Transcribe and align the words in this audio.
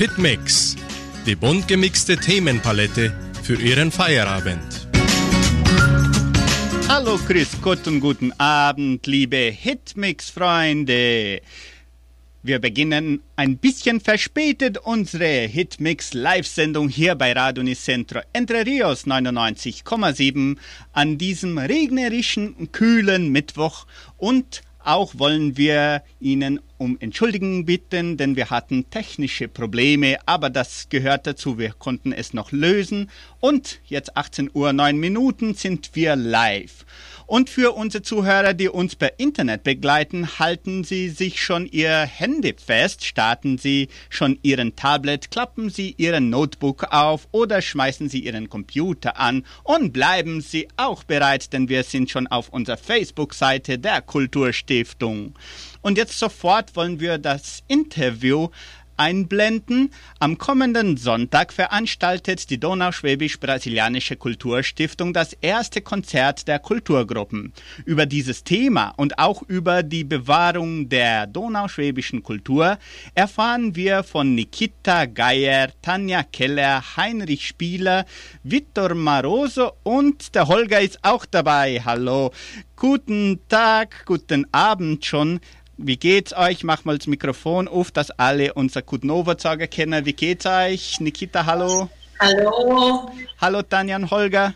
Hitmix, 0.00 0.76
die 1.26 1.36
bunt 1.36 1.68
gemixte 1.68 2.16
Themenpalette 2.16 3.12
für 3.42 3.60
Ihren 3.60 3.92
Feierabend. 3.92 4.88
Hallo, 6.88 7.18
Chris 7.26 7.50
Gott 7.60 7.86
und 7.86 8.00
guten 8.00 8.32
Abend, 8.40 9.06
liebe 9.06 9.36
Hitmix-Freunde. 9.36 11.42
Wir 12.42 12.58
beginnen 12.60 13.20
ein 13.36 13.58
bisschen 13.58 14.00
verspätet 14.00 14.78
unsere 14.78 15.46
Hitmix 15.46 16.14
Live-Sendung 16.14 16.88
hier 16.88 17.14
bei 17.14 17.34
Radio 17.34 17.62
Nicentro 17.62 18.20
Entre 18.32 18.64
Rios 18.64 19.06
99,7 19.06 20.56
an 20.94 21.18
diesem 21.18 21.58
regnerischen, 21.58 22.72
kühlen 22.72 23.28
Mittwoch 23.28 23.84
und 24.16 24.62
auch 24.84 25.18
wollen 25.18 25.56
wir 25.56 26.02
Ihnen 26.20 26.60
um 26.78 26.96
Entschuldigung 27.00 27.66
bitten, 27.66 28.16
denn 28.16 28.36
wir 28.36 28.50
hatten 28.50 28.88
technische 28.90 29.48
Probleme, 29.48 30.16
aber 30.26 30.48
das 30.48 30.88
gehört 30.88 31.26
dazu. 31.26 31.58
Wir 31.58 31.72
konnten 31.72 32.12
es 32.12 32.32
noch 32.32 32.52
lösen. 32.52 33.10
Und 33.40 33.80
jetzt 33.86 34.16
18 34.16 34.50
Uhr 34.54 34.72
9 34.72 34.96
Minuten 34.96 35.54
sind 35.54 35.90
wir 35.94 36.16
live. 36.16 36.86
Und 37.30 37.48
für 37.48 37.76
unsere 37.76 38.02
Zuhörer, 38.02 38.54
die 38.54 38.68
uns 38.68 38.96
per 38.96 39.20
Internet 39.20 39.62
begleiten, 39.62 40.40
halten 40.40 40.82
Sie 40.82 41.08
sich 41.10 41.40
schon 41.40 41.64
Ihr 41.64 42.00
Handy 42.00 42.56
fest, 42.58 43.04
starten 43.04 43.56
Sie 43.56 43.86
schon 44.08 44.36
Ihren 44.42 44.74
Tablet, 44.74 45.30
klappen 45.30 45.70
Sie 45.70 45.94
Ihren 45.96 46.28
Notebook 46.28 46.88
auf 46.90 47.28
oder 47.30 47.62
schmeißen 47.62 48.08
Sie 48.08 48.18
Ihren 48.18 48.48
Computer 48.48 49.20
an 49.20 49.46
und 49.62 49.92
bleiben 49.92 50.40
Sie 50.40 50.66
auch 50.76 51.04
bereit, 51.04 51.52
denn 51.52 51.68
wir 51.68 51.84
sind 51.84 52.10
schon 52.10 52.26
auf 52.26 52.48
unserer 52.48 52.78
Facebook-Seite 52.78 53.78
der 53.78 54.02
Kulturstiftung. 54.02 55.34
Und 55.82 55.98
jetzt 55.98 56.18
sofort 56.18 56.74
wollen 56.74 56.98
wir 56.98 57.18
das 57.18 57.62
Interview 57.68 58.48
einblenden. 59.00 59.90
Am 60.18 60.36
kommenden 60.36 60.98
Sonntag 60.98 61.54
veranstaltet 61.54 62.50
die 62.50 62.60
Donauschwäbisch-Brasilianische 62.60 64.16
Kulturstiftung 64.16 65.14
das 65.14 65.32
erste 65.32 65.80
Konzert 65.80 66.46
der 66.46 66.58
Kulturgruppen. 66.58 67.54
Über 67.86 68.04
dieses 68.04 68.44
Thema 68.44 68.92
und 68.98 69.18
auch 69.18 69.42
über 69.48 69.82
die 69.82 70.04
Bewahrung 70.04 70.90
der 70.90 71.26
donauschwäbischen 71.26 72.22
Kultur 72.22 72.78
erfahren 73.14 73.74
wir 73.74 74.04
von 74.04 74.34
Nikita 74.34 75.06
Geier, 75.06 75.70
Tanja 75.80 76.22
Keller, 76.22 76.82
Heinrich 76.98 77.46
Spieler, 77.46 78.04
Vittor 78.42 78.94
Maroso 78.94 79.72
und 79.82 80.34
der 80.34 80.46
Holger 80.46 80.80
ist 80.80 80.98
auch 81.02 81.24
dabei. 81.24 81.80
Hallo. 81.82 82.32
Guten 82.76 83.40
Tag, 83.48 84.06
guten 84.06 84.46
Abend 84.52 85.04
schon. 85.04 85.40
Wie 85.82 85.96
geht's 85.96 86.34
euch? 86.34 86.62
Mach 86.62 86.84
mal 86.84 86.98
das 86.98 87.06
Mikrofon 87.06 87.66
auf, 87.66 87.90
dass 87.90 88.10
alle 88.10 88.52
unser 88.52 88.82
Kudnova-Zager 88.82 89.66
kennen. 89.66 90.04
Wie 90.04 90.12
geht's 90.12 90.44
euch? 90.44 91.00
Nikita, 91.00 91.46
hallo. 91.46 91.88
Hallo. 92.18 93.10
Hallo 93.40 93.62
Tanja 93.62 93.96
und 93.96 94.10
Holger. 94.10 94.52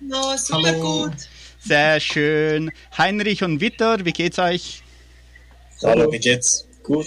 No, 0.00 0.34
super 0.38 0.68
hallo. 0.68 1.02
gut. 1.02 1.12
Sehr 1.60 2.00
schön. 2.00 2.72
Heinrich 2.96 3.42
und 3.42 3.60
Vittor, 3.60 4.06
wie 4.06 4.12
geht's 4.12 4.38
euch? 4.38 4.82
Hallo, 5.82 6.10
wie 6.10 6.18
geht's? 6.18 6.66
Gut. 6.82 7.06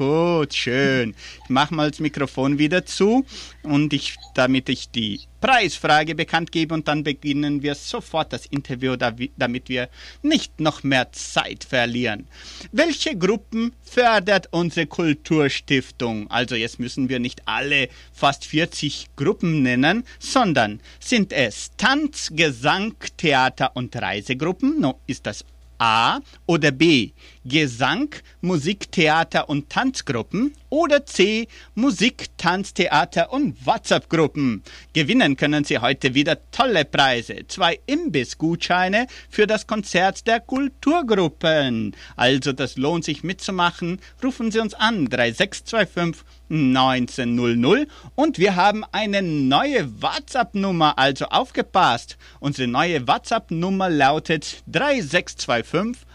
Gut, 0.00 0.54
schön. 0.54 1.14
Ich 1.44 1.50
mache 1.50 1.74
mal 1.74 1.90
das 1.90 2.00
Mikrofon 2.00 2.58
wieder 2.58 2.86
zu 2.86 3.26
und 3.62 3.92
ich, 3.92 4.16
damit 4.34 4.70
ich 4.70 4.88
die 4.88 5.20
Preisfrage 5.42 6.14
bekannt 6.14 6.52
gebe 6.52 6.72
und 6.72 6.88
dann 6.88 7.04
beginnen 7.04 7.62
wir 7.62 7.74
sofort 7.74 8.32
das 8.32 8.46
Interview, 8.46 8.96
damit 8.96 9.68
wir 9.68 9.90
nicht 10.22 10.58
noch 10.58 10.84
mehr 10.84 11.12
Zeit 11.12 11.64
verlieren. 11.64 12.26
Welche 12.72 13.14
Gruppen 13.14 13.74
fördert 13.82 14.48
unsere 14.52 14.86
Kulturstiftung? 14.86 16.30
Also 16.30 16.54
jetzt 16.54 16.80
müssen 16.80 17.10
wir 17.10 17.18
nicht 17.18 17.42
alle 17.44 17.90
fast 18.10 18.46
40 18.46 19.08
Gruppen 19.16 19.62
nennen, 19.62 20.04
sondern 20.18 20.80
sind 20.98 21.30
es 21.30 21.72
Tanz, 21.76 22.30
Gesang, 22.32 22.94
Theater 23.18 23.72
und 23.74 23.94
Reisegruppen? 23.94 24.80
No, 24.80 24.98
ist 25.06 25.26
das 25.26 25.44
A 25.80 26.20
oder 26.46 26.70
B 26.70 27.12
Gesang, 27.44 28.14
Musik, 28.42 28.92
Theater 28.92 29.48
und 29.48 29.70
Tanzgruppen 29.70 30.54
oder 30.68 31.06
C 31.06 31.48
Musik, 31.74 32.26
Tanz, 32.36 32.74
Theater 32.74 33.32
und 33.32 33.64
WhatsApp-Gruppen. 33.64 34.62
Gewinnen 34.92 35.36
können 35.36 35.64
Sie 35.64 35.78
heute 35.78 36.14
wieder 36.14 36.38
tolle 36.50 36.84
Preise. 36.84 37.46
Zwei 37.48 37.80
Imbissgutscheine 37.86 39.06
für 39.30 39.46
das 39.46 39.66
Konzert 39.66 40.26
der 40.26 40.40
Kulturgruppen. 40.40 41.96
Also 42.16 42.52
das 42.52 42.76
lohnt 42.76 43.04
sich 43.04 43.24
mitzumachen. 43.24 44.00
Rufen 44.22 44.50
Sie 44.50 44.60
uns 44.60 44.74
an 44.74 45.06
3625 45.06 46.24
1900 46.50 47.88
und 48.16 48.38
wir 48.38 48.56
haben 48.56 48.84
eine 48.90 49.22
neue 49.22 50.02
WhatsApp-Nummer, 50.02 50.98
also 50.98 51.26
aufgepasst. 51.26 52.18
Unsere 52.40 52.66
neue 52.66 53.06
WhatsApp-Nummer 53.06 53.88
lautet 53.88 54.62
3625 54.66 56.06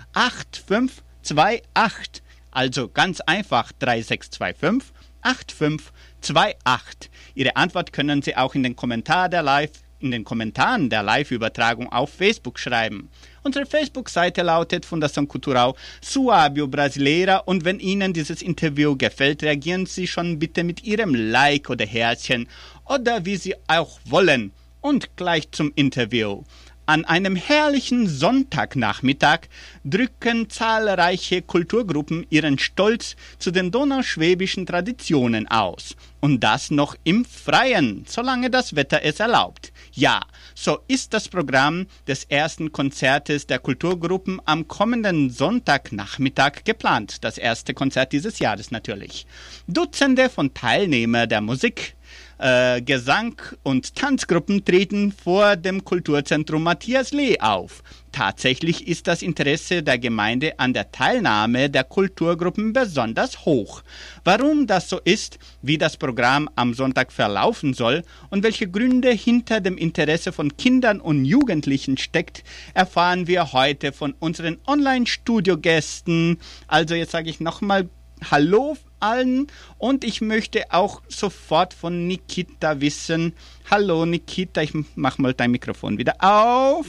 8528. 1.32 2.24
Also 2.52 2.88
ganz 2.88 3.20
einfach 3.22 3.72
3625 3.80 4.94
8528. 5.22 7.12
Ihre 7.34 7.56
Antwort 7.56 7.92
können 7.92 8.22
Sie 8.22 8.36
auch 8.38 8.56
in 8.56 8.64
den 8.64 8.76
Kommentar 8.76 9.28
der 9.28 9.44
Live 9.44 9.72
in 10.00 10.12
den 10.12 10.24
Kommentaren 10.24 10.90
der 10.90 11.04
Live-Übertragung 11.04 11.92
auf 11.92 12.12
Facebook 12.12 12.60
schreiben. 12.60 13.10
Unsere 13.44 13.66
Facebook-Seite 13.66 14.42
lautet 14.44 14.86
Fundação 14.86 15.26
Cultural 15.28 15.74
Suábio 16.04 16.68
Brasileira 16.68 17.38
und 17.38 17.66
wenn 17.66 17.80
Ihnen 17.80 18.14
dieses 18.14 18.42
Interview 18.42 18.96
gefällt, 18.96 19.44
reagieren 19.44 19.86
Sie 19.86 20.08
schon 20.08 20.40
bitte 20.40 20.64
mit 20.64 20.84
Ihrem 20.84 21.16
Like 21.16 21.70
oder 21.70 21.86
Herzchen 21.86 22.48
oder 22.86 23.26
wie 23.26 23.38
Sie 23.38 23.56
auch 23.68 24.00
wollen. 24.06 24.52
Und 24.82 25.18
gleich 25.18 25.50
zum 25.52 25.72
Interview. 25.76 26.44
An 26.88 27.04
einem 27.04 27.36
herrlichen 27.36 28.08
Sonntagnachmittag 28.08 29.48
drücken 29.84 30.52
zahlreiche 30.52 31.42
Kulturgruppen 31.42 32.28
ihren 32.30 32.60
Stolz 32.60 33.16
zu 33.40 33.50
den 33.50 33.72
donauschwäbischen 33.72 34.68
Traditionen 34.68 35.48
aus. 35.48 35.96
Und 36.20 36.44
das 36.44 36.70
noch 36.70 36.96
im 37.04 37.26
Freien, 37.26 38.06
solange 38.08 38.52
das 38.52 38.76
Wetter 38.76 39.02
es 39.04 39.20
erlaubt. 39.20 39.74
Ja, 39.94 40.22
so 40.54 40.80
ist 40.88 41.14
das 41.14 41.28
Programm 41.28 41.88
des 42.08 42.26
ersten 42.26 42.72
Konzertes 42.72 43.48
der 43.48 43.60
Kulturgruppen 43.60 44.40
am 44.46 44.68
kommenden 44.68 45.32
Sonntagnachmittag 45.32 46.66
geplant. 46.66 47.24
Das 47.24 47.40
erste 47.40 47.74
Konzert 47.74 48.12
dieses 48.12 48.38
Jahres 48.38 48.70
natürlich. 48.70 49.26
Dutzende 49.68 50.30
von 50.30 50.54
Teilnehmern 50.54 51.30
der 51.30 51.42
Musik, 51.42 51.95
äh, 52.38 52.82
Gesang- 52.82 53.42
und 53.64 53.96
Tanzgruppen 53.96 54.64
treten 54.66 55.12
vor 55.12 55.56
dem 55.56 55.84
Kulturzentrum 55.84 56.64
Matthias 56.64 57.12
Lee 57.12 57.40
auf. 57.40 57.84
Tatsächlich 58.12 58.88
ist 58.88 59.08
das 59.08 59.22
Interesse 59.22 59.84
der 59.84 60.00
Gemeinde 60.00 60.58
an 60.58 60.74
der 60.74 60.92
Teilnahme 60.92 61.70
der 61.70 61.84
Kulturgruppen 61.84 62.72
besonders 62.72 63.46
hoch. 63.46 63.84
Warum 64.24 64.68
das 64.68 64.90
so 64.90 65.02
ist, 65.04 65.38
wie 65.62 65.78
das 65.78 65.98
Programm 65.98 66.50
am 66.56 66.74
Sonntag 66.74 67.12
verlaufen 67.12 67.74
soll 67.74 68.04
und 68.30 68.44
welche 68.44 68.70
Gründe 68.70 69.12
hinter 69.12 69.60
dem 69.60 69.78
Interesse 69.78 70.32
von 70.32 70.56
Kindern 70.56 71.02
und 71.02 71.26
Jugendlichen 71.26 71.98
steckt, 71.98 72.44
erfahren 72.74 73.28
wir 73.28 73.52
heute 73.52 73.92
von 73.92 74.14
unseren 74.20 74.60
Online-Studio-Gästen. 74.66 76.38
Also 76.68 76.96
jetzt 76.96 77.12
sage 77.12 77.30
ich 77.30 77.42
nochmal 77.42 77.90
Hallo 78.32 78.78
allen 79.06 79.48
und 79.78 80.04
ich 80.04 80.22
möchte 80.22 80.72
auch 80.72 81.02
sofort 81.08 81.74
von 81.74 82.08
Nikita 82.08 82.82
wissen. 82.82 83.34
Hallo 83.70 84.06
Nikita, 84.06 84.62
ich 84.62 84.72
mach 84.96 85.18
mal 85.18 85.34
dein 85.34 85.52
Mikrofon 85.52 85.98
wieder 85.98 86.16
auf. 86.20 86.88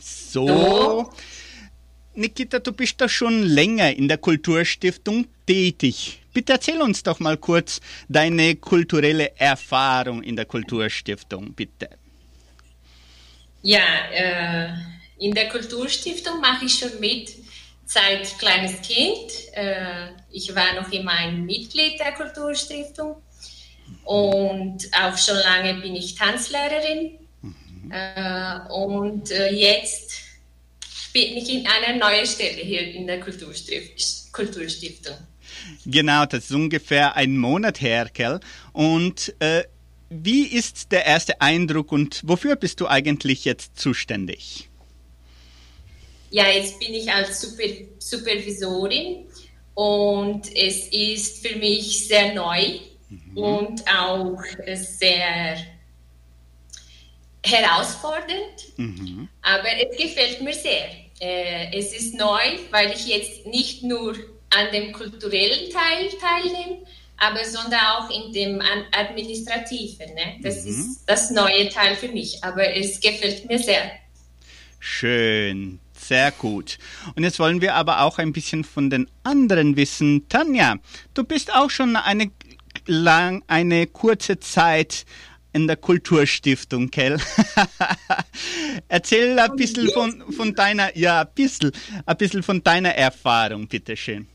So. 0.00 1.12
Nikita, 2.14 2.60
du 2.60 2.72
bist 2.72 3.00
doch 3.00 3.10
schon 3.10 3.42
länger 3.42 3.94
in 3.94 4.08
der 4.08 4.18
Kulturstiftung 4.18 5.26
tätig. 5.46 6.22
Bitte 6.32 6.52
erzähl 6.54 6.80
uns 6.80 7.02
doch 7.02 7.20
mal 7.20 7.36
kurz 7.36 7.80
deine 8.08 8.56
kulturelle 8.56 9.36
Erfahrung 9.38 10.22
in 10.22 10.36
der 10.36 10.46
Kulturstiftung, 10.46 11.52
bitte. 11.52 11.90
Ja, 13.62 13.80
äh, 14.12 14.68
in 15.18 15.34
der 15.34 15.48
Kulturstiftung 15.48 16.40
mache 16.40 16.66
ich 16.66 16.78
schon 16.78 17.00
mit 17.00 17.34
seit 17.86 18.38
kleines 18.38 18.82
Kind. 18.82 19.32
Äh, 19.52 20.08
ich 20.30 20.54
war 20.54 20.74
noch 20.74 20.92
immer 20.92 21.12
ein 21.12 21.46
Mitglied 21.46 21.98
der 21.98 22.12
Kulturstiftung 22.12 23.16
und 24.04 24.78
auch 24.92 25.16
schon 25.16 25.36
lange 25.36 25.80
bin 25.80 25.96
ich 25.96 26.14
Tanzlehrerin. 26.14 27.18
Mhm. 27.42 27.90
Äh, 27.90 28.72
und 28.72 29.30
äh, 29.30 29.52
jetzt 29.52 30.12
bin 31.12 31.36
ich 31.36 31.48
in 31.48 31.66
einer 31.66 31.96
neuen 31.96 32.26
Stelle 32.26 32.60
hier 32.60 32.82
in 32.94 33.06
der 33.06 33.20
Kulturstiftung. 33.20 35.16
Genau, 35.86 36.26
das 36.26 36.44
ist 36.44 36.52
ungefähr 36.52 37.16
ein 37.16 37.38
Monat 37.38 37.80
her, 37.80 38.08
Kel. 38.12 38.40
Und 38.72 39.34
äh, 39.38 39.64
wie 40.10 40.44
ist 40.44 40.92
der 40.92 41.06
erste 41.06 41.40
Eindruck 41.40 41.90
und 41.92 42.20
wofür 42.24 42.56
bist 42.56 42.80
du 42.80 42.86
eigentlich 42.86 43.44
jetzt 43.44 43.78
zuständig? 43.78 44.68
Ja, 46.30 46.48
jetzt 46.48 46.78
bin 46.80 46.94
ich 46.94 47.10
als 47.10 47.40
Super 47.40 47.68
Supervisorin 47.98 49.26
Und 49.74 50.54
es 50.54 50.88
ist 50.88 51.46
für 51.46 51.56
mich 51.56 52.08
sehr 52.08 52.34
neu 52.34 52.80
mhm. 53.08 53.36
und 53.36 53.84
auch 53.88 54.42
sehr 54.74 55.58
herausfordernd, 57.44 58.76
mhm. 58.76 59.28
aber 59.42 59.68
es 59.78 59.96
gefällt 59.96 60.40
mir 60.42 60.54
sehr. 60.54 60.88
Äh, 61.20 61.78
es 61.78 61.92
ist 61.92 62.14
neu, 62.14 62.40
weil 62.70 62.92
ich 62.92 63.06
jetzt 63.06 63.46
nicht 63.46 63.82
nur 63.82 64.14
an 64.50 64.72
dem 64.72 64.92
kulturellen 64.92 65.70
Teil 65.70 66.08
teilnehme, 66.20 66.82
aber 67.18 67.44
sondern 67.44 67.80
auch 67.80 68.10
in 68.10 68.32
dem 68.32 68.62
administrativen. 68.92 70.14
Ne? 70.14 70.38
Das 70.42 70.64
mhm. 70.64 70.70
ist 70.70 71.04
das 71.06 71.30
neue 71.30 71.68
Teil 71.68 71.96
für 71.96 72.08
mich, 72.08 72.42
aber 72.42 72.74
es 72.74 73.00
gefällt 73.00 73.48
mir 73.48 73.58
sehr. 73.58 73.90
Schön, 74.78 75.80
sehr 76.08 76.30
gut. 76.32 76.78
Und 77.14 77.22
jetzt 77.22 77.38
wollen 77.38 77.60
wir 77.60 77.74
aber 77.74 78.02
auch 78.02 78.18
ein 78.18 78.32
bisschen 78.32 78.64
von 78.64 78.90
den 78.90 79.08
anderen 79.22 79.76
wissen. 79.76 80.28
Tanja, 80.28 80.76
du 81.14 81.24
bist 81.24 81.54
auch 81.54 81.70
schon 81.70 81.96
eine 81.96 82.30
lang, 82.86 83.42
eine 83.46 83.86
kurze 83.86 84.38
Zeit 84.38 85.06
in 85.52 85.66
der 85.66 85.76
Kulturstiftung, 85.76 86.90
Kell. 86.90 87.18
Erzähl 88.88 89.38
ein 89.38 89.56
bisschen 89.56 89.88
von, 89.90 90.32
von 90.32 90.54
deiner, 90.54 90.96
ja, 90.96 91.22
ein 91.22 91.28
bisschen, 91.34 91.72
ein 92.04 92.16
bisschen 92.18 92.42
von 92.42 92.62
deiner 92.62 92.90
Erfahrung, 92.90 93.66
bitteschön. 93.66 94.26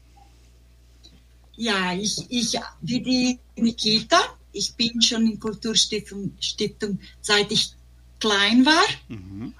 Ja, 1.57 1.93
ich, 1.93 2.25
ich, 2.29 2.57
wie 2.81 3.01
die 3.01 3.39
Nikita, 3.55 4.19
ich 4.51 4.73
bin 4.73 4.99
schon 4.99 5.27
in 5.27 5.39
Kulturstiftung 5.39 6.35
Stiftung, 6.39 6.99
seit 7.21 7.51
ich 7.51 7.73
klein 8.19 8.65
war. 8.65 8.83
Mhm. 9.07 9.53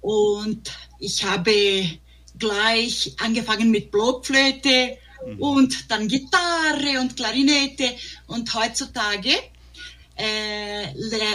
Und 0.00 0.72
ich 0.98 1.24
habe 1.24 1.98
gleich 2.38 3.14
angefangen 3.18 3.70
mit 3.70 3.90
Blockflöte 3.90 4.96
mhm. 5.26 5.40
und 5.40 5.90
dann 5.90 6.08
Gitarre 6.08 7.00
und 7.00 7.16
Klarinette. 7.16 7.90
Und 8.26 8.52
heutzutage 8.54 9.30
äh, 10.16 10.92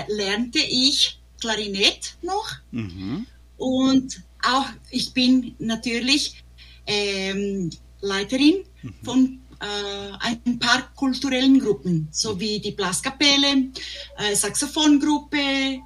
lernte 0.08 0.60
ich 0.60 1.20
Klarinett 1.40 2.18
noch. 2.22 2.50
Mhm. 2.72 3.26
Und 3.58 4.22
auch 4.44 4.68
ich 4.92 5.14
bin 5.14 5.56
natürlich 5.60 6.44
ähm, 6.86 7.70
Leiterin 8.02 8.64
mhm. 8.82 8.94
von 9.04 9.40
äh, 9.60 10.12
ein 10.20 10.60
paar 10.60 10.94
kulturellen 10.96 11.60
Gruppen, 11.60 12.08
so 12.12 12.40
wie 12.40 12.60
die 12.60 12.72
Blaskapelle, 12.72 13.72
äh, 14.18 14.36
Saxophongruppe, 14.36 15.80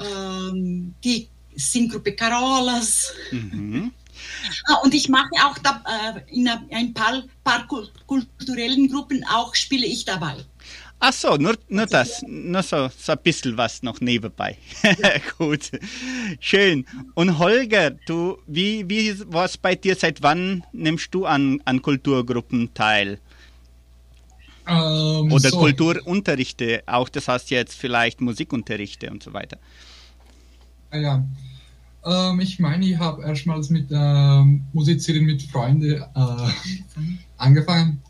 ähm, 0.00 0.94
die 1.04 1.28
Singgruppe 1.56 2.12
Carolas. 2.12 3.12
Mhm. 3.30 3.92
Ah, 4.66 4.76
und 4.82 4.94
ich 4.94 5.08
mache 5.08 5.30
auch 5.44 5.58
da, 5.58 5.82
äh, 5.86 6.34
in 6.34 6.48
ein 6.48 6.94
paar, 6.94 7.22
paar 7.44 7.66
kulturellen 8.06 8.88
Gruppen 8.88 9.24
auch 9.24 9.54
spiele 9.54 9.86
ich 9.86 10.04
dabei. 10.04 10.36
Ach 11.04 11.12
so, 11.12 11.36
nur, 11.36 11.56
nur 11.68 11.86
das, 11.86 12.22
nur 12.28 12.62
so, 12.62 12.88
so 12.96 13.10
ein 13.10 13.18
bisschen 13.24 13.56
was 13.56 13.82
noch 13.82 14.00
nebenbei. 14.00 14.56
Gut, 15.38 15.72
schön. 16.38 16.86
Und 17.14 17.40
Holger, 17.40 17.90
du, 17.90 18.38
wie, 18.46 18.88
wie 18.88 19.18
war 19.32 19.46
es 19.46 19.56
bei 19.56 19.74
dir? 19.74 19.96
Seit 19.96 20.22
wann 20.22 20.62
nimmst 20.72 21.12
du 21.12 21.26
an, 21.26 21.60
an 21.64 21.82
Kulturgruppen 21.82 22.72
teil? 22.72 23.18
Ähm, 24.68 25.32
Oder 25.32 25.50
so. 25.50 25.58
Kulturunterrichte, 25.58 26.84
auch 26.86 27.08
das 27.08 27.26
heißt 27.26 27.50
jetzt 27.50 27.74
vielleicht 27.74 28.20
Musikunterrichte 28.20 29.10
und 29.10 29.24
so 29.24 29.32
weiter. 29.32 29.58
Ah 30.92 30.98
ja, 30.98 31.24
ähm, 32.04 32.40
ich 32.40 32.60
meine, 32.60 32.86
ich 32.86 32.98
habe 32.98 33.22
erstmals 33.22 33.70
mit 33.70 33.88
ähm, 33.90 34.64
Musizieren 34.72 35.24
mit 35.24 35.42
Freunden 35.42 36.00
äh, 36.00 36.52
angefangen 37.36 38.00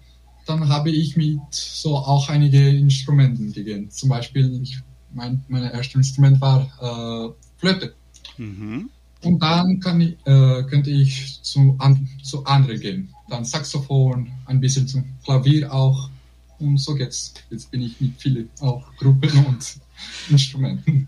dann 0.46 0.68
habe 0.68 0.90
ich 0.90 1.16
mit 1.16 1.40
so 1.50 1.96
auch 1.96 2.28
einige 2.28 2.68
Instrumenten 2.68 3.52
gegangen. 3.52 3.90
Zum 3.90 4.08
Beispiel, 4.08 4.60
ich, 4.62 4.78
mein, 5.12 5.42
mein 5.48 5.64
erstes 5.64 5.94
Instrument 5.94 6.40
war 6.40 6.62
äh, 6.80 7.32
Flöte. 7.58 7.94
Mhm. 8.38 8.90
Und 9.22 9.40
dann 9.40 9.80
ich, 10.00 10.16
äh, 10.26 10.62
könnte 10.64 10.90
ich 10.90 11.40
zu, 11.42 11.76
an, 11.78 12.08
zu 12.22 12.44
anderen 12.44 12.80
gehen. 12.80 13.14
Dann 13.28 13.44
Saxophon, 13.44 14.30
ein 14.46 14.60
bisschen 14.60 14.88
zum 14.88 15.04
Klavier 15.24 15.72
auch. 15.72 16.10
Und 16.58 16.78
so 16.78 16.94
geht's. 16.94 17.34
Jetzt 17.50 17.70
bin 17.70 17.82
ich 17.82 18.00
mit 18.00 18.20
vielen 18.20 18.48
auch 18.60 18.84
Gruppen 18.96 19.46
und 19.46 19.80
Instrumenten. 20.28 21.06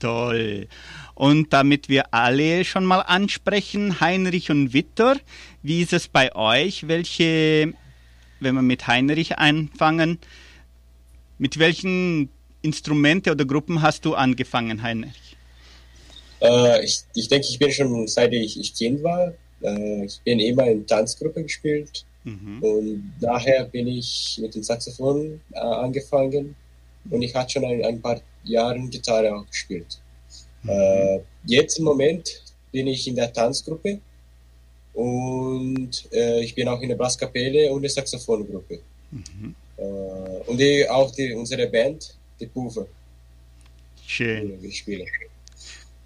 Toll. 0.00 0.66
Und 1.14 1.52
damit 1.52 1.88
wir 1.88 2.12
alle 2.12 2.64
schon 2.64 2.84
mal 2.84 3.00
ansprechen, 3.00 4.00
Heinrich 4.00 4.50
und 4.50 4.72
Viktor, 4.72 5.16
wie 5.62 5.82
ist 5.82 5.92
es 5.92 6.08
bei 6.08 6.34
euch? 6.34 6.88
Welche 6.88 7.74
wenn 8.40 8.54
wir 8.54 8.62
mit 8.62 8.86
Heinrich 8.86 9.38
anfangen, 9.38 10.18
mit 11.38 11.58
welchen 11.58 12.30
Instrumente 12.62 13.30
oder 13.30 13.44
Gruppen 13.44 13.82
hast 13.82 14.04
du 14.04 14.14
angefangen, 14.14 14.82
Heinrich? 14.82 15.36
Äh, 16.42 16.84
ich, 16.84 17.00
ich 17.14 17.28
denke, 17.28 17.46
ich 17.48 17.58
bin 17.58 17.70
schon 17.70 18.08
seit 18.08 18.32
ich, 18.32 18.58
ich 18.58 18.74
Kind 18.74 19.02
war. 19.02 19.32
Äh, 19.62 20.04
ich 20.04 20.20
bin 20.24 20.40
immer 20.40 20.66
in 20.66 20.86
Tanzgruppe 20.86 21.42
gespielt. 21.42 22.04
Mhm. 22.24 22.62
Und 22.62 23.12
nachher 23.20 23.64
bin 23.64 23.86
ich 23.86 24.38
mit 24.40 24.54
dem 24.54 24.62
Saxophon 24.62 25.40
äh, 25.52 25.58
angefangen. 25.58 26.54
Und 27.08 27.22
ich 27.22 27.34
hatte 27.34 27.52
schon 27.52 27.64
ein, 27.64 27.84
ein 27.84 28.00
paar 28.00 28.20
Jahre 28.44 28.80
Gitarre 28.88 29.34
auch 29.34 29.46
gespielt. 29.46 30.00
Mhm. 30.62 30.70
Äh, 30.70 31.20
jetzt 31.46 31.78
im 31.78 31.84
Moment 31.84 32.42
bin 32.72 32.86
ich 32.86 33.06
in 33.08 33.16
der 33.16 33.32
Tanzgruppe 33.32 34.00
und 34.94 36.08
äh, 36.12 36.42
ich 36.42 36.54
bin 36.54 36.68
auch 36.68 36.80
in 36.80 36.88
der 36.88 36.96
Basskapelle 36.96 37.70
und 37.72 37.82
der 37.82 37.90
Saxophongruppe. 37.90 38.80
Mhm. 39.10 39.54
Äh, 39.76 39.82
und 40.46 40.58
die, 40.58 40.88
auch 40.88 41.10
die, 41.14 41.32
unsere 41.32 41.66
Band, 41.68 42.16
die 42.38 42.46
Pufe. 42.46 42.86
Schön. 44.06 44.62
Ich 44.64 44.78
spiele. 44.78 45.04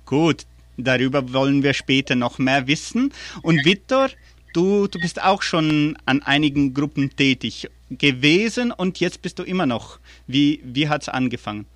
Gut, 0.04 0.46
darüber 0.76 1.32
wollen 1.32 1.62
wir 1.62 1.72
später 1.72 2.14
noch 2.14 2.38
mehr 2.38 2.66
wissen. 2.66 3.12
Und 3.42 3.64
Viktor, 3.64 4.10
du, 4.52 4.87
du 4.87 4.98
bist 5.00 5.22
auch 5.22 5.42
schon 5.42 5.96
an 6.04 6.22
einigen 6.22 6.75
Gruppen 6.75 7.16
tätig 7.16 7.69
gewesen 7.90 8.72
und 8.72 9.00
jetzt 9.00 9.22
bist 9.22 9.38
du 9.38 9.42
immer 9.42 9.66
noch. 9.66 9.98
Wie, 10.26 10.60
wie 10.64 10.88
hat 10.88 11.02
es 11.02 11.08
angefangen? 11.08 11.66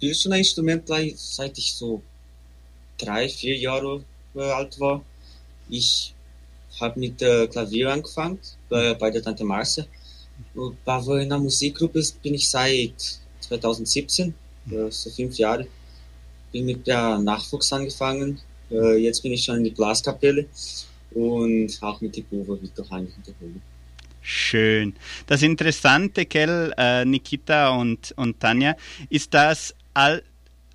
Ich 0.00 0.06
bin 0.06 0.14
schon 0.14 0.32
ein 0.32 0.38
Instrument 0.38 0.88
seit 1.16 1.58
ich 1.58 1.74
so 1.74 2.00
drei, 2.96 3.28
vier 3.28 3.56
Jahre 3.56 4.04
alt 4.36 4.78
war. 4.78 5.04
Ich 5.68 6.14
habe 6.78 7.00
mit 7.00 7.20
äh, 7.20 7.48
Klavier 7.48 7.92
angefangen 7.92 8.38
bei, 8.68 8.94
bei 8.94 9.10
der 9.10 9.24
Tante 9.24 9.42
Marce. 9.42 9.88
Aber 10.84 11.20
in 11.20 11.28
der 11.28 11.38
Musikgruppe 11.38 12.00
bin 12.22 12.34
ich 12.34 12.48
seit 12.48 13.18
2017, 13.40 14.34
äh, 14.70 14.88
so 14.88 15.10
fünf 15.10 15.36
Jahre. 15.36 15.66
Bin 16.52 16.66
mit 16.66 16.86
der 16.86 17.18
Nachwuchs 17.18 17.72
angefangen. 17.72 18.40
Äh, 18.70 18.98
jetzt 18.98 19.20
bin 19.24 19.32
ich 19.32 19.42
schon 19.42 19.56
in 19.56 19.64
die 19.64 19.70
Blaskapelle 19.70 20.46
und 21.10 21.76
auch 21.80 22.00
mit 22.00 22.14
die 22.14 22.22
Probe 22.22 22.62
Victor 22.62 22.88
Heinrich 22.88 23.16
in 23.16 23.22
der 23.24 23.34
Höhle. 23.40 23.60
Schön. 24.20 24.94
Das 25.26 25.42
Interessante, 25.42 26.26
Kell, 26.26 26.72
äh, 26.76 27.04
Nikita 27.04 27.70
und, 27.70 28.12
und 28.16 28.38
Tanja, 28.38 28.76
ist, 29.08 29.32
dass 29.32 29.74
all 29.98 30.22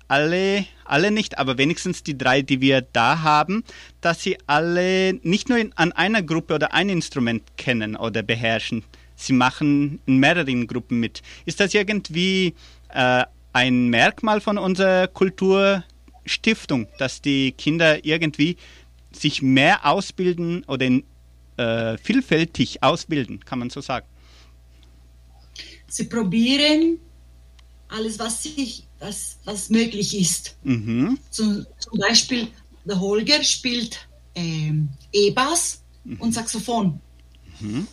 alle, 0.06 0.66
alle 0.84 1.10
nicht, 1.10 1.38
aber 1.38 1.56
wenigstens 1.56 2.02
die 2.02 2.16
drei, 2.16 2.42
die 2.42 2.60
wir 2.60 2.82
da 2.82 3.22
haben, 3.22 3.64
dass 4.02 4.22
sie 4.22 4.36
alle 4.46 5.14
nicht 5.22 5.48
nur 5.48 5.56
in, 5.56 5.72
an 5.72 5.92
einer 5.92 6.22
Gruppe 6.22 6.54
oder 6.54 6.74
ein 6.74 6.90
Instrument 6.90 7.42
kennen 7.56 7.96
oder 7.96 8.22
beherrschen. 8.22 8.84
Sie 9.16 9.32
machen 9.32 10.00
in 10.04 10.18
mehreren 10.18 10.66
Gruppen 10.66 11.00
mit. 11.00 11.22
Ist 11.46 11.58
das 11.58 11.72
irgendwie 11.72 12.54
äh, 12.90 13.24
ein 13.54 13.88
Merkmal 13.88 14.42
von 14.42 14.58
unserer 14.58 15.08
Kulturstiftung, 15.08 16.86
dass 16.98 17.22
die 17.22 17.52
Kinder 17.52 18.04
irgendwie 18.04 18.58
sich 19.10 19.40
mehr 19.40 19.86
ausbilden 19.86 20.64
oder 20.64 20.84
in, 20.84 21.04
äh, 21.56 21.96
vielfältig 21.96 22.82
ausbilden, 22.82 23.42
kann 23.42 23.58
man 23.58 23.70
so 23.70 23.80
sagen? 23.80 24.06
Sie 25.88 26.04
probieren 26.04 26.98
alles, 27.88 28.18
was 28.18 28.42
sich 28.42 28.84
was, 28.98 29.38
was 29.44 29.70
möglich 29.70 30.18
ist. 30.18 30.56
Mhm. 30.62 31.18
Zum, 31.30 31.66
zum, 31.78 31.98
Beispiel 31.98 32.48
der 32.84 32.98
Holger 32.98 33.42
spielt 33.42 34.06
ähm, 34.34 34.88
E-Bass 35.12 35.82
mhm. 36.04 36.20
und 36.20 36.32
Saxophon. 36.32 37.00
Mhm. 37.60 37.86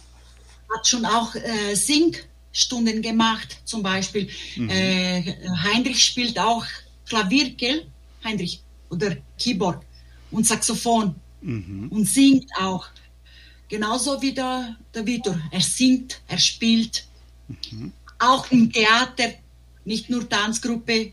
Hat 0.73 0.87
schon 0.87 1.05
auch 1.05 1.35
äh, 1.35 1.75
Singstunden 1.75 3.01
gemacht, 3.01 3.57
zum 3.65 3.83
Beispiel. 3.83 4.29
Mhm. 4.55 4.69
Äh, 4.69 5.35
Heinrich 5.63 6.03
spielt 6.03 6.39
auch 6.39 6.65
Klavier, 7.05 7.49
gell? 7.51 7.85
Heinrich. 8.23 8.61
Oder 8.89 9.17
Keyboard 9.37 9.83
und 10.31 10.45
Saxophon. 10.45 11.15
Mhm. 11.41 11.89
Und 11.89 12.05
singt 12.05 12.49
auch. 12.59 12.87
Genauso 13.67 14.21
wie 14.21 14.33
der, 14.33 14.75
der 14.93 15.05
Vitor. 15.05 15.39
Er 15.49 15.61
singt, 15.61 16.21
er 16.27 16.37
spielt. 16.37 17.05
Mhm. 17.47 17.93
Auch 18.19 18.51
im 18.51 18.71
Theater 18.71 19.33
nicht 19.85 20.09
nur 20.09 20.27
Tanzgruppe. 20.27 21.11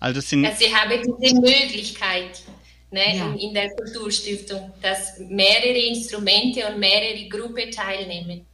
Also 0.00 0.20
sind 0.20 0.44
also 0.44 0.58
Sie 0.58 0.74
haben 0.74 1.00
diese 1.20 1.34
Möglichkeit, 1.36 2.42
ne, 2.90 3.16
ja. 3.16 3.32
in, 3.32 3.38
in, 3.38 3.54
der 3.54 3.70
Kulturstiftung, 3.70 4.72
dass 4.80 5.18
mehrere 5.18 5.78
Instrumente 5.78 6.66
und 6.66 6.78
mehrere 6.78 7.28
Gruppen 7.28 7.70
teilnehmen. 7.70 8.44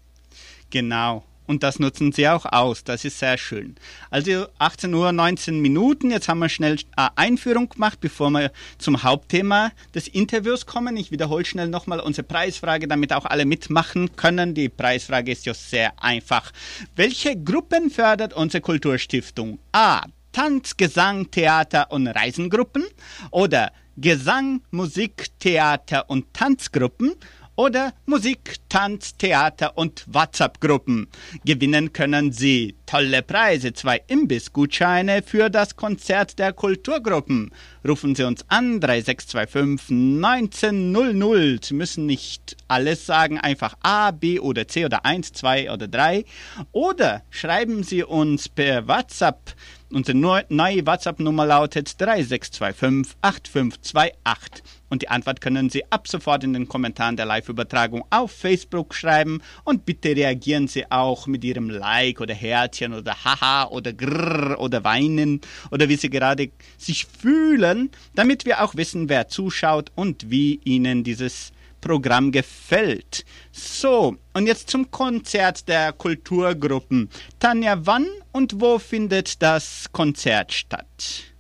Genau. 0.71 1.25
Und 1.49 1.63
das 1.63 1.79
nutzen 1.79 2.13
sie 2.13 2.29
auch 2.29 2.45
aus. 2.45 2.85
Das 2.85 3.07
ist 3.07 3.19
sehr 3.19 3.39
schön. 3.39 3.77
Also 4.11 4.47
18 4.59 4.93
Uhr 4.93 5.11
19 5.13 5.59
Minuten. 5.61 6.11
Jetzt 6.11 6.29
haben 6.29 6.41
wir 6.41 6.51
schnell 6.51 6.79
eine 6.95 7.17
Einführung 7.17 7.71
gemacht, 7.71 8.01
bevor 8.01 8.31
wir 8.31 8.53
zum 8.77 9.03
Hauptthema 9.03 9.73
des 9.95 10.09
Interviews 10.09 10.67
kommen. 10.67 10.99
Ich 10.99 11.11
wiederhole 11.11 11.47
schnell 11.47 11.69
nochmal 11.69 12.01
unsere 12.01 12.27
Preisfrage, 12.27 12.87
damit 12.87 13.15
auch 13.15 13.25
alle 13.25 13.47
mitmachen 13.47 14.15
können. 14.15 14.55
Die 14.55 14.69
Preisfrage 14.69 15.33
ist 15.33 15.47
ja 15.47 15.55
sehr 15.55 15.93
einfach. 16.03 16.53
Welche 16.95 17.35
Gruppen 17.35 17.89
fördert 17.89 18.35
unsere 18.35 18.61
Kulturstiftung? 18.61 19.59
A. 19.73 20.03
Tanz, 20.33 20.77
Gesang, 20.77 21.31
Theater 21.31 21.91
und 21.91 22.07
Reisengruppen 22.09 22.85
oder 23.31 23.73
Gesang, 23.97 24.61
Musik, 24.71 25.27
Theater 25.41 26.09
und 26.09 26.33
Tanzgruppen 26.33 27.15
oder 27.59 27.93
Musik, 28.07 28.55
Tanz, 28.69 29.17
Theater 29.17 29.77
und 29.77 30.05
WhatsApp-Gruppen. 30.07 31.09
Gewinnen 31.45 31.93
können 31.93 32.31
Sie 32.31 32.77
tolle 32.87 33.21
Preise, 33.23 33.73
zwei 33.73 34.01
Imbissgutscheine 34.07 35.23
für 35.23 35.51
das 35.51 35.75
Konzert 35.75 36.39
der 36.39 36.53
Kulturgruppen. 36.53 37.51
Rufen 37.87 38.15
Sie 38.15 38.23
uns 38.23 38.45
an 38.49 38.79
3625 38.79 39.91
1900. 40.25 41.65
Sie 41.65 41.75
müssen 41.75 42.07
nicht 42.07 42.57
alles 42.69 43.07
sagen, 43.07 43.41
einfach 43.41 43.75
A, 43.83 44.13
B 44.13 44.39
oder 44.39 44.69
C 44.69 44.85
oder 44.85 45.05
1, 45.05 45.33
2 45.33 45.73
oder 45.73 45.89
3. 45.89 46.25
Oder 46.71 47.25
schreiben 47.29 47.83
Sie 47.83 48.05
uns 48.05 48.49
per 48.49 48.87
WhatsApp 48.87 49.57
Unsere 49.91 50.19
neue 50.19 50.87
WhatsApp-Nummer 50.87 51.47
lautet 51.47 51.99
3625 51.99 53.17
8528 53.23 54.63
und 54.89 55.03
die 55.03 55.09
Antwort 55.09 55.41
können 55.41 55.71
Sie 55.71 55.91
ab 55.91 56.09
sofort 56.09 56.45
in 56.45 56.53
den 56.53 56.69
Kommentaren 56.69 57.17
der 57.17 57.27
Live-Übertragung 57.27 58.05
auf 58.11 58.33
Facebook 58.33 58.95
schreiben 58.95 59.43
und 59.65 59.85
bitte 59.85 60.15
reagieren 60.17 60.69
Sie 60.69 60.91
auch 60.91 61.27
mit 61.27 61.45
Ihrem 61.45 61.71
Like 61.71 62.21
oder 62.21 62.35
Herzchen 62.35 62.95
oder 62.95 63.25
Haha 63.25 63.69
oder 63.69 63.93
Grrr 63.93 64.59
oder 64.59 64.85
Weinen 64.85 65.41
oder 65.71 65.89
wie 65.89 65.97
Sie 65.97 66.11
gerade 66.11 66.51
sich 66.77 67.07
fühlen, 67.07 67.91
damit 68.15 68.45
wir 68.45 68.63
auch 68.63 68.75
wissen, 68.75 69.09
wer 69.09 69.29
zuschaut 69.29 69.91
und 69.95 70.31
wie 70.31 70.61
Ihnen 70.65 71.05
dieses 71.05 71.53
Programm 71.81 72.33
gefällt. 72.33 73.25
So, 73.53 74.17
und 74.35 74.47
jetzt 74.47 74.71
zum 74.71 74.91
Konzert 74.91 75.69
der 75.69 75.93
Kulturgruppen. 75.93 77.09
Tanja, 77.39 77.79
wann 77.87 78.07
und 78.33 78.61
wo 78.61 78.79
findet 78.79 79.43
das 79.43 79.87
Konzert 79.93 80.53
statt? 80.53 81.35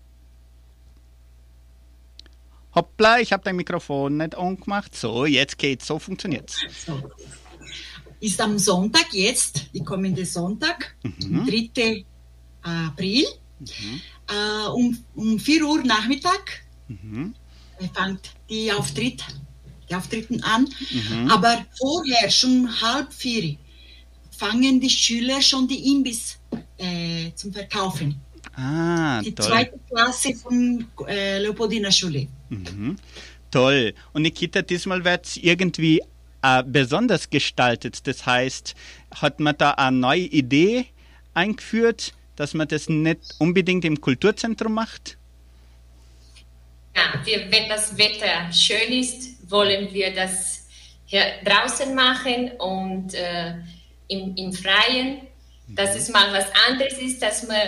Hoppla, 2.78 3.18
ich 3.18 3.32
habe 3.32 3.42
dein 3.42 3.56
Mikrofon 3.56 4.18
nicht 4.18 4.36
angemacht. 4.36 4.94
So, 4.94 5.26
jetzt 5.26 5.58
geht's, 5.58 5.88
so 5.88 5.98
funktioniert's. 5.98 6.60
Ist 8.20 8.40
am 8.40 8.56
Sonntag 8.56 9.12
jetzt, 9.12 9.66
die 9.74 9.82
kommende 9.82 10.24
Sonntag, 10.24 10.94
mhm. 11.02 11.44
3. 11.74 12.04
April, 12.62 13.26
mhm. 13.58 14.00
äh, 14.28 14.68
um, 14.68 14.96
um 15.16 15.38
4 15.40 15.64
Uhr 15.64 15.82
Nachmittag. 15.82 16.62
Mhm. 16.86 17.34
fängt 17.94 18.32
die 18.48 18.72
Auftritt 18.72 19.24
die 19.88 19.94
Auftritten 19.94 20.42
an. 20.42 20.68
Mhm. 20.90 21.30
Aber 21.30 21.64
vorher, 21.78 22.30
schon 22.30 22.68
halb 22.80 23.12
vier, 23.12 23.56
fangen 24.30 24.80
die 24.80 24.90
Schüler 24.90 25.40
schon 25.42 25.66
die 25.66 25.92
Imbiss 25.92 26.38
äh, 26.76 27.32
zum 27.34 27.52
Verkaufen. 27.52 28.20
Ah, 28.54 29.20
die 29.22 29.34
toll. 29.34 29.46
zweite 29.46 29.78
Klasse 29.88 30.34
von 30.34 30.86
äh, 31.06 31.38
Leopoldina 31.38 31.90
Schule. 31.90 32.28
Mhm. 32.48 32.96
Toll. 33.50 33.94
Und 34.12 34.22
Nikita, 34.22 34.62
diesmal 34.62 35.04
wird 35.04 35.26
es 35.26 35.36
irgendwie 35.36 36.02
äh, 36.42 36.62
besonders 36.64 37.30
gestaltet. 37.30 38.06
Das 38.06 38.26
heißt, 38.26 38.74
hat 39.14 39.40
man 39.40 39.56
da 39.56 39.72
eine 39.72 39.96
neue 39.96 40.20
Idee 40.20 40.86
eingeführt, 41.34 42.12
dass 42.36 42.54
man 42.54 42.68
das 42.68 42.88
nicht 42.88 43.34
unbedingt 43.38 43.84
im 43.84 44.00
Kulturzentrum 44.00 44.74
macht? 44.74 45.16
Ja, 46.94 47.20
wir, 47.24 47.50
wenn 47.50 47.68
das 47.68 47.96
Wetter 47.96 48.52
schön 48.52 48.92
ist, 48.92 49.50
wollen 49.50 49.92
wir 49.92 50.14
das 50.14 50.66
hier 51.06 51.24
draußen 51.44 51.94
machen 51.94 52.50
und 52.58 53.14
äh, 53.14 53.54
im, 54.08 54.34
im 54.36 54.52
Freien, 54.52 55.20
dass 55.68 55.96
es 55.96 56.08
mal 56.10 56.32
was 56.32 56.46
anderes 56.68 56.98
ist, 56.98 57.22
dass 57.22 57.46
man 57.46 57.58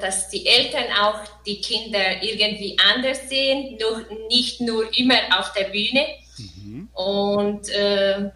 dass 0.00 0.28
die 0.30 0.46
Eltern 0.46 0.86
auch 0.98 1.20
die 1.44 1.60
Kinder 1.60 2.22
irgendwie 2.22 2.76
anders 2.78 3.28
sehen, 3.28 3.78
nur, 3.78 4.06
nicht 4.28 4.60
nur 4.60 4.96
immer 4.96 5.16
auf 5.38 5.52
der 5.52 5.64
Bühne. 5.64 6.06
Mhm. 6.38 6.88
Und, 6.92 7.68
äh, 7.70 8.30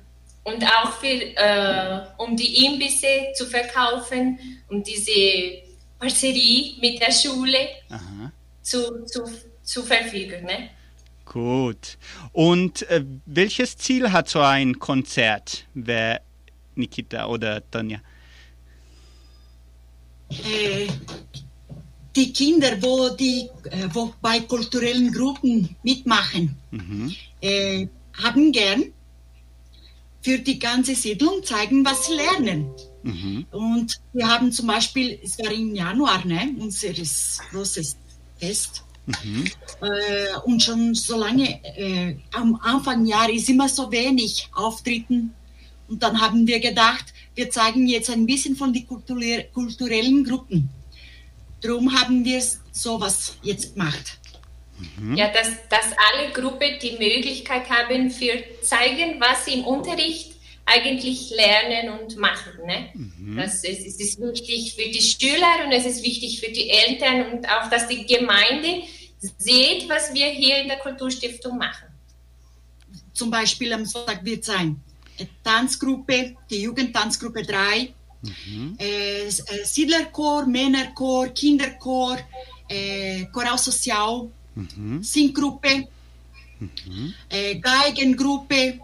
und 0.44 0.64
auch 0.64 0.92
für, 0.92 1.06
äh, 1.06 2.00
um 2.18 2.36
die 2.36 2.66
Imbisse 2.66 3.32
zu 3.34 3.46
verkaufen, 3.46 4.38
um 4.68 4.82
diese 4.82 5.62
Parcerie 5.98 6.76
mit 6.80 7.00
der 7.00 7.12
Schule 7.12 7.68
zu, 8.60 9.04
zu, 9.06 9.24
zu 9.62 9.82
verfügen. 9.84 10.44
Ne? 10.44 10.70
Gut. 11.24 11.96
Und 12.32 12.82
äh, 12.90 13.04
welches 13.24 13.76
Ziel 13.76 14.10
hat 14.12 14.28
so 14.28 14.40
ein 14.40 14.78
Konzert, 14.78 15.64
wer 15.74 16.20
Nikita 16.74 17.26
oder 17.26 17.62
Tanja? 17.70 18.00
Äh, 20.44 20.88
die 22.14 22.32
Kinder, 22.32 22.80
wo, 22.82 23.08
die, 23.10 23.48
äh, 23.70 23.88
wo 23.92 24.12
bei 24.20 24.40
kulturellen 24.40 25.12
Gruppen 25.12 25.76
mitmachen, 25.82 26.56
mhm. 26.70 27.14
äh, 27.40 27.86
haben 28.22 28.52
gern 28.52 28.84
für 30.22 30.38
die 30.38 30.58
ganze 30.58 30.94
Siedlung 30.94 31.42
zeigen, 31.42 31.84
was 31.84 32.06
sie 32.06 32.14
lernen. 32.14 32.70
Mhm. 33.02 33.46
Und 33.50 34.00
wir 34.12 34.28
haben 34.28 34.52
zum 34.52 34.66
Beispiel, 34.66 35.18
es 35.22 35.38
war 35.38 35.50
im 35.50 35.74
Januar, 35.74 36.24
ne, 36.24 36.54
unser 36.58 36.92
großes 37.50 37.96
Fest. 38.38 38.84
Mhm. 39.06 39.44
Äh, 39.80 40.38
und 40.44 40.62
schon 40.62 40.94
so 40.94 41.18
lange, 41.18 41.64
äh, 41.76 42.16
am 42.32 42.54
Anfang 42.62 43.04
Jahr 43.04 43.28
ist 43.30 43.48
immer 43.48 43.68
so 43.68 43.90
wenig 43.90 44.48
Auftritten. 44.54 45.34
Und 45.88 46.02
dann 46.02 46.20
haben 46.20 46.46
wir 46.46 46.60
gedacht, 46.60 47.06
wir 47.34 47.50
zeigen 47.50 47.86
jetzt 47.86 48.10
ein 48.10 48.26
bisschen 48.26 48.56
von 48.56 48.72
den 48.72 48.86
kulturellen 48.86 50.24
Gruppen. 50.24 50.68
Darum 51.60 51.98
haben 51.98 52.24
wir 52.24 52.42
sowas 52.72 53.36
jetzt 53.42 53.74
gemacht. 53.74 54.18
Mhm. 54.98 55.16
Ja, 55.16 55.28
dass, 55.32 55.48
dass 55.68 55.86
alle 56.12 56.32
Gruppen 56.32 56.78
die 56.80 56.92
Möglichkeit 56.92 57.70
haben, 57.70 58.10
für 58.10 58.32
zeigen, 58.62 59.20
was 59.20 59.44
sie 59.44 59.54
im 59.54 59.64
Unterricht 59.64 60.32
eigentlich 60.64 61.30
lernen 61.30 61.98
und 61.98 62.16
machen. 62.16 62.52
Ne? 62.66 62.90
Mhm. 62.94 63.36
Das 63.36 63.64
ist, 63.64 63.86
es 63.86 64.00
ist 64.00 64.20
wichtig 64.20 64.74
für 64.74 64.90
die 64.90 65.00
Schüler 65.00 65.64
und 65.64 65.72
es 65.72 65.86
ist 65.86 66.02
wichtig 66.02 66.40
für 66.40 66.50
die 66.50 66.70
Eltern 66.70 67.32
und 67.32 67.48
auch, 67.48 67.68
dass 67.70 67.88
die 67.88 68.06
Gemeinde 68.06 68.82
sieht, 69.38 69.88
was 69.88 70.12
wir 70.14 70.26
hier 70.26 70.58
in 70.62 70.68
der 70.68 70.78
Kulturstiftung 70.78 71.58
machen. 71.58 71.88
Zum 73.12 73.30
Beispiel 73.30 73.72
am 73.72 73.84
Sonntag 73.84 74.24
wird 74.24 74.44
sein 74.44 74.80
Tanzgruppe, 75.42 76.36
die 76.50 76.62
Jugendtanzgruppe 76.62 77.42
3, 77.42 77.92
mhm. 78.22 78.76
äh, 78.78 79.26
äh, 79.26 79.30
Siedlerchor, 79.64 80.46
Männerchor, 80.46 81.28
Kinderchor, 81.28 82.18
äh, 82.68 83.24
Choral 83.26 83.58
Social, 83.58 84.28
mhm. 84.54 85.02
Singgruppe, 85.02 85.88
mhm. 86.60 87.14
äh, 87.28 87.56
Geigengruppe, 87.56 88.80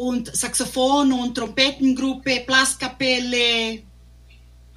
und 0.00 0.34
Saxophon- 0.34 1.12
und 1.12 1.34
Trompetengruppe, 1.34 2.42
Blaskapelle. 2.46 3.82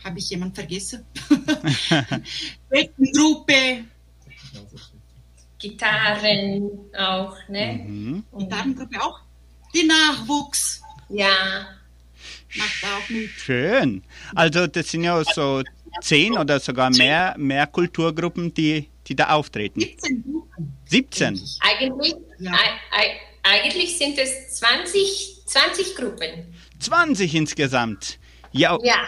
Habe 0.03 0.19
ich 0.19 0.29
jemand 0.29 0.53
vergessen? 0.53 1.05
Gruppe. 3.13 3.85
Gitarren 5.57 6.69
auch, 6.97 7.37
ne? 7.47 7.85
Mhm. 7.87 8.23
Gitarrengruppe 8.37 9.01
auch. 9.01 9.21
Die 9.73 9.83
Nachwuchs. 9.83 10.81
Ja. 11.09 11.67
Macht 12.55 12.83
auch 12.83 13.09
mit. 13.09 13.29
Schön. 13.31 14.03
Also 14.35 14.67
das 14.67 14.89
sind 14.89 15.03
ja 15.03 15.23
so 15.23 15.63
zehn 16.01 16.37
oder 16.37 16.59
sogar 16.59 16.89
mehr, 16.91 17.35
mehr 17.37 17.67
Kulturgruppen, 17.67 18.53
die, 18.53 18.89
die 19.07 19.15
da 19.15 19.29
auftreten. 19.29 19.81
17 19.81 20.23
Gruppen. 20.23 20.77
17? 20.85 21.41
Eigentlich, 21.61 22.15
ja. 22.39 22.53
Eigentlich 23.43 23.97
sind 23.97 24.17
es 24.17 24.55
20, 24.55 25.41
20 25.45 25.95
Gruppen. 25.95 26.53
20 26.79 27.35
insgesamt. 27.35 28.19
Ja. 28.51 28.77
ja. 28.83 29.07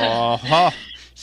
Oho, 0.00 0.72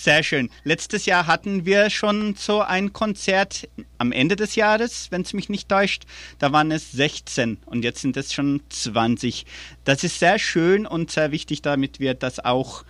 sehr 0.03 0.23
schön. 0.23 0.49
Letztes 0.63 1.05
Jahr 1.05 1.27
hatten 1.27 1.65
wir 1.65 1.89
schon 1.89 2.35
so 2.35 2.61
ein 2.61 2.93
Konzert 2.93 3.67
am 3.97 4.11
Ende 4.11 4.35
des 4.35 4.55
Jahres, 4.55 5.07
wenn 5.11 5.21
es 5.21 5.33
mich 5.33 5.49
nicht 5.49 5.69
täuscht. 5.69 6.03
Da 6.39 6.51
waren 6.51 6.71
es 6.71 6.91
16 6.91 7.57
und 7.65 7.83
jetzt 7.83 8.01
sind 8.01 8.17
es 8.17 8.33
schon 8.33 8.61
20. 8.69 9.45
Das 9.83 10.03
ist 10.03 10.19
sehr 10.19 10.39
schön 10.39 10.85
und 10.85 11.11
sehr 11.11 11.31
wichtig, 11.31 11.61
damit 11.61 11.99
wir 11.99 12.13
das 12.13 12.43
auch, 12.43 12.83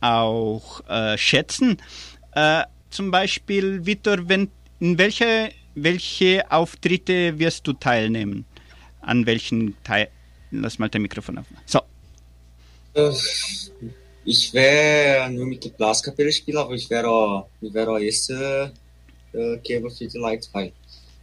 auch 0.00 0.86
äh, 0.88 1.16
schätzen. 1.18 1.76
Äh, 2.32 2.64
zum 2.90 3.10
Beispiel, 3.10 3.84
Vitor, 3.86 4.28
wenn, 4.28 4.50
in 4.80 4.98
welche 4.98 5.50
welche 5.76 6.50
Auftritte 6.50 7.38
wirst 7.38 7.66
du 7.66 7.74
teilnehmen? 7.74 8.46
An 9.02 9.26
welchen 9.26 9.76
Teil? 9.84 10.08
Lass 10.50 10.78
mal 10.78 10.88
das 10.88 11.00
Mikrofon 11.00 11.38
auf. 11.38 11.46
So. 11.66 11.80
Äh, 14.26 14.30
ich 14.30 14.52
wäre 14.52 15.30
nur 15.30 15.46
mit 15.46 15.64
der 15.64 15.70
Blaskapelle 15.70 16.32
spielen, 16.32 16.58
aber 16.58 16.74
ich 16.74 16.88
wäre 16.90 17.08
auch, 17.08 17.48
ich 17.60 17.72
wäre 17.72 17.90
auch 17.90 17.98
erste 17.98 18.72
äh, 19.32 19.56
Geber 19.58 19.90
für 19.90 20.06
die 20.06 20.18
Leute, 20.18 20.48
weil 20.52 20.72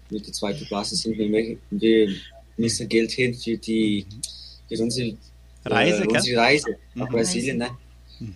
mit 0.09 0.25
der 0.25 0.33
zweiten 0.33 0.65
Klasse 0.65 0.95
sind 0.95 1.17
wir, 1.17 1.57
wir 1.71 2.15
müssen 2.57 2.87
Geld 2.87 3.11
hin 3.11 3.33
für 3.33 3.57
die 3.57 4.05
für 4.67 4.81
unsere 4.83 5.15
Reise, 5.65 6.03
äh, 6.03 6.07
unsere 6.07 6.37
Reise 6.41 6.77
nach 6.95 7.09
Mhm. 7.09 7.13
Brasilien. 7.13 7.57
Ne? 7.57 7.69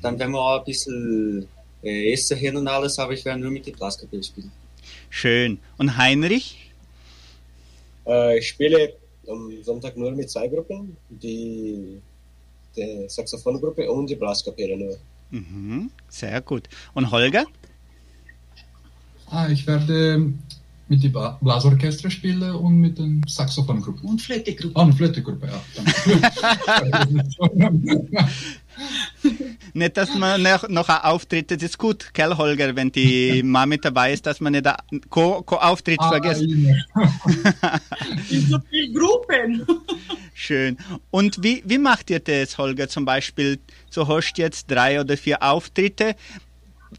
Dann 0.02 0.18
werden 0.20 0.32
wir 0.32 0.42
auch 0.42 0.60
ein 0.60 0.66
bisschen 0.66 1.48
äh, 1.84 2.12
essen 2.14 2.38
hin 2.38 2.56
und 2.58 2.68
alles, 2.68 2.98
aber 3.00 3.14
ich 3.14 3.24
werde 3.26 3.40
nur 3.42 3.52
mit 3.52 3.66
der 3.66 3.74
Blaskapelle 3.74 4.24
spielen. 4.24 4.52
Schön. 5.10 5.60
Und 5.78 5.98
Heinrich? 5.98 6.72
Äh, 8.06 8.40
ich 8.40 8.48
spiele 8.48 8.94
am 9.28 9.52
Sonntag 9.64 9.96
nur 9.98 10.12
mit 10.12 10.30
zwei 10.30 10.48
Gruppen, 10.48 10.98
die, 11.10 12.02
die 12.78 13.06
Saxophongruppe 13.08 13.90
und 13.92 14.10
die 14.10 14.16
Blaskapelle 14.16 14.78
nur. 14.78 14.98
Mhm. 15.32 15.92
Sehr 16.10 16.42
gut. 16.42 16.70
Und 16.94 17.12
Holger? 17.12 17.46
Ah, 19.30 19.50
ich 19.50 19.68
werde 19.68 20.32
mit 20.88 21.04
dem 21.04 21.14
Blasorchester 21.42 22.10
spielen 22.10 22.56
und 22.56 22.80
mit 22.80 22.98
den 22.98 23.22
Saxophongruppen. 23.28 24.10
Und 24.10 24.22
Flötegruppe. 24.22 24.76
Ah, 24.76 24.84
eine 24.84 24.94
Flötegruppe, 24.94 25.48
ja. 25.48 25.62
Nicht, 29.74 29.98
dass 29.98 30.14
man 30.16 30.42
noch, 30.42 30.68
noch 30.70 30.90
ein 30.90 31.02
Auftritt, 31.02 31.52
das 31.52 31.62
ist 31.64 31.78
gut, 31.78 32.14
gell, 32.14 32.36
Holger, 32.36 32.76
wenn 32.76 32.92
die 32.92 33.42
Mama 33.44 33.66
mit 33.68 33.86
dabei 33.86 34.14
ist, 34.14 34.26
dass 34.26 34.40
man 34.40 34.54
nicht 34.54 34.66
einen 34.68 35.02
Co- 35.10 35.42
Co-Auftritt 35.44 36.00
Ah, 36.00 36.10
vergisst. 36.10 36.42
In 38.30 38.48
so 38.48 38.60
vielen 38.70 38.94
Gruppen. 38.94 39.66
Schön. 40.34 40.78
Und 41.12 41.42
wie, 41.44 41.64
wie 41.66 41.78
macht 41.78 42.10
ihr 42.10 42.20
das, 42.20 42.58
Holger, 42.58 42.88
zum 42.88 43.06
Beispiel? 43.06 43.60
So 43.90 44.08
hast 44.08 44.34
du 44.34 44.42
jetzt 44.42 44.70
drei 44.70 45.00
oder 45.02 45.18
vier 45.18 45.42
Auftritte. 45.44 46.16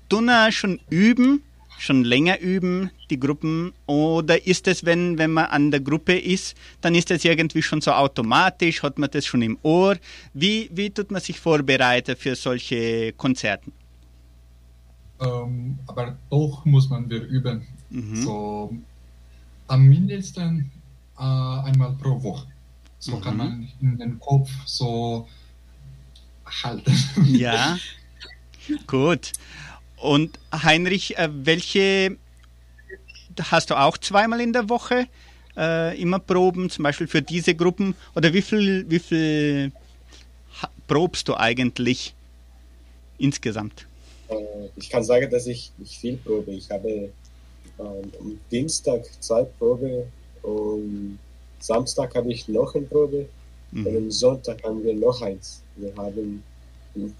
Tun 0.09 0.29
ihr 0.29 0.53
schon 0.53 0.81
üben, 0.91 1.43
schon 1.79 2.05
länger 2.05 2.41
üben, 2.41 2.91
die 3.11 3.19
Gruppen? 3.21 3.73
Oder 3.87 4.47
ist 4.47 4.67
es, 4.69 4.85
wenn, 4.85 5.19
wenn 5.19 5.33
man 5.33 5.47
an 5.47 5.71
der 5.71 5.81
Gruppe 5.81 6.19
ist, 6.19 6.57
dann 6.81 6.95
ist 6.95 7.11
das 7.11 7.25
irgendwie 7.25 7.63
schon 7.63 7.81
so 7.81 7.93
automatisch, 7.93 8.83
hat 8.83 8.99
man 8.99 9.11
das 9.11 9.27
schon 9.27 9.43
im 9.43 9.59
Ohr? 9.63 9.97
Wie, 10.35 10.69
wie 10.73 10.91
tut 10.91 11.11
man 11.11 11.21
sich 11.21 11.39
vorbereiten 11.41 12.17
für 12.17 12.35
solche 12.35 13.13
Konzerten? 13.15 13.73
ähm, 15.21 15.79
aber 15.87 16.17
doch 16.31 16.65
muss 16.65 16.89
man 16.91 17.09
wir 17.11 17.23
üben. 17.25 17.67
Mhm. 17.91 18.15
So 18.23 18.73
am 19.67 19.83
mindesten 19.89 20.71
äh, 21.19 21.23
einmal 21.23 21.93
pro 22.01 22.23
Woche. 22.23 22.47
So 22.99 23.17
Mhm. 23.17 23.21
kann 23.21 23.37
man 23.37 23.69
in 23.81 23.99
den 23.99 24.19
Kopf 24.21 24.51
so 24.65 25.29
halten. 26.63 26.93
Ja, 27.25 27.79
gut. 28.87 29.33
Und 30.01 30.39
Heinrich, 30.53 31.19
äh, 31.19 31.29
welche 31.33 32.17
hast 33.51 33.71
du 33.71 33.79
auch 33.79 33.99
zweimal 33.99 34.41
in 34.41 34.53
der 34.53 34.69
Woche 34.69 35.07
äh, 35.57 36.01
immer 36.01 36.19
Proben, 36.19 36.71
zum 36.71 36.83
Beispiel 36.83 37.07
für 37.07 37.23
diese 37.23 37.55
Gruppen? 37.55 37.95
Oder 38.15 38.33
wie 38.33 38.43
viel, 38.43 38.89
wie 38.89 38.99
viel 38.99 39.73
probst 40.87 41.29
du 41.29 41.37
eigentlich 41.37 42.15
insgesamt? 43.19 43.87
Äh, 44.29 44.35
ich 44.77 44.91
kann 44.91 45.05
sagen, 45.05 45.31
dass 45.31 45.47
ich, 45.47 45.73
ich 45.83 45.99
viel 45.99 46.17
probe. 46.17 46.53
Ich 46.53 46.71
habe 46.71 46.89
ähm, 47.79 48.13
am 48.21 48.41
Dienstag 48.51 49.05
zwei 49.21 49.45
Probe 49.45 50.07
und 50.43 51.19
Samstag 51.61 52.15
habe 52.15 52.33
ich 52.33 52.49
noch 52.49 52.75
eine 52.75 52.87
Probe 52.87 53.19
und 53.19 53.29
Mhm. 53.71 53.87
am 53.87 54.11
Sonntag 54.11 54.63
haben 54.65 54.83
wir 54.83 54.95
noch 54.95 55.21
eins. 55.21 55.63
Wir 55.77 55.95
haben 55.97 56.43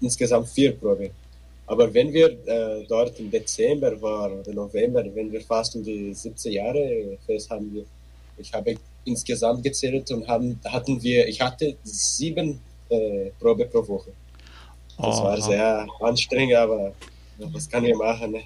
insgesamt 0.01 0.49
vier 0.49 0.71
Probe. 0.71 1.11
Aber 1.69 1.93
wenn 1.93 2.11
wir 2.11 2.29
äh, 2.47 2.83
dort 2.87 3.19
im 3.19 3.29
Dezember 3.29 4.01
waren 4.01 4.39
oder 4.39 4.53
November, 4.53 5.03
wenn 5.13 5.31
wir 5.31 5.41
fast 5.41 5.75
um 5.75 5.83
die 5.83 6.11
17 6.11 6.51
Jahre 6.51 7.15
fest 7.27 7.47
haben 7.51 7.71
wir, 7.71 7.85
ich 8.37 8.51
habe 8.51 8.75
insgesamt 9.05 9.63
gezählt 9.63 10.09
und 10.09 10.27
haben, 10.27 10.59
hatten 10.65 11.01
wir, 11.03 11.27
ich 11.27 11.39
hatte 11.39 11.77
sieben 11.83 12.59
äh, 12.89 13.29
Probe 13.39 13.65
pro 13.65 13.87
Woche. 13.87 14.11
Das 14.97 15.21
war 15.21 15.37
Aha. 15.37 15.41
sehr 15.41 15.87
anstrengend, 15.99 16.55
aber 16.55 16.93
was 17.37 17.69
kann 17.69 17.85
ich 17.85 17.95
machen? 17.95 18.31
Ne? 18.31 18.41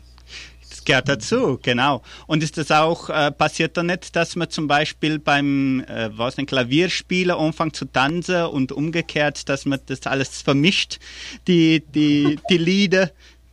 Das 0.83 0.85
gehört 0.85 1.07
dazu, 1.07 1.59
genau. 1.61 2.01
Und 2.27 2.43
ist 2.43 2.57
das 2.57 2.69
auch, 2.69 3.09
äh, 3.09 3.31
passiert 3.31 3.77
da 3.77 3.83
nicht, 3.83 4.17
dass 4.17 4.35
man 4.35 4.49
zum 4.49 4.67
Beispiel 4.67 5.17
beim 5.17 5.79
äh, 5.87 6.09
was, 6.11 6.37
ein 6.37 6.45
Klavierspieler 6.45 7.39
anfängt 7.39 7.77
zu 7.77 7.85
tanzen 7.85 8.47
und 8.47 8.73
umgekehrt, 8.73 9.47
dass 9.47 9.65
man 9.65 9.79
das 9.85 10.01
alles 10.07 10.41
vermischt, 10.41 10.99
die, 11.47 11.85
die, 11.95 12.37
die 12.49 12.57
Lieder? 12.57 13.11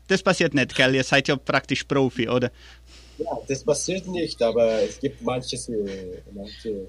Das 0.08 0.24
passiert 0.24 0.54
nicht, 0.54 0.74
gell? 0.74 0.92
Ihr 0.92 1.04
seid 1.04 1.28
ja 1.28 1.36
praktisch 1.36 1.84
Profi, 1.84 2.28
oder? 2.28 2.50
Ja, 3.18 3.26
das 3.46 3.62
passiert 3.62 4.08
nicht, 4.08 4.42
aber 4.42 4.82
es 4.82 4.98
gibt 4.98 5.22
manches, 5.22 5.68
äh, 5.68 6.22
manche 6.34 6.88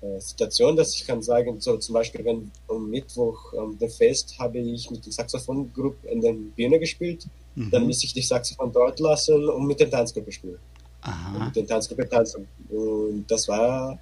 äh, 0.00 0.20
Situationen, 0.20 0.76
dass 0.76 0.94
ich 0.94 1.06
kann 1.06 1.20
sagen, 1.20 1.60
so 1.60 1.76
zum 1.76 1.92
Beispiel, 1.92 2.24
wenn 2.24 2.50
am 2.68 2.88
Mittwoch 2.88 3.52
am 3.52 3.78
dem 3.78 3.90
Fest 3.90 4.36
habe 4.38 4.58
ich 4.58 4.90
mit 4.90 5.04
der 5.04 5.12
Saxophongruppe 5.12 6.08
in 6.08 6.22
der 6.22 6.32
Bühne 6.32 6.78
gespielt, 6.78 7.26
dann 7.56 7.82
Mhm. 7.82 7.88
muss 7.88 8.04
ich 8.04 8.12
die 8.12 8.22
Saxophon 8.22 8.70
dort 8.72 9.00
lassen 9.00 9.48
und 9.48 9.66
mit 9.66 9.80
der 9.80 9.90
Tanzgruppe 9.90 10.30
spielen. 10.30 10.58
Aha. 11.02 11.44
Mit 11.46 11.56
der 11.56 11.66
Tanzgruppe 11.66 12.08
tanzen. 12.08 12.46
Und 12.68 13.24
das 13.28 13.48
war 13.48 13.98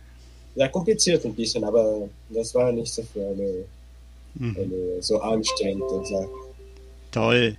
ja 0.56 0.68
kompliziert 0.68 1.24
ein 1.24 1.34
bisschen, 1.34 1.62
aber 1.64 2.08
das 2.30 2.54
war 2.54 2.72
nicht 2.72 2.92
so 2.92 3.02
für 3.02 3.26
eine, 3.26 3.64
Mhm. 4.36 4.56
eine 4.58 5.02
so 5.02 5.20
anstrengende 5.20 6.04
Sache. 6.04 6.28
Toll. 7.12 7.56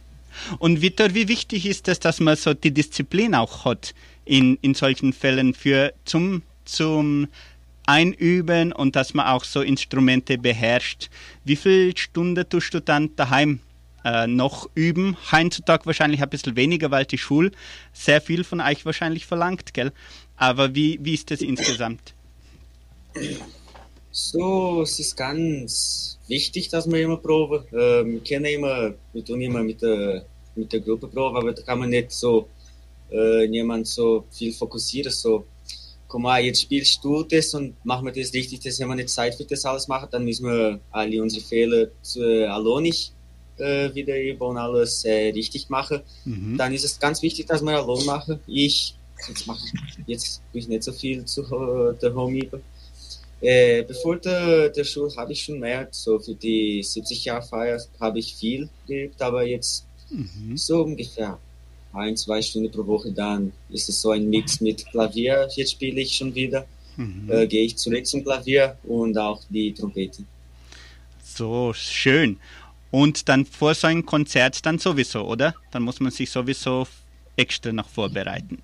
Und 0.60 0.82
Victor, 0.82 1.14
wie 1.14 1.30
wichtig 1.30 1.66
ist 1.66 1.88
es, 1.88 2.00
dass 2.00 2.20
man 2.20 2.36
so 2.36 2.54
die 2.54 2.72
Disziplin 2.72 3.34
auch 3.36 3.64
hat 3.64 3.94
in, 4.26 4.58
in 4.62 4.74
solchen 4.74 5.14
Fällen 5.14 5.54
für 5.54 5.94
zum, 6.04 6.42
zum 6.66 7.30
Einüben 7.86 8.74
und 8.74 8.96
dass 8.98 9.14
man 9.14 9.28
auch 9.28 9.46
so 9.46 9.62
Instrumente 9.62 10.38
beherrscht? 10.38 11.10
Wie 11.46 11.56
viele 11.56 11.96
Stunden 11.96 12.44
tust 12.50 12.74
du 12.74 12.82
dann 12.82 13.16
daheim 13.16 13.60
äh, 14.06 14.28
noch 14.28 14.70
üben? 14.76 15.18
Heutzutage 15.32 15.86
wahrscheinlich 15.86 16.22
ein 16.22 16.30
bisschen 16.30 16.56
weniger, 16.56 16.92
weil 16.92 17.06
die 17.06 17.18
Schule 17.18 17.52
sehr 17.92 18.22
viel 18.22 18.44
von 18.44 18.62
euch 18.62 18.86
wahrscheinlich 18.86 19.26
verlangt, 19.26 19.74
gell? 19.74 19.92
Aber 20.38 20.76
wie, 20.76 21.00
wie 21.02 21.16
ist 21.16 21.32
das 21.32 21.42
insgesamt? 21.42 22.14
So, 24.12 24.82
es 24.84 25.00
ist 25.00 25.18
ganz 25.18 26.20
wichtig, 26.28 26.70
dass 26.70 26.90
wir 26.90 27.02
immer 27.02 27.18
proben. 27.18 27.66
Äh, 27.74 28.06
wir 28.06 28.20
kennen 28.22 28.46
immer, 28.46 28.94
wir 29.12 29.26
tun 29.26 29.42
immer 29.42 29.64
mit 29.64 29.82
der, 29.82 30.26
mit 30.56 30.72
der 30.72 30.82
Gruppe 30.82 31.08
proben, 31.08 31.38
aber 31.38 31.54
da 31.54 31.62
kann 31.64 31.80
man 31.80 31.90
nicht 31.90 32.12
so 32.12 32.48
äh, 33.12 33.48
niemand 33.48 33.88
so 33.88 34.26
viel 34.32 34.54
fokussieren. 34.54 35.12
So, 35.12 35.46
guck 36.08 36.22
mal, 36.22 36.44
jetzt 36.44 36.62
spielst 36.62 37.04
du 37.04 37.24
das 37.24 37.54
und 37.54 37.74
machen 37.84 38.06
wir 38.06 38.14
das 38.14 38.34
richtig, 38.34 38.62
das 38.62 38.80
haben 38.80 38.90
wir 38.90 38.96
nicht 38.96 39.10
Zeit 39.10 39.36
für 39.36 39.46
das 39.46 39.66
alles 39.66 39.88
machen, 39.88 40.10
dann 40.12 40.24
müssen 40.24 40.46
wir 40.46 40.80
alle 40.92 41.22
unsere 41.22 41.44
Fehler 41.44 41.88
zu, 42.02 42.22
äh, 42.22 42.82
nicht 42.82 43.15
äh, 43.58 43.94
wieder 43.94 44.20
üben 44.22 44.42
und 44.42 44.58
alles 44.58 45.04
äh, 45.06 45.30
richtig 45.30 45.70
machen. 45.70 46.02
Mhm. 46.26 46.58
Dann 46.58 46.74
ist 46.74 46.84
es 46.86 47.00
ganz 47.00 47.22
wichtig, 47.22 47.46
dass 47.48 47.62
wir 47.62 47.72
allein 47.78 48.06
machen. 48.06 48.40
Ich, 48.48 48.96
jetzt 49.28 49.48
mache 49.48 49.60
ich, 49.66 49.98
jetzt 50.08 50.42
tue 50.52 50.60
ich 50.60 50.68
nicht 50.68 50.84
so 50.84 50.92
viel 50.92 51.26
zu 51.26 51.42
äh, 51.44 52.00
der 52.02 52.14
Home 52.16 52.38
üben. 52.38 52.62
Äh, 53.42 53.84
bevor 53.84 54.16
der, 54.18 54.70
der 54.70 54.84
Schule 54.84 55.14
habe 55.18 55.34
ich 55.34 55.44
schon 55.44 55.60
mehr, 55.60 55.88
so 55.92 56.18
für 56.20 56.34
die 56.36 56.82
70 56.82 57.26
Jahre 57.26 57.42
Feier 57.46 57.80
habe 58.00 58.20
ich 58.20 58.36
viel 58.36 58.70
geübt, 58.88 59.22
aber 59.22 59.44
jetzt 59.46 59.86
Mhm. 60.12 60.56
so 60.56 60.84
ungefähr 60.84 61.40
ein, 61.92 62.16
zwei 62.16 62.40
Stunden 62.42 62.72
pro 62.72 62.86
Woche, 62.86 63.12
dann 63.12 63.52
ist 63.70 63.90
es 63.90 64.02
so 64.02 64.12
ein 64.12 64.30
Mix 64.30 64.62
mit 64.62 64.86
Klavier, 64.86 65.48
jetzt 65.56 65.72
spiele 65.72 66.00
ich 66.00 66.16
schon 66.16 66.34
wieder, 66.36 66.66
Mhm. 66.96 67.30
äh, 67.32 67.48
gehe 67.48 67.64
ich 67.66 67.76
zurück 67.76 68.06
zum 68.06 68.24
Klavier 68.24 68.78
und 68.84 69.18
auch 69.18 69.42
die 69.50 69.74
Trompete. 69.74 70.24
So, 71.24 71.74
schön. 71.74 72.38
Und 72.96 73.28
dann 73.28 73.46
vor 73.46 73.76
so 73.76 73.88
einem 73.88 74.06
Konzert 74.06 74.66
dann 74.66 74.80
sowieso, 74.80 75.28
oder? 75.28 75.54
Dann 75.72 75.84
muss 75.84 76.00
man 76.00 76.14
sich 76.14 76.32
sowieso 76.32 76.88
extra 77.36 77.74
noch 77.74 77.90
vorbereiten. 77.90 78.60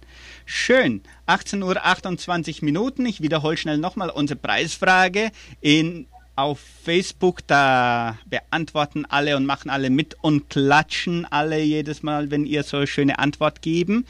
Schön. 0.46 1.02
18.28 1.28 2.60
Uhr 2.60 2.64
Minuten. 2.64 3.06
Ich 3.06 3.20
wiederhole 3.20 3.58
schnell 3.58 3.78
nochmal 3.78 4.10
unsere 4.10 4.40
Preisfrage. 4.40 5.32
In, 5.60 6.08
auf 6.38 6.62
Facebook, 6.86 7.46
da 7.46 8.18
beantworten 8.26 9.04
alle 9.04 9.36
und 9.36 9.46
machen 9.46 9.70
alle 9.70 9.90
mit 9.90 10.16
und 10.22 10.50
klatschen 10.50 11.26
alle 11.30 11.62
jedes 11.62 12.02
Mal, 12.02 12.32
wenn 12.32 12.46
ihr 12.46 12.64
so 12.64 12.78
eine 12.78 12.88
schöne 12.88 13.20
Antwort 13.20 13.62
geben. 13.62 14.06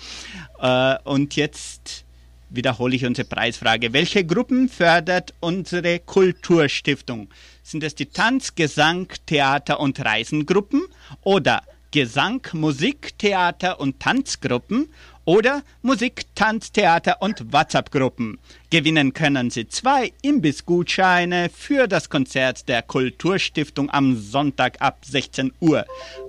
Äh, 0.59 0.97
und 1.03 1.35
jetzt 1.35 2.05
wiederhole 2.51 2.95
ich 2.95 3.07
unsere 3.07 3.27
Preisfrage. 3.27 3.91
Welche 3.91 4.23
Gruppen 4.23 4.69
fördert 4.69 5.33
unsere 5.39 5.97
Kulturstiftung? 5.97 7.27
Sind 7.71 7.85
es 7.85 7.95
die 7.95 8.07
Tanz-, 8.07 8.55
Gesang-, 8.55 9.13
Theater- 9.25 9.79
und 9.79 9.97
Reisengruppen 10.03 10.83
oder 11.21 11.63
Gesang-, 11.91 12.45
Musik-, 12.51 13.17
Theater- 13.17 13.79
und 13.79 14.01
Tanzgruppen 14.01 14.89
oder 15.25 15.63
Musik, 15.81 16.25
Tanz, 16.35 16.71
Theater 16.71 17.17
und 17.21 17.53
WhatsApp-Gruppen. 17.53 18.39
Gewinnen 18.69 19.13
können 19.13 19.49
Sie 19.49 19.67
zwei 19.67 20.13
Imbissgutscheine 20.21 21.49
für 21.49 21.87
das 21.87 22.09
Konzert 22.09 22.69
der 22.69 22.81
Kulturstiftung 22.81 23.89
am 23.89 24.15
Sonntag 24.15 24.81
ab 24.81 25.03
16 25.05 25.51
Uhr. 25.59 25.85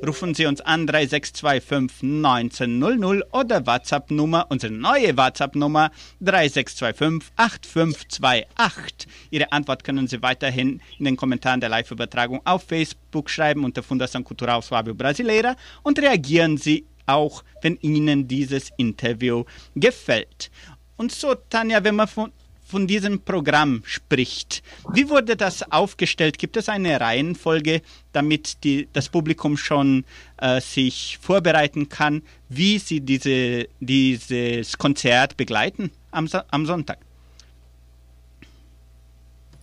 Rufen 0.06 0.34
Sie 0.34 0.46
uns 0.46 0.60
an 0.60 0.86
3625 0.86 2.02
1900 2.02 3.32
oder 3.32 3.66
WhatsApp-Nummer, 3.66 4.46
unsere 4.48 4.72
neue 4.72 5.16
WhatsApp-Nummer 5.16 5.90
3625 6.20 7.32
8528. 7.36 9.08
Ihre 9.30 9.52
Antwort 9.52 9.84
können 9.84 10.08
Sie 10.08 10.20
weiterhin 10.22 10.80
in 10.98 11.04
den 11.04 11.16
Kommentaren 11.16 11.60
der 11.60 11.68
Live-Übertragung 11.68 12.40
auf 12.44 12.64
Facebook 12.64 13.30
schreiben 13.30 13.64
unter 13.64 13.82
Fundação 13.82 14.24
Cultural 14.24 14.60
Suábio 14.60 14.94
Brasileira 14.94 15.56
und 15.82 15.98
reagieren 15.98 16.56
Sie 16.56 16.86
auch, 17.06 17.44
wenn 17.62 17.76
Ihnen 17.80 18.28
dieses 18.28 18.70
Interview 18.76 19.44
gefällt. 19.74 20.50
Und 20.96 21.12
so, 21.12 21.34
Tanja, 21.34 21.82
wenn 21.84 21.96
man 21.96 22.08
von, 22.08 22.32
von 22.64 22.86
diesem 22.86 23.20
Programm 23.20 23.82
spricht, 23.84 24.62
wie 24.94 25.08
wurde 25.08 25.36
das 25.36 25.70
aufgestellt? 25.70 26.38
Gibt 26.38 26.56
es 26.56 26.68
eine 26.68 27.00
Reihenfolge, 27.00 27.82
damit 28.12 28.64
die, 28.64 28.88
das 28.92 29.08
Publikum 29.08 29.56
schon 29.56 30.04
äh, 30.38 30.60
sich 30.60 31.18
vorbereiten 31.20 31.88
kann, 31.88 32.22
wie 32.48 32.78
sie 32.78 33.00
diese, 33.00 33.68
dieses 33.80 34.78
Konzert 34.78 35.36
begleiten 35.36 35.90
am, 36.12 36.28
am 36.50 36.66
Sonntag? 36.66 36.98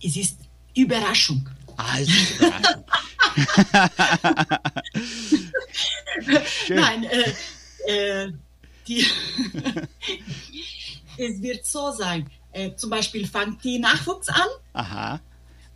Es 0.02 0.16
ist 0.16 0.38
Überraschung. 0.74 1.48
Überraschung. 1.80 2.84
Nein, 6.68 7.04
äh, 7.04 7.32
äh, 7.86 8.32
die 8.86 9.06
es 11.16 11.42
wird 11.42 11.66
so 11.66 11.92
sein. 11.92 12.30
Äh, 12.52 12.74
zum 12.74 12.90
Beispiel 12.90 13.26
fängt 13.26 13.62
die 13.62 13.78
Nachwuchs 13.78 14.28
an. 14.28 14.48
Aha. 14.72 15.20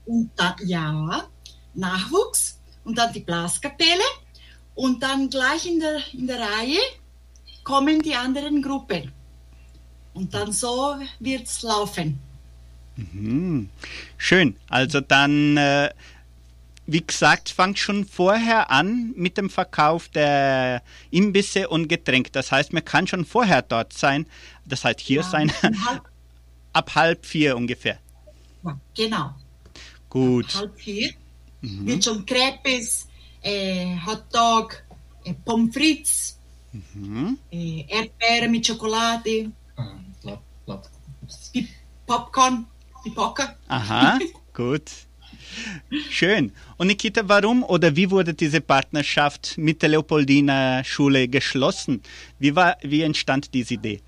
Und 0.07 0.31
dann, 0.37 0.55
ja, 0.65 1.29
Nachwuchs 1.75 2.59
und 2.85 2.99
dann 2.99 3.13
die 3.13 3.21
Blaskapelle. 3.21 4.05
Und 4.75 5.03
dann 5.03 5.31
gleich 5.31 5.67
in 5.67 5.81
der, 5.81 6.01
in 6.13 6.27
der 6.27 6.41
Reihe 6.41 6.81
kommen 7.63 8.03
die 8.03 8.15
anderen 8.15 8.61
Gruppen. 8.61 9.13
Und 10.15 10.35
dann 10.35 10.53
so 10.53 10.97
wird 11.21 11.47
es 11.47 11.63
laufen. 11.63 12.21
Mhm. 12.97 13.71
Schön. 14.17 14.57
Also 14.69 15.01
dann 15.01 15.57
äh, 15.57 15.91
wie 16.87 17.05
gesagt, 17.05 17.49
fangt 17.49 17.79
schon 17.79 18.05
vorher 18.05 18.71
an 18.71 19.13
mit 19.17 19.39
dem 19.39 19.49
Verkauf 19.49 20.09
der 20.09 20.83
Imbisse 21.11 21.69
und 21.69 21.89
Getränke. 21.89 22.31
Das 22.31 22.53
heißt, 22.53 22.73
man 22.73 22.85
kann 22.85 23.07
schon 23.07 23.25
vorher 23.25 23.63
dort 23.63 23.93
sein. 23.93 24.27
Das 24.67 24.85
heißt, 24.85 25.01
hier 25.01 25.23
ja, 25.23 25.29
sein. 25.29 25.53
Halb, 25.63 26.03
ab 26.73 26.95
halb 26.95 27.25
vier 27.25 27.57
ungefähr. 27.57 27.99
Ja, 28.63 28.79
genau. 28.95 29.35
Gut. 30.11 30.55
Ab 30.55 30.63
halb 30.63 30.81
vier 30.81 31.13
mhm. 31.63 31.87
wird 31.87 32.05
schon 32.05 32.27
Crepes, 32.27 33.09
äh, 33.43 33.97
Hotdog, 34.05 34.83
äh, 35.25 35.33
Pommes 35.33 35.75
frites, 35.75 36.39
mhm. 36.73 37.39
äh, 37.51 37.87
Erdbeeren 37.89 38.51
mit 38.51 38.67
Schokolade, 38.67 39.51
ah, 39.77 39.97
Popcorn, 42.07 42.67
die 43.05 43.11
Pocker. 43.11 43.57
Aha, 43.69 44.19
gut. 44.53 44.91
Schön. 46.11 46.53
Und 46.79 46.89
Nikita, 46.89 47.23
warum 47.25 47.63
oder 47.63 47.95
wie 47.95 48.11
wurde 48.11 48.35
diese 48.35 48.61
Partnerschaft 48.61 49.57
mit 49.57 49.83
der 49.83 49.91
Leopoldina 49.91 50.83
Schule 50.85 51.29
geschlossen? 51.29 52.03
Wie, 52.39 52.55
war, 52.55 52.77
wie 52.83 53.03
entstand 53.03 53.53
diese 53.55 53.75
Idee? 53.75 54.01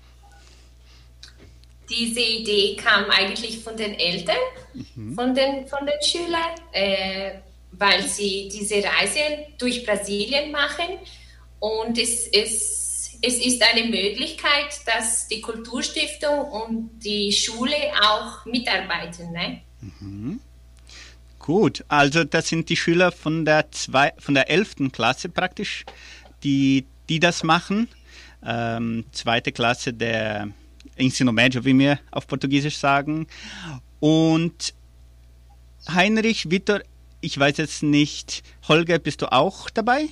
Diese 1.89 2.19
Idee 2.19 2.75
kam 2.75 3.05
eigentlich 3.09 3.59
von 3.59 3.77
den 3.77 3.93
Eltern, 3.93 4.35
mhm. 4.95 5.15
von, 5.15 5.33
den, 5.33 5.67
von 5.67 5.85
den 5.85 6.01
Schülern, 6.01 6.55
äh, 6.73 7.31
weil 7.71 8.03
sie 8.03 8.49
diese 8.51 8.83
Reise 8.83 9.45
durch 9.57 9.85
Brasilien 9.85 10.51
machen. 10.51 10.99
Und 11.59 11.97
es, 11.97 12.27
es, 12.27 12.86
es 13.21 13.35
ist 13.35 13.61
eine 13.61 13.87
Möglichkeit, 13.87 14.79
dass 14.85 15.27
die 15.27 15.41
Kulturstiftung 15.41 16.51
und 16.51 16.99
die 16.99 17.31
Schule 17.31 17.75
auch 18.01 18.45
mitarbeiten. 18.45 19.31
Ne? 19.31 19.61
Mhm. 19.99 20.39
Gut, 21.39 21.85
also 21.87 22.23
das 22.23 22.49
sind 22.49 22.69
die 22.69 22.75
Schüler 22.75 23.11
von 23.11 23.45
der, 23.45 23.71
zwei, 23.71 24.13
von 24.17 24.33
der 24.33 24.49
11. 24.49 24.91
Klasse 24.91 25.29
praktisch, 25.29 25.85
die, 26.43 26.85
die 27.07 27.19
das 27.19 27.43
machen. 27.43 27.87
Ähm, 28.45 29.05
zweite 29.11 29.51
Klasse 29.51 29.93
der 29.93 30.49
Ensino 30.95 31.31
Médio, 31.31 31.63
wie 31.63 31.77
wir 31.77 31.99
auf 32.11 32.27
Portugiesisch 32.27 32.77
sagen. 32.77 33.27
Und 33.99 34.73
Heinrich, 35.87 36.49
Vitor, 36.49 36.81
ich 37.21 37.37
weiß 37.39 37.57
jetzt 37.57 37.83
nicht, 37.83 38.43
Holger, 38.67 38.99
bist 38.99 39.21
du 39.21 39.31
auch 39.31 39.69
dabei? 39.69 40.09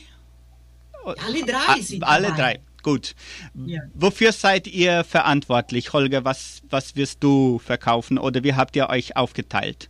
Alle 1.05 1.45
drei 1.45 1.81
sind 1.81 2.03
Alle 2.03 2.27
dabei. 2.29 2.37
drei, 2.37 2.59
gut. 2.85 3.15
Ja. 3.65 3.81
Wofür 3.95 4.31
seid 4.31 4.67
ihr 4.67 5.03
verantwortlich, 5.03 5.91
Holger? 5.91 6.23
Was, 6.23 6.61
was 6.69 6.95
wirst 6.95 7.23
du 7.23 7.59
verkaufen 7.59 8.17
oder 8.17 8.43
wie 8.43 8.53
habt 8.53 8.75
ihr 8.75 8.89
euch 8.89 9.17
aufgeteilt? 9.17 9.89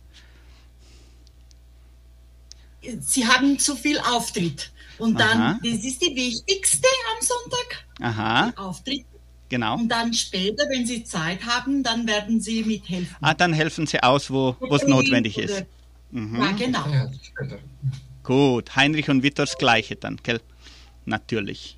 sie 3.00 3.26
haben 3.26 3.58
zu 3.58 3.76
viel 3.76 3.98
Auftritt. 3.98 4.70
Und 4.98 5.20
dann, 5.20 5.40
Aha. 5.40 5.60
das 5.62 5.84
ist 5.84 6.00
die 6.00 6.14
wichtigste 6.14 6.88
am 7.14 7.26
Sonntag, 7.26 7.84
Aha. 8.00 8.52
Auftritt. 8.56 9.04
Genau. 9.48 9.74
Und 9.74 9.88
dann 9.88 10.12
später, 10.12 10.64
wenn 10.70 10.86
sie 10.86 11.04
Zeit 11.04 11.44
haben, 11.44 11.82
dann 11.82 12.06
werden 12.06 12.40
sie 12.40 12.64
mithelfen. 12.64 13.16
Ah, 13.20 13.34
dann 13.34 13.52
helfen 13.52 13.86
sie 13.86 14.02
aus, 14.02 14.30
wo 14.30 14.56
es 14.72 14.84
notwendig 14.84 15.38
ist. 15.38 15.64
Mhm. 16.10 16.36
Ja, 16.40 16.52
genau. 16.52 16.84
Gut, 18.22 18.74
Heinrich 18.74 19.08
und 19.08 19.22
Vitor 19.22 19.44
das 19.46 19.56
Gleiche 19.58 19.96
dann, 19.96 20.18
gell? 20.22 20.40
Natürlich. 21.04 21.75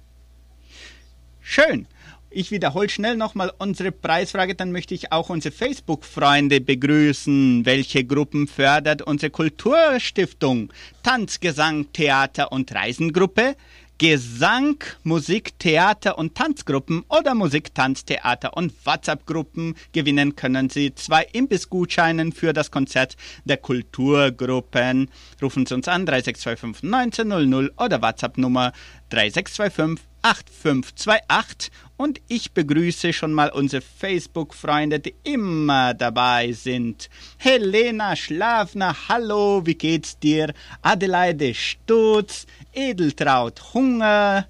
Schön. 1.50 1.86
Ich 2.28 2.50
wiederhole 2.50 2.90
schnell 2.90 3.16
nochmal 3.16 3.50
unsere 3.56 3.90
Preisfrage, 3.90 4.54
dann 4.54 4.70
möchte 4.70 4.94
ich 4.94 5.12
auch 5.12 5.30
unsere 5.30 5.54
Facebook-Freunde 5.54 6.60
begrüßen. 6.60 7.64
Welche 7.64 8.04
Gruppen 8.04 8.46
fördert 8.46 9.00
unsere 9.00 9.30
Kulturstiftung? 9.30 10.70
Tanz, 11.02 11.40
Gesang, 11.40 11.90
Theater 11.94 12.52
und 12.52 12.74
Reisengruppe? 12.74 13.56
Gesang, 14.00 14.76
Musik, 15.02 15.58
Theater 15.58 16.18
und 16.18 16.36
Tanzgruppen 16.36 17.04
oder 17.08 17.34
Musik, 17.34 17.74
Tanz, 17.74 18.04
Theater 18.04 18.56
und 18.56 18.72
WhatsApp-Gruppen 18.86 19.74
gewinnen 19.90 20.36
können 20.36 20.70
Sie 20.70 20.94
zwei 20.94 21.26
Imbissgutscheinen 21.32 22.30
für 22.30 22.52
das 22.52 22.70
Konzert 22.70 23.16
der 23.44 23.56
Kulturgruppen. 23.56 25.10
Rufen 25.42 25.66
Sie 25.66 25.74
uns 25.74 25.88
an 25.88 26.06
3625 26.06 26.84
1900 26.94 27.72
oder 27.76 28.00
WhatsApp-Nummer 28.00 28.72
3625 29.10 30.08
8528 30.22 31.70
und 31.96 32.20
ich 32.28 32.52
begrüße 32.52 33.12
schon 33.12 33.32
mal 33.32 33.50
unsere 33.50 33.82
Facebook-Freunde, 33.82 35.00
die 35.00 35.14
immer 35.24 35.94
dabei 35.94 36.52
sind. 36.52 37.08
Helena 37.38 38.16
Schlafner, 38.16 38.96
hallo, 39.08 39.62
wie 39.64 39.74
geht's 39.74 40.18
dir? 40.18 40.52
Adelaide 40.82 41.54
Stutz, 41.54 42.46
Edeltraut 42.72 43.74
Hunger, 43.74 44.46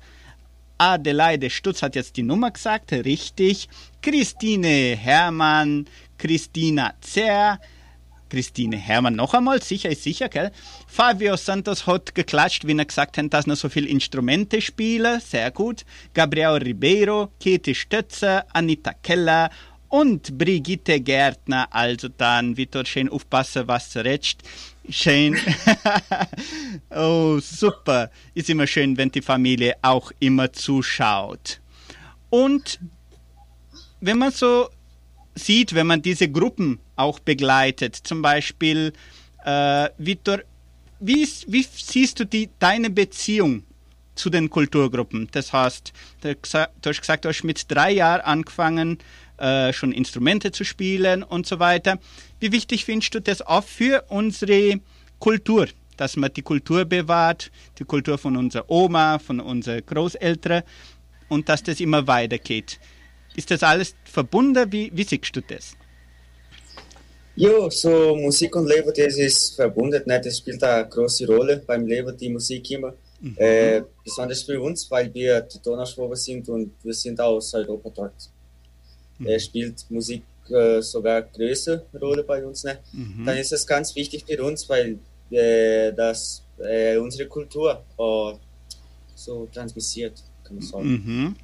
Adelaide 0.79 1.51
Stutz 1.51 1.83
hat 1.83 1.97
jetzt 1.97 2.16
die 2.16 2.23
Nummer 2.23 2.51
gesagt, 2.51 2.92
richtig. 2.92 3.68
Christine 4.01 4.97
Hermann, 4.97 5.87
Christina 6.16 6.94
Zer, 7.01 7.61
Christine 8.29 8.77
Hermann 8.77 9.17
noch 9.17 9.35
einmal, 9.35 9.62
sicher 9.62 9.91
ist 9.91 10.03
sicher, 10.03 10.29
gell? 10.29 10.51
Fabio 10.87 11.37
Santos 11.37 11.87
hat 11.87 12.14
geklatscht, 12.14 12.67
wenn 12.67 12.79
er 12.79 12.85
gesagt 12.85 13.19
hat, 13.19 13.33
dass 13.33 13.47
noch 13.47 13.57
so 13.57 13.69
viele 13.69 13.88
Instrumente 13.88 14.61
spielen, 14.61 15.21
sehr 15.21 15.51
gut. 15.51 15.85
Gabriel 16.14 16.62
Ribeiro, 16.62 17.33
Katie 17.43 17.75
Stötzer, 17.75 18.45
Anita 18.53 18.93
Keller 18.93 19.51
und 19.88 20.37
Brigitte 20.37 21.01
Gärtner. 21.01 21.69
Also 21.71 22.09
dann, 22.09 22.57
Vitor, 22.57 22.85
schön 22.85 23.09
aufpassen, 23.09 23.67
was 23.67 23.93
du 23.93 24.05
redest. 24.05 24.43
Schön. 24.88 25.37
oh, 26.91 27.38
super. 27.41 28.11
Ist 28.35 28.51
immer 28.51 28.67
schön, 28.67 28.97
wenn 28.97 29.11
die 29.11 29.23
Familie 29.23 29.77
auch 29.83 30.12
immer 30.21 30.53
zuschaut. 30.53 31.61
Und 32.31 32.79
wenn 34.01 34.19
man 34.19 34.31
so 34.31 34.69
sieht, 35.35 35.75
wenn 35.75 35.87
man 35.87 36.03
diese 36.03 36.31
Gruppen 36.31 36.79
auch 36.99 37.19
begleitet. 37.19 37.97
Zum 37.97 38.23
Beispiel, 38.23 38.93
äh, 39.45 39.89
Victor, 39.99 40.41
wie, 41.01 41.29
wie, 41.47 41.63
siehst 41.63 42.19
du 42.21 42.27
die, 42.27 42.51
deine 42.59 42.91
Beziehung 42.91 43.63
zu 44.15 44.31
den 44.31 44.51
Kulturgruppen? 44.51 45.29
Das 45.31 45.53
heißt, 45.53 45.93
du 46.23 46.35
hast 46.85 47.01
gesagt, 47.01 47.25
du 47.25 47.29
hast 47.29 47.45
mit 47.45 47.71
drei 47.71 47.93
Jahren 47.93 48.21
angefangen, 48.23 48.99
äh, 49.39 49.73
schon 49.73 49.93
Instrumente 49.93 50.51
zu 50.51 50.65
spielen 50.65 51.23
und 51.23 51.47
so 51.47 51.61
weiter. 51.61 51.99
Wie 52.41 52.51
wichtig 52.51 52.85
findest 52.85 53.15
du 53.15 53.21
das 53.21 53.43
auch 53.43 53.65
für 53.65 54.05
unsere 54.09 54.81
Kultur? 55.21 55.69
Dass 55.97 56.17
man 56.17 56.33
die 56.33 56.43
Kultur 56.43 56.85
bewahrt, 56.85 57.51
die 57.79 57.85
Kultur 57.85 58.19
von 58.19 58.37
unserer 58.37 58.69
Oma, 58.69 59.19
von 59.19 59.41
unseren 59.41 59.85
Großeltern 59.85 60.63
und 61.29 61.49
dass 61.49 61.63
das 61.63 61.81
immer 61.81 62.07
weitergeht. 62.07 62.81
ist 63.37 63.51
das 63.51 63.63
alles 63.63 63.95
verbunden? 64.05 64.73
Wie, 64.73 64.91
wie 64.93 65.05
siehst 65.05 65.37
du 65.37 65.43
das? 65.43 65.77
Ja, 67.38 67.70
so 67.70 68.16
Musik 68.16 68.57
und 68.57 68.66
Leben, 68.66 68.92
das 68.96 69.16
ist 69.16 69.55
verbunden. 69.55 70.03
Ne? 70.07 70.20
Das 70.20 70.38
spielt 70.38 70.61
eine 70.64 70.88
große 70.88 71.24
Rolle 71.24 71.62
beim 71.64 71.87
Leben, 71.87 72.16
die 72.16 72.31
Musik 72.31 72.68
immer. 72.72 72.92
Mhm. 73.20 73.37
Äh, 73.37 73.83
besonders 74.03 74.42
für 74.42 74.61
uns, 74.61 74.90
weil 74.90 75.14
wir 75.14 75.42
die 75.42 75.62
Donauschwaben 75.62 76.16
sind 76.16 76.48
und 76.48 76.72
wir 76.83 76.94
sind 76.94 77.20
aus 77.20 77.55
Europa 77.55 77.90
dort. 77.94 78.31
Mhm. 79.18 79.27
Äh, 79.29 79.38
spielt 79.38 79.88
Musik 79.88 80.24
äh, 80.51 80.83
sogar 80.83 81.22
größere 81.22 81.85
Rolle 82.01 82.24
bei 82.24 82.44
uns. 82.44 82.64
Ne? 82.64 82.81
Mhm. 82.92 83.24
Dann 83.24 83.37
ist 83.37 83.53
es 83.53 83.64
ganz 83.64 83.94
wichtig 83.94 84.24
für 84.27 84.42
uns, 84.42 84.68
weil 84.68 84.98
äh, 85.31 85.92
das 85.92 86.42
äh, 86.59 86.96
unsere 86.96 87.29
Kultur 87.29 87.85
äh, 87.98 88.33
so 89.14 89.48
transmissiert, 89.55 90.24
kann 90.42 90.57
man 90.57 90.64
sagen. 90.64 90.88
Mhm. 90.88 91.37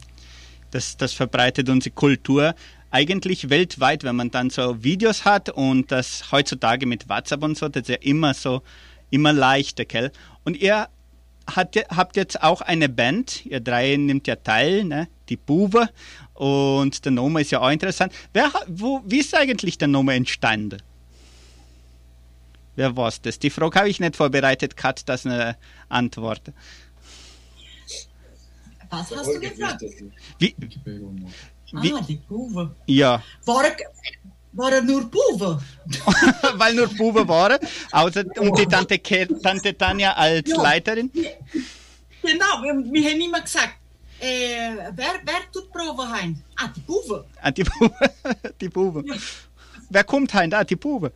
Das, 0.73 0.97
das 0.97 1.13
verbreitet 1.13 1.69
unsere 1.69 1.95
Kultur 1.95 2.53
eigentlich 2.95 3.51
weltweit, 3.51 4.05
wenn 4.05 4.15
man 4.15 4.31
dann 4.31 4.51
so 4.51 4.85
Videos 4.85 5.25
hat 5.25 5.51
und 5.51 5.91
das 5.91 6.31
heutzutage 6.31 6.87
mit 6.87 7.09
WhatsApp 7.09 7.43
und 7.43 7.59
so, 7.59 7.69
das 7.69 7.83
ist 7.83 7.89
ja 7.89 7.97
immer 7.97 8.35
so, 8.35 8.63
immer 9.11 9.33
leichter, 9.33 9.85
gell? 9.85 10.13
Und 10.45 10.57
ihr 10.57 10.89
hat, 11.45 11.77
habt 11.89 12.17
jetzt 12.17 12.41
auch 12.41 12.61
eine 12.61 12.89
Band, 12.89 13.45
ihr 13.47 13.59
drei 13.59 13.97
nimmt 13.97 14.29
ja 14.29 14.37
teil, 14.37 14.85
ne? 14.85 15.09
die 15.29 15.37
Buwe 15.37 15.89
und 16.35 17.05
der 17.05 17.11
Name 17.11 17.41
ist 17.41 17.51
ja 17.51 17.61
auch 17.61 17.71
interessant. 17.71 18.13
Wer, 18.33 18.53
wo, 18.69 19.03
wie 19.05 19.19
ist 19.19 19.35
eigentlich 19.35 19.77
der 19.77 19.89
Name 19.89 20.15
entstanden? 20.15 20.81
Wer 22.77 22.97
war 22.97 23.13
das? 23.23 23.41
Die 23.41 23.51
Frage 23.51 23.77
habe 23.77 23.89
ich 23.89 23.99
nicht 23.99 24.15
vorbereitet, 24.15 24.77
Kat, 24.77 25.09
das 25.09 25.27
eine 25.27 25.57
Antwort. 25.89 26.53
Was 28.89 29.11
hast 29.17 29.35
du 29.35 29.41
gefragt? 29.41 29.83
Wie, 30.39 30.55
wie, 31.83 31.93
ah, 31.93 32.01
die 32.01 32.17
Buwe. 32.17 32.75
Ja. 32.87 33.23
War 33.45 33.65
er, 33.65 33.77
war 34.53 34.73
er 34.73 34.83
nur 34.83 35.11
Buwe? 35.11 35.61
Weil 36.55 36.75
nur 36.75 36.89
Buwe 36.89 37.27
waren, 37.27 37.59
außer 37.93 38.25
und 38.39 38.59
die 38.59 38.67
Tante, 38.67 39.01
Tante 39.43 39.77
Tanja 39.77 40.13
als 40.13 40.49
ja. 40.49 40.63
Leiterin? 40.63 41.11
Genau, 42.23 42.63
wir, 42.63 42.93
wir 42.93 43.11
haben 43.11 43.21
immer 43.21 43.41
gesagt, 43.41 43.75
äh, 44.21 44.77
wer, 44.95 45.15
wer 45.25 45.53
tut 45.53 45.71
Probe 45.71 46.09
heim? 46.09 46.37
Ah, 46.57 46.69
die 46.69 46.81
Buwe. 46.81 47.27
Ah, 47.43 47.51
die 47.51 47.65
Buwe. 47.65 47.93
die 48.61 48.69
Buwe. 48.69 49.05
Ja. 49.07 49.15
Wer 49.91 50.05
kommt 50.05 50.33
heim? 50.33 50.51
Ah, 50.53 50.65
die 50.65 50.77
Buwe. 50.77 51.13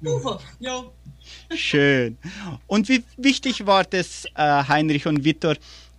Buwe, 0.00 0.38
ja. 0.58 0.84
Schön. 1.54 2.18
Und 2.66 2.88
wie 2.88 3.04
wichtig 3.16 3.66
war 3.66 3.84
das, 3.84 4.24
äh, 4.34 4.64
Heinrich 4.68 5.06
und 5.06 5.24
Viktor, 5.24 5.56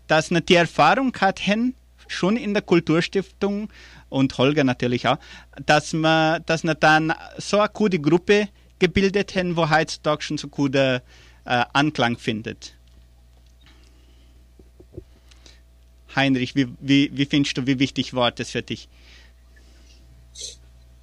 dass 0.08 0.28
sie 0.28 0.42
die 0.42 0.56
Erfahrung 0.56 1.14
hatten, 1.20 1.76
schon 2.12 2.38
in 2.38 2.54
der 2.54 2.62
Kulturstiftung 2.62 3.70
und 4.10 4.38
Holger 4.38 4.64
natürlich 4.64 5.08
auch, 5.08 5.18
dass 5.66 5.94
man, 5.94 6.44
dass 6.46 6.64
man 6.64 6.78
dann 6.80 7.14
so 7.38 7.60
eine 7.60 7.70
gute 7.70 8.00
Gruppe 8.00 8.50
gebildet 8.80 9.36
haben, 9.36 9.56
wo 9.56 9.70
heutzutage 9.70 10.22
schon 10.24 10.38
so 10.38 10.48
gute 10.48 11.02
äh, 11.46 11.66
Anklang 11.74 12.18
findet. 12.18 12.76
Heinrich, 16.16 16.56
wie, 16.56 16.68
wie, 16.80 17.10
wie 17.14 17.26
findest 17.26 17.58
du, 17.58 17.66
wie 17.68 17.80
wichtig 17.80 18.14
war 18.14 18.32
das 18.32 18.52
für 18.52 18.62
dich? 18.62 18.90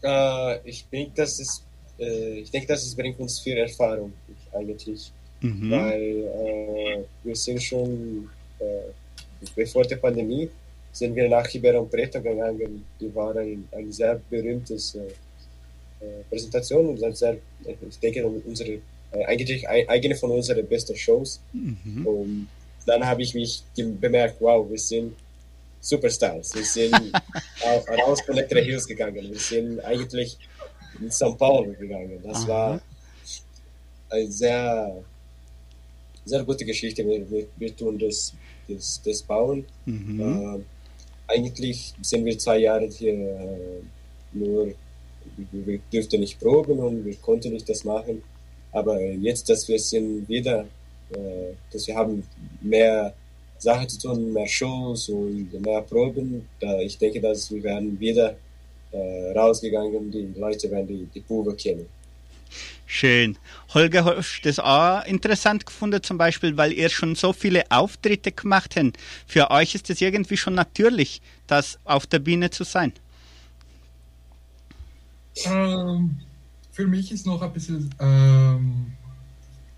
Äh, 0.02 0.68
ich 0.68 0.86
denke, 0.86 1.12
dass 1.14 1.38
es, 1.38 1.64
äh, 1.98 2.40
ich 2.40 2.50
denke, 2.50 2.68
dass 2.68 2.84
es 2.84 2.94
bringt 2.94 3.18
uns 3.18 3.40
viel 3.40 3.56
Erfahrung 3.56 4.12
eigentlich, 4.52 5.10
mhm. 5.40 5.70
weil 5.70 6.02
äh, 6.02 7.04
wir 7.24 7.36
sind 7.36 7.62
schon 7.62 8.28
äh, 8.58 8.92
bevor 9.54 9.84
der 9.84 9.96
Pandemie 9.96 10.50
sind 10.98 11.14
wir 11.14 11.28
nach 11.28 11.46
Ribeirão 11.46 11.86
Preto 11.86 12.20
gegangen. 12.20 12.84
Die 13.00 13.14
war 13.14 13.34
ein, 13.36 13.92
sehr 13.92 14.20
berühmtes 14.30 14.94
äh, 14.94 16.04
äh 16.04 16.22
Präsentation 16.28 16.86
und 16.88 17.16
sehr, 17.16 17.36
ich 17.64 17.98
denke, 18.00 18.26
unsere, 18.26 18.72
äh, 19.12 19.24
eigentlich 19.26 19.68
eine 19.68 20.16
von 20.16 20.30
unseren 20.30 20.66
besten 20.66 20.96
Shows. 20.96 21.40
Mhm. 21.52 22.06
Und 22.06 22.48
dann 22.86 23.04
habe 23.06 23.22
ich 23.22 23.34
mich 23.34 23.62
bemerkt, 23.76 24.40
wow, 24.40 24.68
wir 24.68 24.78
sind 24.78 25.14
Superstars. 25.80 26.54
Wir 26.54 26.64
sind 26.64 26.94
auch 27.64 27.88
raus 28.02 28.20
von 28.22 28.34
Electra 28.36 28.58
Hills 28.58 28.86
gegangen. 28.86 29.24
Wir 29.30 29.38
sind 29.38 29.80
eigentlich 29.80 30.36
in 31.00 31.10
São 31.10 31.36
Paulo 31.36 31.72
gegangen. 31.78 32.18
Das 32.24 32.38
Aha. 32.38 32.48
war 32.48 32.80
eine 34.10 34.30
sehr, 34.30 35.04
sehr 36.24 36.42
gute 36.44 36.64
Geschichte. 36.64 37.06
Wir, 37.06 37.30
wir, 37.30 37.46
wir 37.56 37.76
tun 37.76 37.98
das 37.98 38.34
das, 38.68 39.00
das 39.04 39.22
Bauen. 39.22 39.64
Mhm. 39.86 40.20
Äh, 40.20 40.58
eigentlich 41.28 41.94
sind 42.00 42.24
wir 42.24 42.38
zwei 42.38 42.58
Jahre 42.58 42.86
hier 42.86 43.12
äh, 43.12 43.82
nur, 44.32 44.72
wir 45.52 45.78
dürften 45.92 46.20
nicht 46.20 46.40
proben 46.40 46.78
und 46.80 47.04
wir 47.04 47.14
konnten 47.16 47.52
nicht 47.52 47.68
das 47.68 47.84
machen. 47.84 48.22
Aber 48.72 49.00
jetzt, 49.00 49.48
dass 49.48 49.68
wir 49.68 49.78
sind 49.78 50.28
wieder, 50.28 50.66
äh, 51.12 51.52
dass 51.70 51.86
wir 51.86 51.94
haben 51.94 52.26
mehr 52.60 53.14
Sachen 53.58 53.88
zu 53.88 53.98
tun, 53.98 54.32
mehr 54.32 54.46
Shows 54.46 55.08
und 55.08 55.52
mehr 55.64 55.82
Proben, 55.82 56.48
da 56.60 56.80
ich 56.80 56.96
denke, 56.96 57.20
dass 57.20 57.50
wir 57.50 57.62
werden 57.62 57.98
wieder 57.98 58.36
äh, 58.92 59.32
rausgegangen, 59.32 60.10
die 60.10 60.32
Leute 60.38 60.70
werden 60.70 60.86
die, 60.86 61.08
die 61.14 61.20
Probe 61.20 61.54
kennen. 61.54 61.86
Schön. 62.86 63.36
Holger, 63.74 64.04
hast 64.04 64.38
du 64.38 64.48
das 64.48 64.58
auch 64.58 65.04
interessant 65.04 65.66
gefunden, 65.66 66.02
zum 66.02 66.16
Beispiel, 66.16 66.56
weil 66.56 66.72
ihr 66.72 66.88
schon 66.88 67.14
so 67.14 67.32
viele 67.32 67.70
Auftritte 67.70 68.32
gemacht 68.32 68.76
habt. 68.76 68.96
Für 69.26 69.50
euch 69.50 69.74
ist 69.74 69.90
es 69.90 70.00
irgendwie 70.00 70.38
schon 70.38 70.54
natürlich, 70.54 71.20
das 71.46 71.78
auf 71.84 72.06
der 72.06 72.18
Bühne 72.18 72.50
zu 72.50 72.64
sein. 72.64 72.92
Ähm, 75.44 76.18
für 76.72 76.86
mich 76.86 77.12
ist 77.12 77.26
noch 77.26 77.42
ein 77.42 77.52
bisschen 77.52 77.94
ähm, 78.00 78.92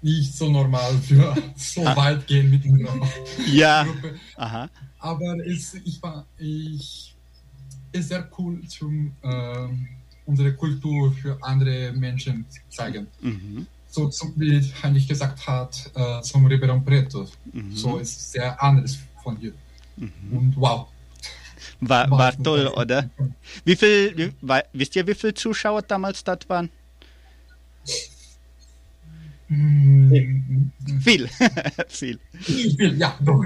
nicht 0.02 0.34
so 0.34 0.48
normal 0.48 0.96
für 0.98 1.34
so 1.56 1.84
ah. 1.86 1.96
weit 1.96 2.26
gehen 2.26 2.50
mit 2.50 2.64
einer 2.64 3.08
ja. 3.46 3.84
Gruppe. 3.84 4.20
Aha. 4.36 4.70
Aber 4.98 5.36
es, 5.46 5.74
ich 5.74 6.02
war, 6.02 6.26
ich, 6.38 7.16
ist 7.92 8.08
sehr 8.08 8.30
cool 8.38 8.66
zum 8.68 9.16
ähm, 9.22 9.88
unsere 10.30 10.52
Kultur 10.54 11.12
für 11.12 11.36
andere 11.42 11.92
Menschen 11.92 12.46
zeigen. 12.68 13.06
Mhm. 13.20 13.66
So 13.88 14.08
zum, 14.08 14.32
wie 14.36 14.62
Heinrich 14.82 15.08
gesagt 15.08 15.46
hat, 15.46 15.90
äh, 15.94 16.22
zum 16.22 16.46
Ribeirão 16.46 16.80
Preto. 16.84 17.26
Mhm. 17.52 17.74
So 17.74 17.98
ist 17.98 18.16
es 18.16 18.32
sehr 18.32 18.62
anders 18.62 18.98
von 19.22 19.36
hier. 19.36 19.52
Mhm. 19.96 20.36
Und 20.36 20.56
wow. 20.56 20.86
War, 21.80 22.10
war 22.10 22.32
toll, 22.42 22.68
oder? 22.68 23.10
Wie 23.64 23.76
viel, 23.76 24.16
wie, 24.16 24.32
wisst 24.72 24.96
ihr, 24.96 25.06
wie 25.06 25.14
viele 25.14 25.34
Zuschauer 25.34 25.82
damals 25.82 26.22
dort 26.22 26.48
waren? 26.48 26.70
Mhm. 29.48 30.70
Viel. 31.00 31.28
Viel. 31.88 32.18
Viel, 32.40 32.96
ja, 32.96 33.18
doch. 33.20 33.44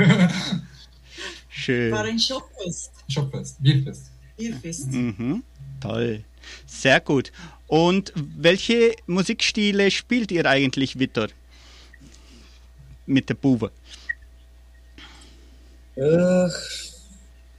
Schön. 1.49 1.93
War 1.93 2.05
ein 2.05 2.19
Shopfest. 2.19 2.93
Shopfest, 3.09 3.63
Bierfest. 3.63 4.11
Bierfest. 4.37 4.93
Mhm. 4.93 5.43
Toll. 5.85 6.25
Sehr 6.67 7.01
gut. 7.01 7.31
Und 7.67 8.15
welche 8.17 8.95
Musikstile 9.07 9.91
spielt 9.91 10.33
ihr 10.33 10.47
eigentlich, 10.47 10.99
Victor? 10.99 11.29
Mit 13.05 13.29
der 13.29 13.35
Buwe? 13.35 13.71
Äh, 15.97 16.49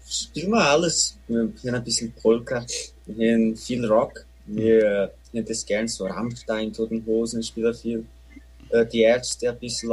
spielen 0.10 0.50
wir 0.50 0.66
alles. 0.66 1.20
Wir 1.28 1.42
haben 1.42 1.76
ein 1.76 1.84
bisschen 1.84 2.12
Polka, 2.14 2.66
wir 3.06 3.34
haben 3.34 3.56
viel 3.56 3.86
Rock. 3.86 4.26
Wir 4.48 5.12
haben 5.32 5.46
das 5.46 5.64
gern 5.64 5.88
so 5.88 6.08
Rammstein, 6.08 6.74
Toten 6.74 7.06
Hosen, 7.06 7.44
spielen 7.44 7.76
viel. 7.76 8.06
Äh, 8.70 8.88
die 8.88 9.02
Ärzte 9.02 9.52
ein 9.52 9.60
bisschen. 9.60 9.90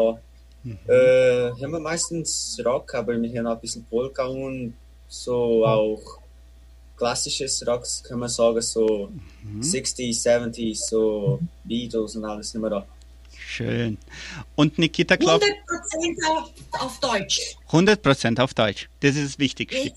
Mhm. 0.63 0.79
Äh, 0.89 1.51
haben 1.51 1.73
wir 1.73 1.81
meistens 1.81 2.59
Rock, 2.65 2.95
aber 2.95 3.21
wir 3.21 3.39
haben 3.39 3.47
auch 3.47 3.57
ein 3.57 3.61
bisschen 3.61 3.85
Polka 3.91 4.25
und 4.25 4.75
so 5.09 5.67
auch 5.67 6.22
klassisches 7.03 7.67
Rocks, 7.67 8.01
kann 8.05 8.21
man 8.21 8.29
sagen, 8.29 8.61
so 8.63 9.11
mhm. 9.43 9.61
60s, 9.61 10.23
70s, 10.23 10.89
so 10.89 11.41
Beatles 11.65 12.15
und 12.15 12.25
alles 12.25 12.55
immer 12.55 12.71
da. 12.71 12.87
Schön. 13.37 13.99
Und 14.55 14.79
Nikita 14.79 15.17
glaubt. 15.17 15.45
100% 15.45 16.29
auf, 16.29 16.51
auf 16.71 17.01
Deutsch. 17.01 17.57
100% 17.71 18.41
auf 18.41 18.55
Deutsch. 18.55 18.89
Das 19.01 19.17
ist 19.17 19.41
wichtig. 19.41 19.73
Ich. 19.73 19.93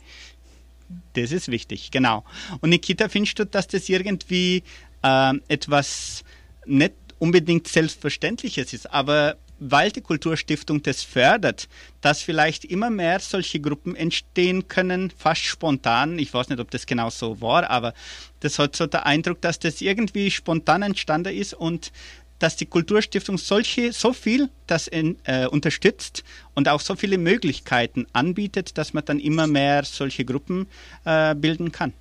Das 1.13 1.32
ist 1.32 1.50
wichtig, 1.50 1.91
genau. 1.91 2.24
Und 2.62 2.72
Nikita, 2.72 3.08
findest 3.08 3.38
du, 3.38 3.46
dass 3.46 3.68
das 3.68 3.88
irgendwie 3.88 4.63
äh, 5.04 5.34
etwas 5.48 6.24
nicht 6.65 6.94
unbedingt 7.20 7.68
Selbstverständliches 7.68 8.74
ist, 8.74 8.91
aber 8.91 9.38
weil 9.60 9.91
die 9.91 10.02
Kulturstiftung 10.02 10.82
das 10.84 11.04
fördert, 11.04 11.68
dass 12.02 12.22
vielleicht 12.22 12.65
immer 12.65 12.89
mehr 12.89 13.20
solche 13.20 13.60
Gruppen 13.60 13.96
entstehen 13.96 14.68
können, 14.68 15.12
fast 15.18 15.44
spontan. 15.44 16.20
Ich 16.20 16.34
weiß 16.34 16.50
nicht, 16.50 16.60
ob 16.60 16.72
das 16.72 16.86
genau 16.86 17.10
so 17.10 17.41
war, 17.41 17.70
aber 17.70 17.94
das 18.41 18.60
hat 18.60 18.76
so 18.76 18.86
der 18.86 19.06
Eindruck, 19.06 19.41
dass 19.41 19.60
das 19.60 19.82
irgendwie 19.82 20.32
spontan 20.32 20.82
entstanden 20.82 21.36
ist 21.36 21.54
und 21.54 21.91
dass 22.39 22.58
die 22.58 22.65
Kulturstiftung 22.65 23.38
solche, 23.38 23.94
so 23.94 24.12
viel 24.12 24.50
das 24.68 24.88
in, 24.88 25.18
äh, 25.24 25.48
unterstützt 25.48 26.24
und 26.54 26.68
auch 26.68 26.82
so 26.82 26.96
viele 26.96 27.18
Möglichkeiten 27.18 28.08
anbietet, 28.12 28.78
dass 28.78 28.94
man 28.94 29.06
dann 29.06 29.20
immer 29.20 29.48
mehr 29.48 29.86
solche 29.86 30.26
Gruppen 30.26 30.68
äh, 31.06 31.34
bilden 31.34 31.72
kann. 31.72 31.94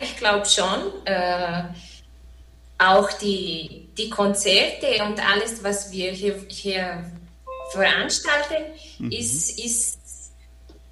ich 0.00 0.16
glaube 0.16 0.46
schon. 0.46 0.78
Äh, 1.04 1.64
auch 2.80 3.12
die, 3.12 3.88
die 3.96 4.08
Konzerte 4.08 5.04
und 5.04 5.20
alles, 5.20 5.62
was 5.62 5.92
wir 5.92 6.12
hier, 6.12 6.34
hier 6.48 7.04
veranstalten, 7.72 8.64
mhm. 8.98 9.12
ist, 9.12 9.58
ist 9.58 9.98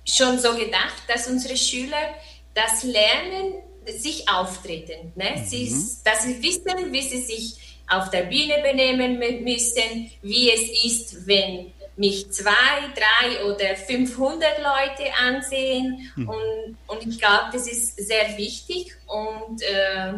schon 0.05 0.38
so 0.38 0.55
gedacht, 0.55 1.03
dass 1.09 1.29
unsere 1.29 1.57
Schüler 1.57 2.14
das 2.55 2.85
lernen, 2.85 3.55
sich 3.87 4.29
auftreten. 4.29 5.12
Ne? 5.16 5.37
Mhm. 5.37 5.44
Sie, 5.46 5.74
dass 6.05 6.24
sie 6.24 6.42
wissen, 6.42 6.92
wie 6.92 7.03
sie 7.03 7.22
sich 7.22 7.79
auf 7.88 8.11
der 8.11 8.24
Bühne 8.24 8.62
benehmen 8.62 9.18
müssen, 9.42 10.11
wie 10.20 10.51
es 10.51 10.85
ist, 10.85 11.27
wenn 11.27 11.72
mich 11.96 12.31
zwei, 12.31 12.53
drei 12.94 13.44
oder 13.44 13.74
500 13.77 14.59
Leute 14.59 15.11
ansehen. 15.20 16.11
Mhm. 16.16 16.29
Und, 16.29 16.77
und 16.87 17.07
ich 17.07 17.18
glaube, 17.18 17.48
das 17.53 17.66
ist 17.66 17.96
sehr 17.96 18.37
wichtig 18.37 18.94
und 19.07 19.62
äh, 19.62 20.12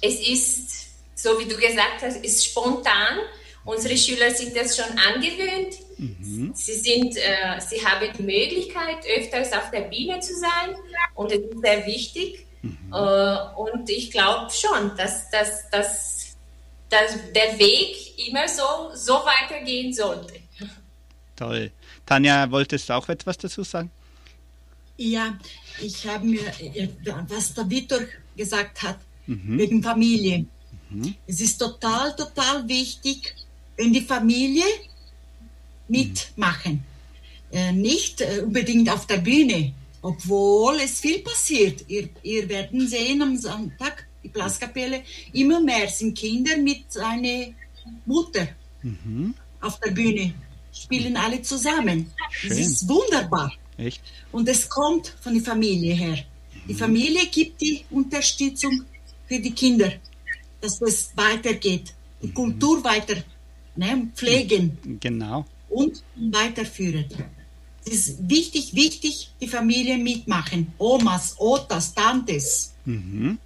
es 0.00 0.20
ist, 0.28 0.88
so 1.14 1.38
wie 1.38 1.46
du 1.46 1.56
gesagt 1.56 2.02
hast, 2.02 2.16
ist 2.24 2.44
spontan. 2.44 3.18
Unsere 3.64 3.96
Schüler 3.96 4.30
sind 4.30 4.56
das 4.56 4.76
schon 4.76 4.96
angewöhnt. 4.98 5.74
Mhm. 5.98 6.52
Sie, 6.54 6.74
sind, 6.74 7.16
äh, 7.16 7.60
sie 7.60 7.84
haben 7.84 8.06
die 8.16 8.22
Möglichkeit, 8.22 8.98
öfters 9.16 9.52
auf 9.52 9.70
der 9.70 9.82
Bühne 9.82 10.20
zu 10.20 10.34
sein 10.34 10.76
und 11.14 11.32
das 11.32 11.38
ist 11.38 11.60
sehr 11.60 11.86
wichtig. 11.86 12.46
Mhm. 12.62 12.92
Äh, 12.92 13.38
und 13.56 13.88
ich 13.90 14.10
glaube 14.10 14.50
schon, 14.50 14.96
dass, 14.96 15.30
dass, 15.30 15.68
dass, 15.70 16.36
dass 16.90 17.32
der 17.34 17.58
Weg 17.58 18.28
immer 18.28 18.46
so, 18.46 18.90
so 18.94 19.14
weitergehen 19.14 19.92
sollte. 19.92 20.34
Toll. 21.34 21.70
Tanja, 22.04 22.50
wolltest 22.50 22.88
du 22.88 22.92
auch 22.94 23.08
etwas 23.08 23.36
dazu 23.38 23.62
sagen? 23.62 23.90
Ja, 24.96 25.38
ich 25.80 26.06
habe 26.06 26.24
mir, 26.24 26.46
äh, 26.60 26.88
was 27.28 27.52
der 27.52 27.68
Vitor 27.68 28.00
gesagt 28.36 28.82
hat, 28.82 28.98
mhm. 29.26 29.58
wegen 29.58 29.82
Familie. 29.82 30.46
Mhm. 30.90 31.14
Es 31.26 31.40
ist 31.40 31.58
total, 31.58 32.14
total 32.14 32.66
wichtig, 32.68 33.34
wenn 33.76 33.92
die 33.92 34.02
Familie 34.02 34.64
mitmachen. 35.88 36.84
Mhm. 37.52 37.56
Äh, 37.56 37.72
nicht 37.72 38.20
äh, 38.20 38.42
unbedingt 38.44 38.90
auf 38.90 39.06
der 39.06 39.18
Bühne, 39.18 39.72
obwohl 40.02 40.76
es 40.76 41.00
viel 41.00 41.20
passiert. 41.20 41.84
Ihr, 41.88 42.08
ihr 42.22 42.48
werdet 42.48 42.90
sehen 42.90 43.22
am 43.22 43.36
Sonntag, 43.36 44.06
die 44.22 44.28
Blaskapelle, 44.28 45.02
immer 45.32 45.60
mehr 45.60 45.88
sind 45.88 46.16
Kinder 46.18 46.56
mit 46.56 46.92
seiner 46.92 47.46
Mutter 48.04 48.48
mhm. 48.82 49.34
auf 49.60 49.78
der 49.80 49.92
Bühne, 49.92 50.34
spielen 50.72 51.16
alle 51.16 51.42
zusammen. 51.42 52.12
Schön. 52.30 52.50
Das 52.50 52.58
ist 52.58 52.88
wunderbar. 52.88 53.52
Echt? 53.76 54.02
Und 54.32 54.48
es 54.48 54.68
kommt 54.68 55.14
von 55.20 55.34
der 55.34 55.42
Familie 55.42 55.94
her. 55.94 56.18
Die 56.66 56.72
mhm. 56.72 56.78
Familie 56.78 57.26
gibt 57.26 57.60
die 57.60 57.84
Unterstützung 57.90 58.84
für 59.26 59.40
die 59.40 59.52
Kinder, 59.52 59.92
dass 60.60 60.78
das 60.78 61.10
weitergeht, 61.14 61.94
die. 62.22 62.32
Kultur 62.32 62.82
weiter 62.84 63.16
ne, 63.76 64.08
pflegen. 64.14 64.78
Genau. 65.00 65.44
Und 65.68 66.02
weiterführen. 66.16 67.06
Es 67.84 68.08
ist 68.08 68.28
wichtig, 68.28 68.74
wichtig, 68.74 69.30
die 69.40 69.48
Familie 69.48 69.96
mitmachen. 69.96 70.72
Omas, 70.78 71.36
Otas, 71.38 71.94
Tantes. 71.94 72.74
Mhm. 72.84 73.38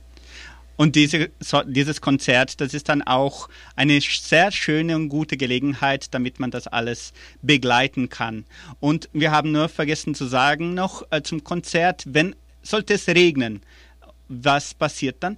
Und 0.77 0.97
diese, 0.97 1.31
so, 1.41 1.61
dieses 1.63 2.01
Konzert, 2.01 2.59
das 2.63 2.73
ist 2.73 2.89
dann 2.89 3.03
auch 3.03 3.51
eine 3.77 4.01
sehr 4.01 4.51
schöne 4.51 4.97
und 4.97 5.11
gute 5.11 5.37
Gelegenheit, 5.37 6.15
damit 6.15 6.41
man 6.41 6.51
das 6.51 6.67
alles 6.69 7.13
begleiten 7.43 8.09
kann. 8.09 8.47
Und 8.81 9.11
wir 9.13 9.31
haben 9.31 9.53
nur 9.53 9.69
vergessen 9.69 10.15
zu 10.15 10.25
sagen 10.25 10.73
noch 10.73 11.07
äh, 11.11 11.21
zum 11.21 11.45
Konzert, 11.45 12.05
wenn 12.07 12.35
sollte 12.63 12.95
es 12.95 13.09
regnen, 13.09 13.63
was 14.29 14.73
passiert 14.73 15.17
dann? 15.21 15.37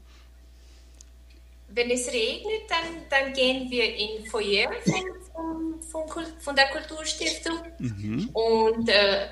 Wenn 1.74 1.90
es 1.90 2.06
regnet, 2.08 2.62
dann, 2.68 3.02
dann 3.08 3.32
gehen 3.32 3.70
wir 3.70 3.84
in 3.94 4.26
Foyer 4.26 4.70
von, 4.84 5.80
von, 5.80 6.08
von, 6.08 6.24
von 6.38 6.56
der 6.56 6.66
Kulturstiftung 6.66 7.58
mhm. 7.78 8.28
und 8.32 8.88
äh, 8.88 9.28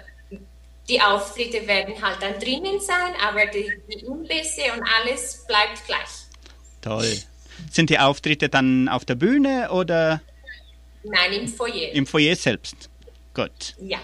die 0.89 1.01
Auftritte 1.01 1.67
werden 1.67 1.95
halt 2.03 2.21
dann 2.21 2.39
drinnen 2.41 2.81
sein, 2.81 3.15
aber 3.23 3.47
die, 3.47 3.71
die 3.95 4.05
Umrisse 4.07 4.63
und 4.77 4.83
alles 4.99 5.45
bleibt 5.47 5.87
gleich. 5.87 6.27
Toll. 6.81 7.23
Sind 7.71 7.91
die 7.91 7.99
Auftritte 7.99 8.49
dann 8.49 8.89
auf 8.89 9.05
der 9.05 9.15
Bühne 9.15 9.71
oder? 9.71 10.21
Nein, 11.05 11.33
im 11.33 11.49
Foyer. 11.49 11.93
Im 11.93 12.07
Foyer 12.07 12.35
selbst. 12.35 12.91
Gut. 13.35 13.77
Ja. 13.81 13.99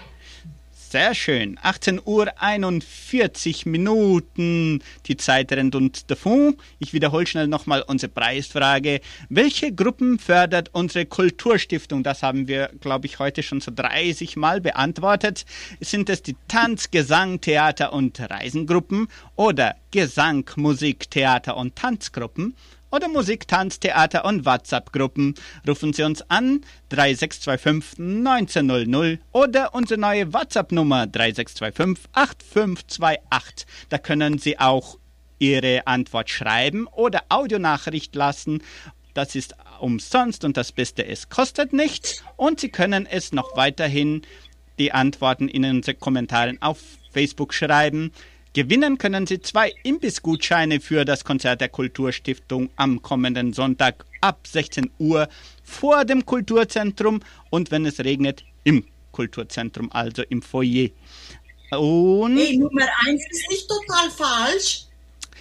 Sehr 0.97 1.13
schön. 1.13 1.59
18 1.61 2.01
Uhr 2.03 2.41
41 2.41 3.67
Minuten. 3.67 4.81
Die 5.05 5.15
Zeit 5.15 5.51
rennt 5.51 5.75
uns 5.75 6.07
davon. 6.07 6.57
Ich 6.79 6.91
wiederhole 6.91 7.27
schnell 7.27 7.47
nochmal 7.47 7.83
unsere 7.83 8.11
Preisfrage. 8.11 9.01
Welche 9.29 9.71
Gruppen 9.71 10.17
fördert 10.17 10.71
unsere 10.73 11.05
Kulturstiftung? 11.05 12.01
Das 12.01 12.23
haben 12.23 12.47
wir, 12.47 12.71
glaube 12.79 13.05
ich, 13.05 13.19
heute 13.19 13.43
schon 13.43 13.61
so 13.61 13.69
30 13.75 14.37
Mal 14.37 14.59
beantwortet. 14.59 15.45
Sind 15.81 16.09
es 16.09 16.23
die 16.23 16.35
Tanz, 16.47 16.89
Gesang, 16.89 17.41
Theater 17.41 17.93
und 17.93 18.19
Reisengruppen 18.19 19.07
oder 19.35 19.75
Gesang, 19.91 20.49
Musik, 20.55 21.11
Theater 21.11 21.57
und 21.57 21.75
Tanzgruppen? 21.75 22.55
Oder 22.91 23.07
Musik, 23.07 23.47
Tanz, 23.47 23.79
Theater 23.79 24.25
und 24.25 24.45
WhatsApp-Gruppen. 24.45 25.35
Rufen 25.67 25.93
Sie 25.93 26.03
uns 26.03 26.21
an 26.29 26.61
3625 26.89 27.99
1900 27.99 29.19
oder 29.31 29.73
unsere 29.75 29.99
neue 29.99 30.33
WhatsApp-Nummer 30.33 31.07
3625 31.07 32.09
8528. 32.13 33.67
Da 33.89 33.97
können 33.97 34.37
Sie 34.37 34.59
auch 34.59 34.97
Ihre 35.39 35.85
Antwort 35.85 36.29
schreiben 36.29 36.87
oder 36.87 37.23
Audionachricht 37.29 38.15
lassen. 38.15 38.63
Das 39.13 39.35
ist 39.35 39.55
umsonst 39.79 40.43
und 40.45 40.57
das 40.57 40.71
Beste, 40.71 41.05
es 41.05 41.29
kostet 41.29 41.73
nichts. 41.73 42.23
Und 42.35 42.59
Sie 42.59 42.69
können 42.69 43.05
es 43.05 43.31
noch 43.31 43.55
weiterhin 43.55 44.21
die 44.79 44.91
Antworten 44.91 45.47
in 45.47 45.65
unsere 45.65 45.97
Kommentaren 45.97 46.61
auf 46.61 46.79
Facebook 47.11 47.53
schreiben. 47.53 48.11
Gewinnen 48.57 48.97
können 48.97 49.27
Sie 49.27 49.39
zwei 49.39 49.71
Imbissgutscheine 49.83 50.79
für 50.79 51.05
das 51.05 51.23
Konzert 51.23 51.61
der 51.61 51.69
Kulturstiftung 51.69 52.71
am 52.75 53.03
kommenden 53.03 53.53
Sonntag 53.53 54.03
ab 54.19 54.47
16 54.47 54.89
Uhr 54.97 55.29
vor 55.63 56.05
dem 56.05 56.25
Kulturzentrum 56.25 57.19
und 57.51 57.69
wenn 57.69 57.85
es 57.85 57.99
regnet 57.99 58.43
im 58.63 58.83
Kulturzentrum, 59.11 59.91
also 59.91 60.23
im 60.23 60.41
Foyer. 60.41 60.89
Und 61.69 62.37
hey, 62.39 62.57
Nummer 62.57 62.87
eins 63.05 63.23
ist 63.29 63.47
nicht 63.47 63.69
total 63.69 64.09
falsch. 64.09 64.85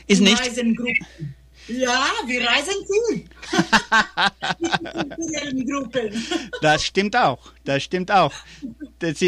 Ist 0.06 0.20
nicht. 0.20 0.42
Ja, 1.68 2.10
wir 2.26 2.46
reisen 2.46 2.74
viel. 2.86 3.24
das 6.60 6.84
stimmt 6.84 7.16
auch. 7.16 7.50
Das 7.64 7.82
stimmt 7.82 8.10
auch. 8.10 8.34
Das, 8.98 9.24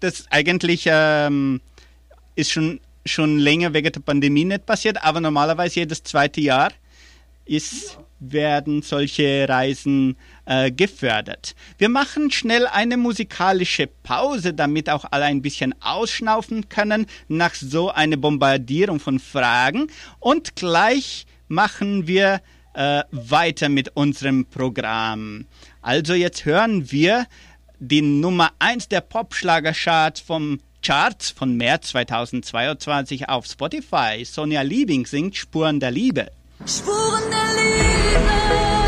das 0.00 0.26
eigentlich 0.28 0.82
ähm, 0.84 1.62
ist 2.34 2.52
schon, 2.52 2.80
schon 3.04 3.38
länger 3.38 3.72
wegen 3.74 3.92
der 3.92 4.00
Pandemie 4.00 4.44
nicht 4.44 4.66
passiert, 4.66 5.02
aber 5.02 5.20
normalerweise 5.20 5.80
jedes 5.80 6.02
zweite 6.02 6.40
Jahr 6.40 6.72
ist, 7.44 7.98
werden 8.20 8.82
solche 8.82 9.46
Reisen 9.48 10.16
äh, 10.46 10.70
gefördert. 10.70 11.54
Wir 11.78 11.88
machen 11.88 12.30
schnell 12.30 12.66
eine 12.66 12.96
musikalische 12.96 13.86
Pause, 13.86 14.54
damit 14.54 14.88
auch 14.88 15.04
alle 15.10 15.24
ein 15.26 15.42
bisschen 15.42 15.74
ausschnaufen 15.82 16.68
können 16.68 17.06
nach 17.28 17.54
so 17.54 17.90
einer 17.90 18.16
Bombardierung 18.16 19.00
von 19.00 19.18
Fragen. 19.18 19.88
Und 20.20 20.56
gleich 20.56 21.26
machen 21.48 22.06
wir 22.06 22.40
äh, 22.74 23.02
weiter 23.10 23.68
mit 23.68 23.94
unserem 23.96 24.46
Programm. 24.46 25.46
Also 25.82 26.14
jetzt 26.14 26.44
hören 26.44 26.90
wir 26.90 27.26
die 27.78 28.02
Nummer 28.02 28.52
1 28.58 28.88
der 28.88 29.02
Popschlagercharts 29.02 30.20
vom 30.20 30.60
Charts 30.84 31.30
von 31.30 31.56
März 31.56 31.88
2022 31.88 33.30
auf 33.30 33.46
Spotify. 33.46 34.22
Sonja 34.22 34.60
Liebing 34.60 35.06
singt 35.06 35.34
Spuren 35.34 35.80
der 35.80 35.90
Liebe. 35.90 36.30
Spuren 36.66 37.22
der 37.30 37.54
Liebe. 37.54 38.83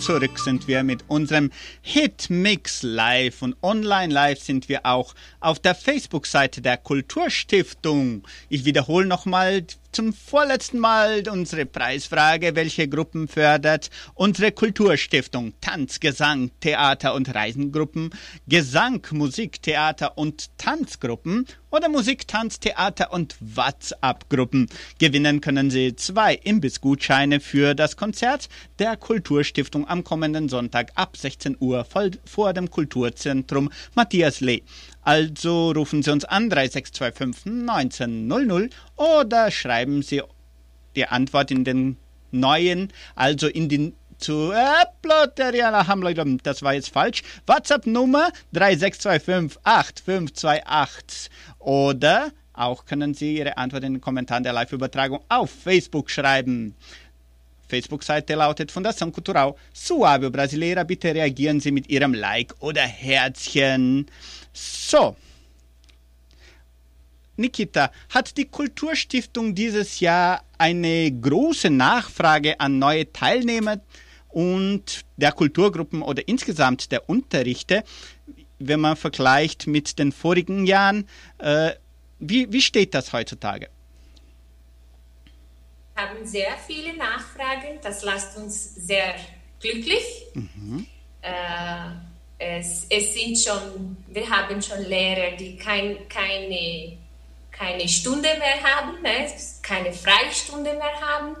Zurück 0.00 0.38
sind 0.38 0.66
wir 0.66 0.82
mit 0.82 1.04
unserem 1.08 1.50
Hitmix 1.82 2.82
live 2.82 3.42
und 3.42 3.54
online 3.60 4.12
live 4.12 4.40
sind 4.40 4.70
wir 4.70 4.86
auch 4.86 5.14
auf 5.40 5.58
der 5.58 5.74
Facebook-Seite 5.74 6.62
der 6.62 6.78
Kulturstiftung. 6.78 8.22
Ich 8.48 8.64
wiederhole 8.64 9.06
nochmal 9.06 9.62
zum 9.92 10.12
vorletzten 10.12 10.78
Mal 10.78 11.24
unsere 11.28 11.66
Preisfrage, 11.66 12.54
welche 12.54 12.88
Gruppen 12.88 13.26
fördert 13.26 13.90
unsere 14.14 14.52
Kulturstiftung? 14.52 15.54
Tanz, 15.60 16.00
Gesang, 16.00 16.50
Theater 16.60 17.14
und 17.14 17.34
Reisengruppen, 17.34 18.10
Gesang, 18.46 19.04
Musik, 19.10 19.62
Theater 19.62 20.16
und 20.16 20.56
Tanzgruppen 20.58 21.46
oder 21.70 21.88
Musik, 21.88 22.26
Tanz, 22.28 22.60
Theater 22.60 23.12
und 23.12 23.36
WhatsApp-Gruppen. 23.40 24.68
Gewinnen 24.98 25.40
können 25.40 25.70
Sie 25.70 25.96
zwei 25.96 26.34
Imbissgutscheine 26.34 27.40
für 27.40 27.74
das 27.74 27.96
Konzert 27.96 28.48
der 28.78 28.96
Kulturstiftung 28.96 29.88
am 29.88 30.04
kommenden 30.04 30.48
Sonntag 30.48 30.92
ab 30.94 31.16
16 31.16 31.56
Uhr 31.58 31.84
vor 32.24 32.52
dem 32.52 32.70
Kulturzentrum 32.70 33.70
Matthias 33.94 34.40
Lee. 34.40 34.62
Also 35.02 35.70
rufen 35.70 36.02
Sie 36.02 36.10
uns 36.10 36.24
an 36.24 36.50
3625 36.50 37.68
1900 37.68 38.70
oder 38.96 39.50
schreiben 39.50 40.02
Sie 40.02 40.22
die 40.94 41.06
Antwort 41.06 41.50
in 41.50 41.64
den 41.64 41.96
neuen, 42.30 42.92
also 43.14 43.46
in 43.46 43.68
den 43.68 43.94
zu 44.18 44.52
äh, 44.52 44.84
das 46.42 46.62
war 46.62 46.74
jetzt 46.74 46.90
falsch. 46.90 47.22
WhatsApp 47.46 47.86
Nummer 47.86 48.30
3625 48.52 49.58
8528 49.64 51.30
oder 51.58 52.30
auch 52.52 52.84
können 52.84 53.14
Sie 53.14 53.38
Ihre 53.38 53.56
Antwort 53.56 53.84
in 53.84 53.94
den 53.94 54.00
Kommentaren 54.02 54.42
der 54.42 54.52
Live-Übertragung 54.52 55.24
auf 55.28 55.50
Facebook 55.50 56.10
schreiben. 56.10 56.76
Facebook-Seite 57.70 58.34
lautet 58.34 58.70
Fundação 58.70 59.10
Cultural 59.10 59.54
Suave 59.72 60.30
Brasileira. 60.30 60.84
Bitte 60.84 61.14
reagieren 61.14 61.60
Sie 61.60 61.70
mit 61.70 61.88
Ihrem 61.88 62.12
Like 62.12 62.54
oder 62.60 62.82
Herzchen. 62.82 64.06
So. 64.52 65.16
Nikita, 67.36 67.90
hat 68.10 68.36
die 68.36 68.44
Kulturstiftung 68.44 69.54
dieses 69.54 70.00
Jahr 70.00 70.44
eine 70.58 71.10
große 71.10 71.70
Nachfrage 71.70 72.60
an 72.60 72.78
neue 72.78 73.10
Teilnehmer 73.12 73.80
und 74.28 75.06
der 75.16 75.32
Kulturgruppen 75.32 76.02
oder 76.02 76.26
insgesamt 76.28 76.92
der 76.92 77.08
Unterrichte, 77.08 77.82
wenn 78.58 78.80
man 78.80 78.96
vergleicht 78.96 79.66
mit 79.66 79.98
den 79.98 80.12
vorigen 80.12 80.66
Jahren? 80.66 81.08
Äh, 81.38 81.72
wie, 82.18 82.52
wie 82.52 82.60
steht 82.60 82.92
das 82.94 83.12
heutzutage? 83.14 83.70
Wir 86.00 86.08
haben 86.08 86.26
sehr 86.26 86.56
viele 86.66 86.96
Nachfragen, 86.96 87.78
das 87.82 88.02
lässt 88.02 88.34
uns 88.38 88.74
sehr 88.74 89.16
glücklich. 89.60 90.24
Mhm. 90.32 90.86
Äh, 91.20 92.58
es, 92.58 92.86
es 92.88 93.12
sind 93.12 93.38
schon, 93.38 93.98
wir 94.08 94.30
haben 94.30 94.62
schon 94.62 94.82
Lehrer, 94.86 95.36
die 95.36 95.58
kein, 95.58 96.08
keine, 96.08 96.96
keine 97.50 97.86
Stunde 97.86 98.30
mehr 98.38 98.62
haben, 98.62 99.02
ne? 99.02 99.26
keine 99.60 99.92
Freistunde 99.92 100.72
mehr 100.72 101.00
haben. 101.02 101.36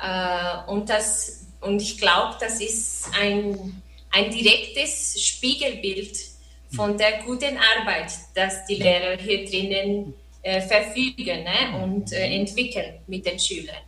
Äh, 0.00 0.70
und, 0.70 0.88
das, 0.88 1.48
und 1.60 1.82
ich 1.82 1.98
glaube, 1.98 2.36
das 2.38 2.60
ist 2.60 3.10
ein, 3.20 3.82
ein 4.12 4.30
direktes 4.30 5.20
Spiegelbild 5.20 6.16
von 6.70 6.96
der 6.96 7.22
guten 7.24 7.58
Arbeit, 7.76 8.12
dass 8.36 8.64
die 8.66 8.76
Lehrer 8.76 9.20
hier 9.20 9.44
drinnen 9.44 10.14
äh, 10.42 10.60
verfügen 10.60 11.42
ne? 11.42 11.82
und 11.82 12.12
äh, 12.12 12.36
entwickeln 12.36 13.00
mit 13.08 13.26
den 13.26 13.40
Schülern. 13.40 13.87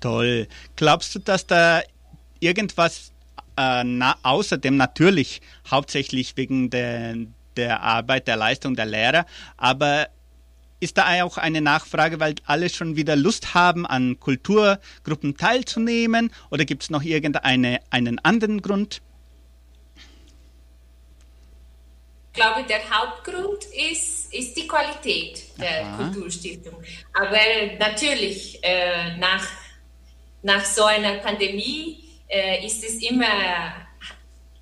Toll. 0.00 0.46
Glaubst 0.76 1.14
du, 1.14 1.18
dass 1.18 1.46
da 1.46 1.82
irgendwas 2.40 3.12
äh, 3.56 3.82
na, 3.84 4.16
außerdem 4.22 4.76
natürlich 4.76 5.40
hauptsächlich 5.68 6.36
wegen 6.36 6.70
der, 6.70 7.16
der 7.56 7.82
Arbeit, 7.82 8.28
der 8.28 8.36
Leistung 8.36 8.76
der 8.76 8.86
Lehrer, 8.86 9.26
aber 9.56 10.08
ist 10.80 10.96
da 10.96 11.24
auch 11.24 11.38
eine 11.38 11.60
Nachfrage, 11.60 12.20
weil 12.20 12.36
alle 12.46 12.68
schon 12.68 12.94
wieder 12.94 13.16
Lust 13.16 13.54
haben, 13.54 13.84
an 13.84 14.20
Kulturgruppen 14.20 15.36
teilzunehmen? 15.36 16.32
Oder 16.50 16.64
gibt 16.64 16.84
es 16.84 16.90
noch 16.90 17.02
irgendeinen 17.02 17.78
einen 17.90 18.18
anderen 18.20 18.62
Grund? 18.62 19.02
Ich 22.32 22.40
glaube, 22.40 22.62
der 22.68 22.88
Hauptgrund 22.88 23.64
ist, 23.90 24.32
ist 24.32 24.56
die 24.56 24.68
Qualität 24.68 25.42
der 25.58 25.84
Aha. 25.84 25.96
Kulturstiftung. 25.96 26.80
Aber 27.12 27.40
natürlich, 27.80 28.62
äh, 28.62 29.16
nach, 29.16 29.44
nach 30.42 30.64
so 30.64 30.84
einer 30.84 31.14
Pandemie 31.14 32.04
äh, 32.28 32.64
ist 32.64 32.84
es 32.84 33.02
immer, 33.02 33.72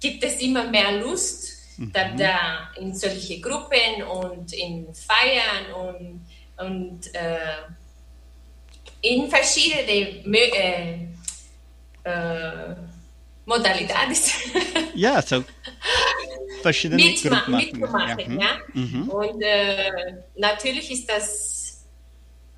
gibt 0.00 0.24
es 0.24 0.40
immer 0.40 0.64
mehr 0.64 0.92
Lust 0.92 1.78
mhm. 1.78 1.92
da, 1.92 2.08
da, 2.16 2.70
in 2.76 2.94
solche 2.94 3.40
Gruppen 3.40 4.02
und 4.02 4.52
in 4.52 4.88
Feiern 4.94 5.72
und, 5.74 6.26
und 6.56 7.14
äh, 7.14 7.64
in 9.02 9.28
verschiedene 9.28 10.24
äh, 10.34 11.08
äh, 12.04 12.76
Modalitäten. 13.44 14.16
Ja, 14.94 15.20
so 15.20 15.44
verschiedene 16.62 17.02
Mitma 17.02 17.40
Gruppen 17.40 17.56
mitmachen. 17.56 18.40
Ja. 18.40 18.46
ja. 18.46 18.58
Mhm. 18.72 19.08
Und 19.08 19.42
äh, 19.42 20.14
natürlich 20.36 20.90
ist 20.90 21.08
das 21.08 21.84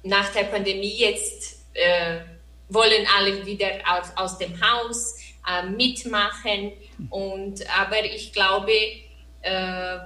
nach 0.03 0.33
der 0.33 0.45
Pandemie 0.45 0.97
jetzt 0.99 1.59
äh, 1.75 2.21
wollen 2.69 3.07
alle 3.17 3.45
wieder 3.47 3.71
aus, 3.87 4.09
aus 4.17 4.39
dem 4.39 4.53
Haus 4.61 5.17
äh, 5.47 5.67
mitmachen. 5.69 6.73
Und, 7.11 7.65
aber 7.79 8.05
ich 8.05 8.33
glaube, 8.33 8.73
äh, 9.43 9.53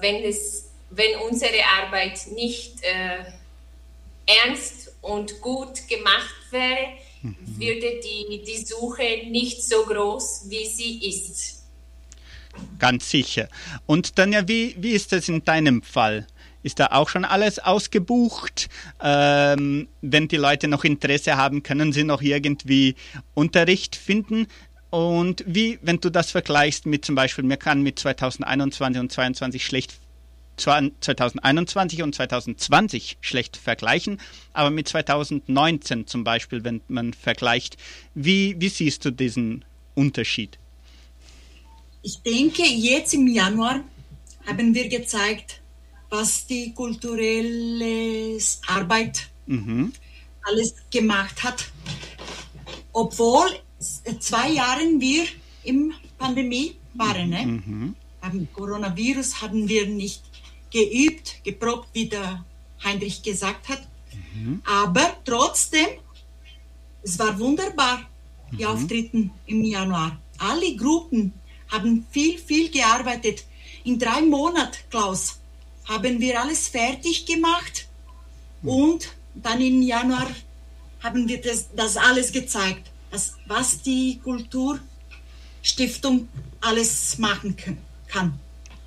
wenn, 0.01 0.25
es, 0.25 0.71
wenn 0.91 1.17
unsere 1.29 1.65
Arbeit 1.83 2.27
nicht 2.35 2.83
äh, 2.83 3.25
ernst 4.27 4.95
und 5.01 5.41
gut 5.41 5.89
gemacht 5.89 6.35
wäre, 6.51 6.93
mhm. 7.23 7.37
würde 7.59 8.01
die, 8.01 8.43
die 8.47 8.65
Suche 8.65 9.27
nicht 9.29 9.63
so 9.63 9.85
groß, 9.85 10.45
wie 10.49 10.67
sie 10.67 11.09
ist. 11.09 11.63
Ganz 12.79 13.09
sicher. 13.09 13.49
Und 13.87 14.15
Tanja, 14.15 14.47
wie, 14.47 14.77
wie 14.79 14.93
ist 14.93 15.13
es 15.13 15.29
in 15.29 15.43
deinem 15.45 15.83
Fall? 15.83 16.27
Ist 16.63 16.79
da 16.79 16.89
auch 16.93 17.09
schon 17.09 17.25
alles 17.25 17.59
ausgebucht. 17.59 18.69
Ähm, 19.03 19.89
wenn 20.01 20.29
die 20.29 20.37
Leute 20.37 20.69
noch 20.69 20.85
Interesse 20.85 21.37
haben, 21.37 21.63
können 21.63 21.93
sie 21.93 22.05
noch 22.05 22.23
irgendwie 22.23 22.95
Unterricht 23.35 23.97
finden. 23.97 24.47
Und 24.91 25.43
wie, 25.47 25.79
wenn 25.83 26.01
du 26.01 26.11
das 26.11 26.31
vergleichst 26.31 26.85
mit 26.87 27.05
zum 27.05 27.15
Beispiel, 27.15 27.45
man 27.45 27.59
kann 27.59 27.83
mit 27.83 27.99
2021 27.99 29.01
und 29.01 29.11
2022 29.11 29.65
schlecht 29.65 29.95
2021 30.59 32.03
und 32.03 32.15
2020 32.15 33.17
schlecht 33.23 33.57
vergleichen, 33.57 34.21
aber 34.53 34.71
mit 34.71 34.87
2019 34.89 36.07
zum 36.07 36.25
Beispiel, 36.25 36.63
wenn 36.63 36.83
man 36.89 37.15
vergleicht, 37.15 37.79
wie, 38.15 38.57
wie 38.59 38.69
siehst 38.69 39.05
du 39.07 39.11
diesen 39.11 39.65
Unterschied? 39.95 40.59
Ich 42.03 42.21
denke, 42.21 42.65
jetzt 42.65 43.15
im 43.15 43.29
Januar 43.29 43.81
haben 44.47 44.75
wir 44.75 44.89
gezeigt, 44.89 45.62
was 46.13 46.47
die 46.47 46.75
kulturelle 46.75 48.39
Arbeit 48.67 49.31
mhm. 49.47 49.93
alles 50.43 50.75
gemacht 50.91 51.43
hat. 51.43 51.65
Obwohl 52.93 53.49
zwei 54.21 54.51
Jahre 54.51 54.85
wir 54.99 55.25
im 55.65 55.95
Pandemie 56.19 56.77
waren. 56.93 57.31
Ne? 57.31 57.47
Mhm. 57.47 57.97
Am 58.21 58.47
Coronavirus 58.53 59.41
haben 59.41 59.67
wir 59.67 59.87
nicht 59.87 60.23
geübt, 60.71 61.43
geprobt, 61.45 61.89
wie 61.95 62.09
der 62.11 62.45
Heinrich 62.85 63.23
gesagt 63.23 63.71
hat. 63.71 63.81
Mhm. 64.35 64.61
Aber 64.67 65.17
trotzdem, 65.25 65.89
es 67.03 67.19
war 67.19 67.39
wunderbar, 67.39 68.07
die 68.53 68.65
mhm. 68.65 68.71
Auftritten 68.71 69.31
im 69.47 69.65
Januar. 69.65 70.21
Alle 70.37 70.77
Gruppen 70.77 71.33
haben 71.69 72.07
viel, 72.11 72.37
viel 72.37 72.71
gearbeitet. 72.71 73.47
In 73.85 73.99
drei 73.99 74.21
Monaten, 74.21 74.77
Klaus, 74.91 75.41
haben 75.85 76.21
wir 76.21 76.41
alles 76.41 76.69
fertig 76.69 77.27
gemacht 77.27 77.89
und 78.63 79.09
dann 79.35 79.61
im 79.61 79.83
Januar 79.83 80.29
haben 81.03 81.29
wir 81.29 81.41
das, 81.41 81.69
das 81.75 81.97
alles 81.97 82.33
gezeigt, 82.33 82.91
das, 83.11 83.35
was 83.47 83.83
die 83.83 84.21
Kulturstiftung 84.23 86.29
alles 86.61 87.19
machen 87.19 87.57
kann. 88.07 88.39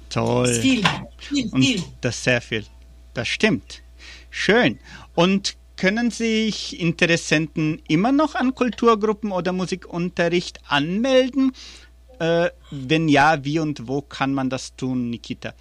Toll. 0.10 0.48
Das 0.48 0.60
viel, 0.60 0.84
viel, 1.18 1.50
und 1.52 1.64
viel. 1.64 1.84
Das 2.02 2.16
ist 2.16 2.24
sehr 2.24 2.42
viel. 2.42 2.66
Das 3.14 3.28
stimmt. 3.28 3.82
Schön. 4.30 4.80
Und 5.14 5.58
können 5.76 6.12
sich 6.12 6.80
Interessenten 6.80 7.82
immer 7.88 8.12
noch 8.12 8.36
an 8.36 8.56
Kulturgruppen 8.56 9.32
oder 9.32 9.52
Musikunterricht 9.52 10.60
anmelden? 10.68 11.52
Äh, 12.20 12.50
wenn 12.72 13.10
ja, 13.10 13.44
wie 13.44 13.60
und 13.60 13.88
wo 13.88 14.02
kann 14.02 14.34
man 14.34 14.50
das 14.50 14.76
tun, 14.76 15.10
Nikita? 15.10 15.54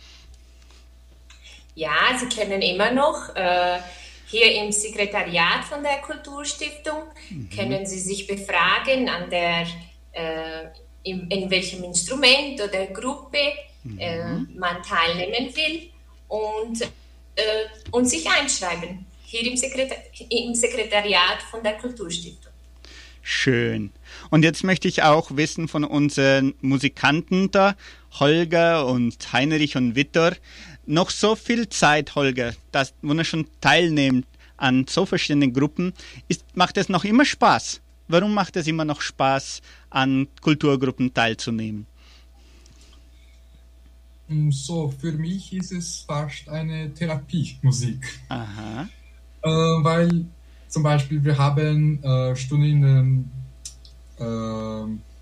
Ja, 1.74 2.16
sie 2.18 2.28
können 2.28 2.62
immer 2.62 2.92
noch. 2.92 3.34
Äh, 3.34 3.78
hier 4.26 4.52
im 4.62 4.72
Sekretariat 4.72 5.64
von 5.64 5.82
der 5.82 5.98
Kulturstiftung 5.98 7.02
mhm. 7.30 7.50
können 7.50 7.86
Sie 7.86 7.98
sich 7.98 8.26
befragen 8.26 9.08
an 9.08 9.30
der, 9.30 9.66
äh, 10.12 10.66
in, 11.02 11.28
in, 11.28 11.50
welchem 11.50 11.84
Instrument 11.84 12.60
oder 12.60 12.86
Gruppe 12.86 13.38
mhm. 13.84 13.98
äh, 13.98 14.24
man 14.56 14.82
teilnehmen 14.82 15.54
will 15.54 15.90
und, 16.28 16.82
äh, 17.36 17.42
und 17.90 18.06
sich 18.06 18.28
einschreiben 18.28 19.06
hier 19.24 19.50
im, 19.50 19.56
Sekretar 19.56 19.98
im 20.30 20.54
Sekretariat 20.54 21.42
von 21.50 21.62
der 21.62 21.74
Kulturstiftung. 21.74 22.52
Schön. 23.22 23.90
Und 24.30 24.42
jetzt 24.42 24.64
möchte 24.64 24.86
ich 24.86 25.02
auch 25.02 25.36
wissen 25.36 25.66
von 25.66 25.84
unseren 25.84 26.54
Musikanten 26.60 27.50
da, 27.50 27.74
Holger 28.20 28.86
und 28.86 29.32
Heinrich 29.32 29.76
und 29.76 29.96
Vittor, 29.96 30.32
noch 30.87 31.11
so 31.11 31.35
viel 31.35 31.68
Zeit, 31.68 32.14
Holger, 32.14 32.55
dass, 32.72 32.95
wo 33.03 33.12
er 33.12 33.24
schon 33.24 33.47
teilnimmt 33.61 34.26
an 34.57 34.87
so 34.89 35.07
verschiedenen 35.07 35.53
Gruppen, 35.53 35.93
ist, 36.28 36.45
macht 36.55 36.76
es 36.76 36.89
noch 36.89 37.05
immer 37.05 37.24
Spaß? 37.24 37.80
Warum 38.09 38.35
macht 38.35 38.57
es 38.57 38.66
immer 38.66 38.85
noch 38.85 39.01
Spaß, 39.01 39.62
an 39.91 40.28
Kulturgruppen 40.41 41.12
teilzunehmen? 41.12 41.87
Mm, 44.28 44.51
so, 44.51 44.89
für 44.91 45.12
mich 45.12 45.53
ist 45.53 45.72
es 45.72 46.05
fast 46.07 46.49
eine 46.49 46.93
Therapie, 46.93 47.59
Musik. 47.62 48.20
Aha. 48.28 48.89
Äh, 49.43 49.49
weil 49.49 50.26
zum 50.68 50.82
Beispiel 50.82 51.22
wir 51.22 51.37
haben 51.37 52.03
äh, 52.03 52.35
Stunden 52.35 53.30
äh, 54.18 55.13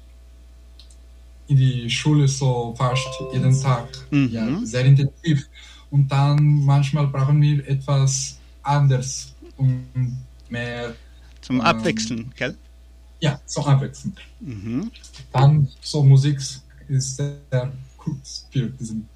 in 1.49 1.57
die 1.57 1.91
Schule 1.91 2.29
so 2.29 2.75
fast 2.77 3.09
jeden 3.33 3.61
Tag, 3.61 3.89
mhm. 4.11 4.29
ja, 4.31 4.61
sehr 4.65 4.85
intensiv. 4.85 5.49
Und 5.91 6.11
dann 6.11 6.65
manchmal 6.65 7.07
brauchen 7.09 7.41
wir 7.43 7.67
etwas 7.69 8.39
anderes 8.63 9.35
und 9.57 10.19
mehr. 10.49 10.95
Zum 11.41 11.57
ähm, 11.57 11.63
Abwechseln, 11.63 12.33
gell? 12.37 12.57
Ja, 13.21 13.41
zum 13.47 13.65
Abwechseln. 13.67 14.15
Mhm. 14.41 14.91
Dann 15.33 15.69
so 15.81 16.03
Musik 16.03 16.39
ist 16.89 17.17
sehr 17.17 17.73
gut 17.99 18.21
für 18.51 18.67
diesen. 18.71 19.09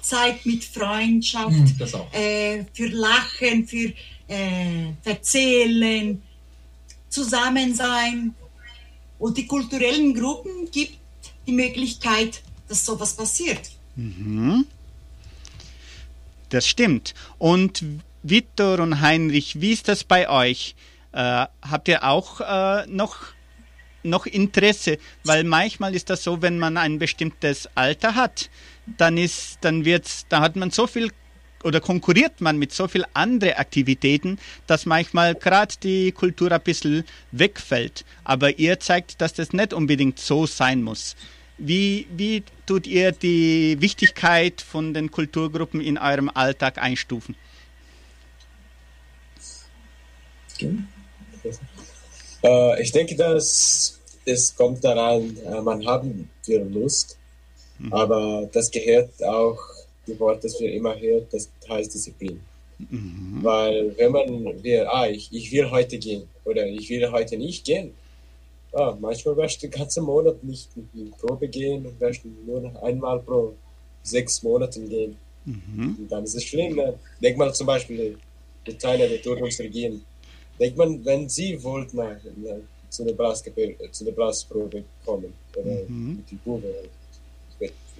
Zeit 0.00 0.44
mit 0.44 0.64
Freundschaft, 0.64 1.50
Mhm, 1.50 1.72
äh, 2.12 2.64
für 2.72 2.88
Lachen, 2.88 3.66
für 3.66 3.92
äh, 4.28 4.92
Erzählen, 5.04 6.20
Zusammensein. 7.08 8.34
Und 9.18 9.36
die 9.36 9.46
kulturellen 9.46 10.14
Gruppen 10.14 10.68
gibt 10.72 10.98
die 11.46 11.52
Möglichkeit, 11.52 12.42
dass 12.68 12.84
sowas 12.84 13.14
passiert. 13.14 13.70
Mhm. 13.96 14.66
Das 16.48 16.66
stimmt. 16.66 17.14
Und 17.38 17.82
Viktor 18.22 18.78
und 18.80 19.00
Heinrich, 19.00 19.60
wie 19.60 19.72
ist 19.72 19.88
das 19.88 20.04
bei 20.04 20.28
euch? 20.28 20.74
Äh, 21.12 21.46
habt 21.62 21.88
ihr 21.88 22.04
auch 22.04 22.40
äh, 22.40 22.86
noch, 22.86 23.16
noch 24.02 24.26
Interesse? 24.26 24.98
Weil 25.24 25.44
manchmal 25.44 25.94
ist 25.94 26.10
das 26.10 26.22
so, 26.22 26.42
wenn 26.42 26.58
man 26.58 26.76
ein 26.76 26.98
bestimmtes 26.98 27.68
Alter 27.74 28.14
hat, 28.14 28.50
dann 28.98 29.16
ist, 29.16 29.58
dann 29.62 29.84
wird's, 29.84 30.26
da 30.28 30.40
hat 30.40 30.56
man 30.56 30.70
so 30.70 30.86
viel 30.86 31.10
oder 31.64 31.80
konkurriert 31.80 32.40
man 32.40 32.58
mit 32.58 32.72
so 32.72 32.88
viel 32.88 33.04
andere 33.14 33.58
Aktivitäten, 33.58 34.38
dass 34.66 34.86
manchmal 34.86 35.34
gerade 35.34 35.74
die 35.82 36.12
Kultur 36.12 36.52
ein 36.52 36.60
bisschen 36.60 37.04
wegfällt. 37.30 38.04
Aber 38.24 38.58
ihr 38.58 38.80
zeigt, 38.80 39.20
dass 39.20 39.32
das 39.32 39.52
nicht 39.52 39.72
unbedingt 39.72 40.18
so 40.18 40.46
sein 40.46 40.82
muss. 40.82 41.16
Wie, 41.58 42.06
wie 42.16 42.42
tut 42.66 42.86
ihr 42.86 43.12
die 43.12 43.76
Wichtigkeit 43.80 44.60
von 44.60 44.94
den 44.94 45.10
Kulturgruppen 45.10 45.80
in 45.80 45.98
eurem 45.98 46.30
Alltag 46.32 46.78
einstufen? 46.78 47.36
Äh, 52.42 52.82
ich 52.82 52.92
denke, 52.92 53.16
dass 53.16 54.00
es 54.24 54.54
kommt 54.54 54.84
daran, 54.84 55.36
äh, 55.36 55.60
man 55.60 55.84
haben 55.86 56.30
wir 56.46 56.64
Lust, 56.64 57.16
mhm. 57.78 57.92
aber 57.92 58.48
das 58.52 58.70
gehört 58.70 59.22
auch 59.22 59.58
die 60.06 60.18
Wort, 60.18 60.44
das 60.44 60.60
wir 60.60 60.72
immer 60.72 60.98
hören, 60.98 61.26
das 61.30 61.48
heißt 61.68 61.94
Disziplin. 61.94 62.40
Mhm. 62.78 63.38
Weil 63.42 63.96
wenn 63.96 64.12
man 64.12 64.62
will, 64.62 64.86
ah, 64.86 65.06
ich, 65.06 65.28
ich 65.32 65.52
will 65.52 65.70
heute 65.70 65.98
gehen 65.98 66.24
oder 66.44 66.66
ich 66.66 66.88
will 66.90 67.10
heute 67.10 67.36
nicht 67.36 67.64
gehen, 67.64 67.92
ah, 68.72 68.96
manchmal 69.00 69.36
wirst 69.36 69.62
du 69.62 69.68
den 69.68 69.78
ganzen 69.78 70.04
Monat 70.04 70.42
nicht 70.42 70.68
in 70.76 70.88
die 70.94 71.12
Probe 71.20 71.48
gehen 71.48 71.86
und 71.86 72.00
wirst 72.00 72.22
nur 72.46 72.60
noch 72.60 72.82
einmal 72.82 73.20
pro 73.20 73.54
sechs 74.02 74.42
Monaten 74.42 74.88
gehen. 74.88 75.16
Mhm. 75.44 75.96
Und 76.00 76.08
dann 76.10 76.24
ist 76.24 76.34
es 76.34 76.44
schlimm. 76.44 76.76
Ne? 76.76 76.94
Denk 77.20 77.36
mal 77.36 77.52
zum 77.54 77.66
Beispiel 77.66 78.16
die 78.66 78.74
Teile 78.74 79.08
der 79.08 79.20
Turnungsregion. 79.22 80.02
Denkt 80.58 80.76
man, 80.76 81.04
wenn 81.04 81.28
sie 81.28 81.60
wollten 81.62 81.96
ne, 81.96 82.60
zu 82.88 83.04
der 83.04 83.92
zu 83.92 84.04
der 84.04 84.12
Blasprobe 84.12 84.84
kommen 85.04 85.32
oder 85.56 85.82
Mhm. 85.88 86.24
die 86.30 86.36
Probe, 86.36 86.74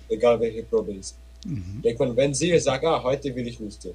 egal 0.09 0.39
welche 0.41 0.63
Probe 0.65 0.93
ist. 0.93 1.17
Mhm. 1.45 1.83
Denkt 1.83 2.01
man, 2.01 2.17
wenn 2.17 2.35
sie 2.35 2.57
sagen, 2.59 2.87
ah, 2.87 3.03
heute 3.03 3.35
will 3.35 3.47
ich 3.49 3.59
nicht 3.61 3.81
gehen, 3.83 3.95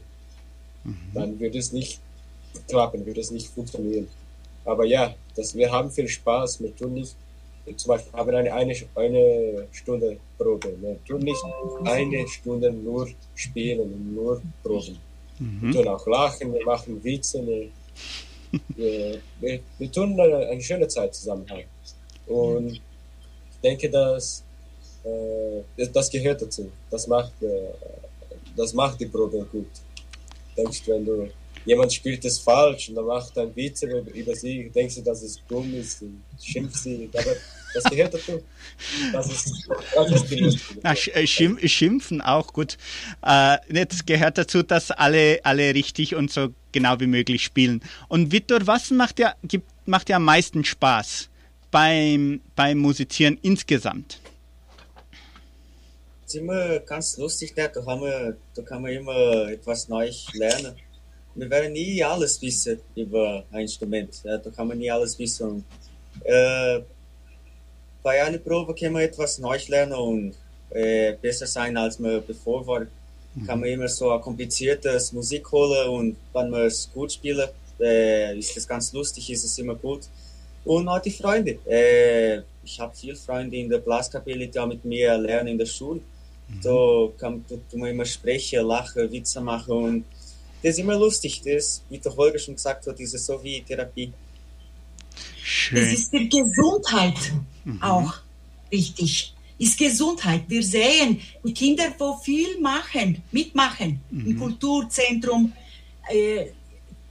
Mhm. 0.83 0.95
dann 1.13 1.39
wird 1.39 1.55
es 1.55 1.71
nicht 1.73 1.99
klappen, 2.69 3.05
wird 3.05 3.17
es 3.17 3.31
nicht 3.31 3.47
funktionieren. 3.47 4.07
Aber 4.65 4.85
ja, 4.85 5.13
das, 5.35 5.55
wir 5.55 5.71
haben 5.71 5.89
viel 5.91 6.07
Spaß. 6.07 6.61
Wir 6.61 6.75
tun 6.75 6.93
nicht, 6.93 7.15
zum 7.75 7.89
Beispiel 7.89 8.13
haben 8.13 8.31
wir 8.31 8.37
eine, 8.37 8.53
eine, 8.53 8.75
eine 8.95 9.67
Stunde 9.71 10.17
Probe. 10.37 10.73
Wir 10.81 10.97
tun 11.05 11.19
nicht 11.21 11.41
eine 11.85 12.27
Stunde 12.27 12.71
nur 12.71 13.09
spielen 13.35 13.79
und 13.81 14.15
nur 14.15 14.41
proben. 14.63 14.97
Wir 15.39 15.47
Mhm. 15.69 15.71
tun 15.73 15.87
auch 15.87 16.07
lachen, 16.07 16.53
wir 16.53 16.65
machen 16.65 17.03
Witze. 17.03 17.45
Wir, 17.45 17.67
wir, 18.75 19.19
wir, 19.39 19.59
wir 19.77 19.91
tun 19.91 20.19
eine, 20.19 20.47
eine 20.47 20.61
schöne 20.61 20.87
Zeit 20.87 21.13
zusammen 21.15 21.45
haben. 21.49 21.63
Und 22.27 22.71
ich 22.73 22.81
denke, 23.63 23.89
dass 23.89 24.43
das, 25.77 25.91
das 25.91 26.09
gehört 26.09 26.41
dazu. 26.41 26.71
Das 26.89 27.07
macht, 27.07 27.33
äh, 27.41 27.47
das 28.55 28.73
macht 28.73 28.99
die 28.99 29.05
Probe 29.05 29.45
gut. 29.51 29.67
Denkst 30.55 30.83
du, 30.85 30.91
wenn 30.91 31.05
du 31.05 31.29
jemand 31.67 31.93
spielt 31.93 32.23
es 32.25 32.39
falsch 32.39 32.89
und 32.89 32.95
dann 32.95 33.05
macht 33.05 33.37
ein 33.37 33.55
Witz 33.55 33.83
über, 33.83 34.35
sie, 34.35 34.69
denkst 34.73 34.95
du, 34.95 35.01
dass 35.01 35.21
es 35.21 35.39
dumm 35.47 35.73
ist 35.75 36.01
und 36.01 36.23
schimpft 36.41 36.77
sie. 36.77 37.09
Aber 37.13 37.35
das 37.73 37.83
gehört 37.83 38.13
dazu. 38.13 38.41
Das 39.11 39.29
ist, 39.29 39.69
das 39.93 40.11
ist 40.11 40.31
die. 40.31 40.59
Na, 40.81 40.93
äh, 40.93 41.27
schim 41.27 41.59
schimpfen 41.59 42.21
auch 42.21 42.53
gut. 42.53 42.77
Äh, 43.21 43.57
das 43.85 44.05
gehört 44.05 44.37
dazu, 44.37 44.63
dass 44.63 44.91
alle, 44.91 45.39
alle 45.43 45.73
richtig 45.75 46.15
und 46.15 46.31
so 46.31 46.49
genau 46.71 46.99
wie 46.99 47.07
möglich 47.07 47.43
spielen. 47.43 47.81
Und 48.07 48.31
Viktor, 48.31 48.65
was 48.65 48.89
macht 48.91 49.19
dir, 49.19 49.35
gibt, 49.43 49.69
macht 49.85 50.07
dir 50.07 50.15
am 50.15 50.23
meisten 50.23 50.63
Spaß 50.63 51.29
beim, 51.69 52.41
beim 52.55 52.77
Musizieren 52.77 53.37
insgesamt? 53.41 54.19
Ist 56.27 56.35
immer 56.35 56.79
ganz 56.79 57.15
lustig, 57.15 57.53
da 57.55 57.69
kann 57.69 58.01
man, 58.01 58.35
da 58.53 58.61
kann 58.61 58.81
man 58.81 58.91
immer 58.91 59.47
etwas 59.47 59.87
Neues 59.87 60.27
lernen. 60.33 60.75
Wir 61.35 61.49
werden 61.49 61.71
nie 61.71 62.03
alles 62.03 62.41
wissen 62.41 62.81
über 62.97 63.45
ein 63.49 63.61
Instrument. 63.61 64.09
Ja, 64.25 64.37
da 64.37 64.49
kann 64.49 64.67
man 64.67 64.77
nie 64.77 64.91
alles 64.91 65.17
wissen. 65.17 65.63
Äh, 66.25 66.81
bei 68.03 68.21
einer 68.21 68.39
Probe 68.39 68.75
kann 68.75 68.91
man 68.91 69.03
etwas 69.03 69.39
Neues 69.39 69.69
lernen 69.69 69.93
und 69.93 70.33
äh, 70.71 71.13
besser 71.13 71.47
sein, 71.47 71.77
als 71.77 71.97
man 71.97 72.21
bevor 72.27 72.67
war. 72.67 72.85
Kann 73.45 73.61
man 73.61 73.69
immer 73.69 73.87
so 73.87 74.11
ein 74.11 74.19
kompliziertes 74.19 75.13
Musik 75.13 75.49
holen 75.49 75.87
und 75.87 76.17
wenn 76.33 76.49
man 76.49 76.65
es 76.65 76.89
gut 76.93 77.13
spielt, 77.13 77.53
äh, 77.79 78.37
ist 78.37 78.57
das 78.57 78.67
ganz 78.67 78.91
lustig, 78.91 79.29
ist 79.29 79.45
es 79.45 79.57
immer 79.59 79.75
gut. 79.75 80.01
Und 80.65 80.89
auch 80.89 80.99
die 80.99 81.11
Freunde. 81.11 81.57
Äh, 81.65 82.41
ich 82.65 82.77
habe 82.81 82.93
viele 82.93 83.15
Freunde 83.15 83.55
in 83.55 83.69
der 83.69 83.77
Blaskapelle, 83.77 84.49
die 84.49 84.59
auch 84.59 84.67
mit 84.67 84.83
mir 84.83 85.17
lernen 85.17 85.47
in 85.53 85.57
der 85.57 85.65
Schule. 85.65 86.01
Da 86.63 87.09
kann 87.17 87.43
da 87.47 87.77
man 87.77 87.89
immer 87.89 88.05
sprechen, 88.05 88.65
lachen, 88.65 89.11
Witze 89.11 89.41
machen 89.41 89.73
und 89.73 90.05
das 90.63 90.71
ist 90.73 90.79
immer 90.79 90.97
lustig. 90.97 91.41
Das, 91.43 91.83
wie 91.89 91.97
der 91.97 92.15
Holger 92.15 92.39
schon 92.39 92.55
gesagt 92.55 92.87
hat, 92.87 92.99
ist 92.99 93.13
es 93.13 93.25
so 93.25 93.41
wie 93.43 93.61
Therapie. 93.61 94.11
Es 95.13 95.43
Schön. 95.43 95.93
ist 95.93 96.11
die 96.13 96.29
Gesundheit 96.29 97.17
auch 97.81 98.13
wichtig. 98.69 99.33
Ist 99.59 99.77
Gesundheit. 99.77 100.43
Wir 100.47 100.63
sehen 100.63 101.19
die 101.43 101.53
Kinder, 101.53 101.93
wo 101.97 102.15
viel 102.17 102.59
machen, 102.59 103.23
mitmachen 103.31 103.99
im 104.11 104.37
Kulturzentrum. 104.37 105.51
Äh, 106.09 106.47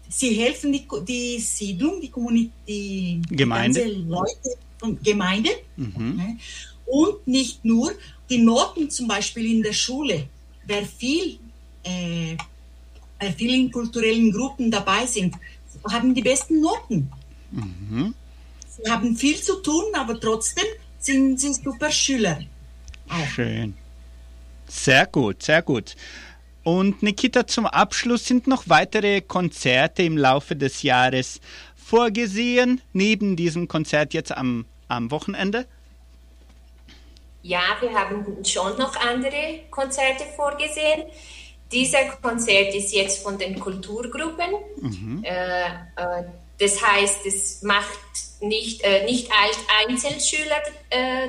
sie 0.08 0.34
helfen 0.34 0.72
die, 0.72 0.86
die 1.06 1.40
Siedlung, 1.40 2.00
die 2.00 2.08
Kommunität, 2.08 2.52
die 2.66 3.20
Gemeinde. 3.30 3.80
ganze 3.80 3.98
Leute 3.98 4.50
von 4.78 5.02
Gemeinde. 5.02 5.50
Mhm. 5.76 6.16
Ne? 6.16 6.38
Und 6.86 7.26
nicht 7.26 7.64
nur 7.64 7.92
die 8.28 8.38
Noten 8.38 8.90
zum 8.90 9.08
Beispiel 9.08 9.46
in 9.56 9.62
der 9.62 9.72
Schule. 9.72 10.28
Wer 10.66 10.84
viel, 10.84 11.38
äh, 11.84 12.36
wer 13.18 13.32
viel 13.32 13.54
in 13.54 13.70
kulturellen 13.70 14.32
Gruppen 14.32 14.70
dabei 14.70 15.06
sind, 15.06 15.34
haben 15.90 16.14
die 16.14 16.22
besten 16.22 16.60
Noten. 16.60 17.10
Mhm. 17.50 18.14
Sie 18.68 18.90
haben 18.90 19.16
viel 19.16 19.40
zu 19.40 19.62
tun, 19.62 19.84
aber 19.94 20.18
trotzdem 20.20 20.64
sind 20.98 21.40
sie 21.40 21.54
super 21.54 21.90
Schüler. 21.90 22.40
Auch. 23.08 23.28
Schön. 23.28 23.74
Sehr 24.68 25.06
gut, 25.06 25.42
sehr 25.42 25.62
gut. 25.62 25.94
Und 26.64 27.02
Nikita, 27.02 27.46
zum 27.46 27.66
Abschluss 27.66 28.24
sind 28.24 28.48
noch 28.48 28.64
weitere 28.66 29.20
Konzerte 29.20 30.02
im 30.02 30.18
Laufe 30.18 30.56
des 30.56 30.82
Jahres 30.82 31.40
vorgesehen, 31.76 32.80
neben 32.92 33.36
diesem 33.36 33.68
Konzert 33.68 34.12
jetzt 34.12 34.32
am, 34.32 34.66
am 34.88 35.12
Wochenende? 35.12 35.66
Ja, 37.46 37.76
wir 37.80 37.92
haben 37.92 38.44
schon 38.44 38.76
noch 38.76 38.96
andere 38.96 39.60
Konzerte 39.70 40.24
vorgesehen. 40.34 41.04
Dieser 41.70 42.06
Konzert 42.20 42.74
ist 42.74 42.92
jetzt 42.92 43.22
von 43.22 43.38
den 43.38 43.60
Kulturgruppen. 43.60 44.50
Mhm. 44.80 45.22
Äh, 45.22 45.66
äh, 45.66 46.24
das 46.58 46.84
heißt, 46.84 47.24
es 47.24 47.62
macht 47.62 48.00
nicht, 48.40 48.82
äh, 48.82 49.04
nicht 49.04 49.30
Einzelschüler 49.86 50.60
äh, 50.90 51.28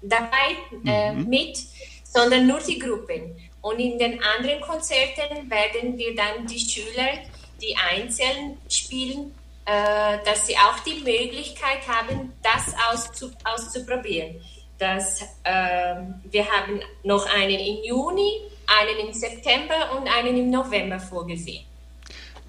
dabei 0.00 0.56
äh, 0.86 1.12
mhm. 1.12 1.28
mit, 1.28 1.58
sondern 2.04 2.46
nur 2.46 2.60
die 2.60 2.78
Gruppen. 2.78 3.36
Und 3.60 3.78
in 3.80 3.98
den 3.98 4.22
anderen 4.22 4.62
Konzerten 4.62 5.50
werden 5.50 5.98
wir 5.98 6.14
dann 6.14 6.46
die 6.46 6.58
Schüler, 6.58 7.18
die 7.60 7.76
einzeln 7.76 8.56
spielen, 8.70 9.34
äh, 9.66 10.24
dass 10.24 10.46
sie 10.46 10.56
auch 10.56 10.78
die 10.80 11.00
Möglichkeit 11.00 11.86
haben, 11.86 12.32
das 12.42 12.74
auszu 12.90 13.30
auszuprobieren. 13.44 14.40
Das, 14.80 15.20
äh, 15.44 15.96
wir 16.30 16.46
haben 16.46 16.80
noch 17.04 17.26
einen 17.26 17.60
im 17.60 17.84
Juni, 17.84 18.32
einen 18.66 19.08
im 19.08 19.12
September 19.12 19.94
und 19.94 20.08
einen 20.08 20.38
im 20.38 20.50
November 20.50 20.98
vorgesehen. 20.98 21.66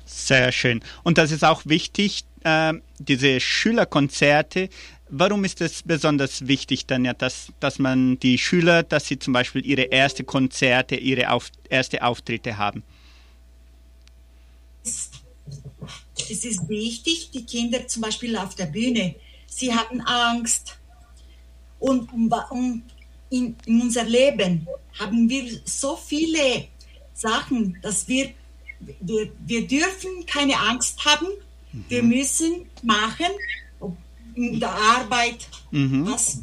Sehr 0.06 0.54
schön. 0.54 0.82
Und 1.04 1.18
das 1.18 1.32
ist 1.32 1.44
auch 1.44 1.64
wichtig, 1.66 2.24
äh, 2.46 2.74
diese 3.00 3.42
Schülerkonzerte. 3.42 4.70
Warum 5.10 5.44
ist 5.44 5.60
es 5.60 5.84
besonders 5.84 6.48
wichtig 6.48 6.86
dann 6.86 7.04
ja, 7.04 7.14
dass, 7.14 7.52
dass 7.60 7.80
man 7.80 8.18
die 8.20 8.38
Schüler, 8.38 8.84
dass 8.84 9.08
sie 9.08 9.20
zum 9.20 9.34
Beispiel 9.34 9.66
ihre 9.66 9.84
erste 9.84 10.24
Konzerte, 10.24 10.96
ihre 10.96 11.32
auf, 11.32 11.52
erste 11.70 12.02
Auftritte 12.02 12.58
haben? 12.58 12.82
Es 14.86 16.46
ist 16.46 16.70
wichtig, 16.70 17.32
die 17.32 17.46
Kinder 17.46 17.86
zum 17.90 18.04
Beispiel 18.04 18.38
auf 18.38 18.56
der 18.56 18.68
Bühne, 18.68 19.16
sie 19.48 19.74
haben 19.74 20.00
Angst. 20.00 20.78
Und, 21.82 22.14
und 22.14 22.84
in, 23.30 23.56
in 23.66 23.82
unser 23.82 24.06
Leben 24.06 24.66
haben 24.98 25.30
wir 25.30 25.60
so 25.66 25.98
viele 25.98 26.68
Sachen, 27.14 27.78
dass 27.82 28.08
wir 28.08 28.32
wir, 29.00 29.32
wir 29.46 29.68
dürfen 29.68 30.26
keine 30.26 30.58
Angst 30.58 31.04
haben. 31.06 31.28
Mhm. 31.72 31.86
Wir 31.88 32.04
müssen 32.04 32.66
machen, 32.84 33.28
in 34.36 34.60
der 34.60 34.72
Arbeit, 34.72 35.48
mhm. 35.72 36.06
was. 36.06 36.40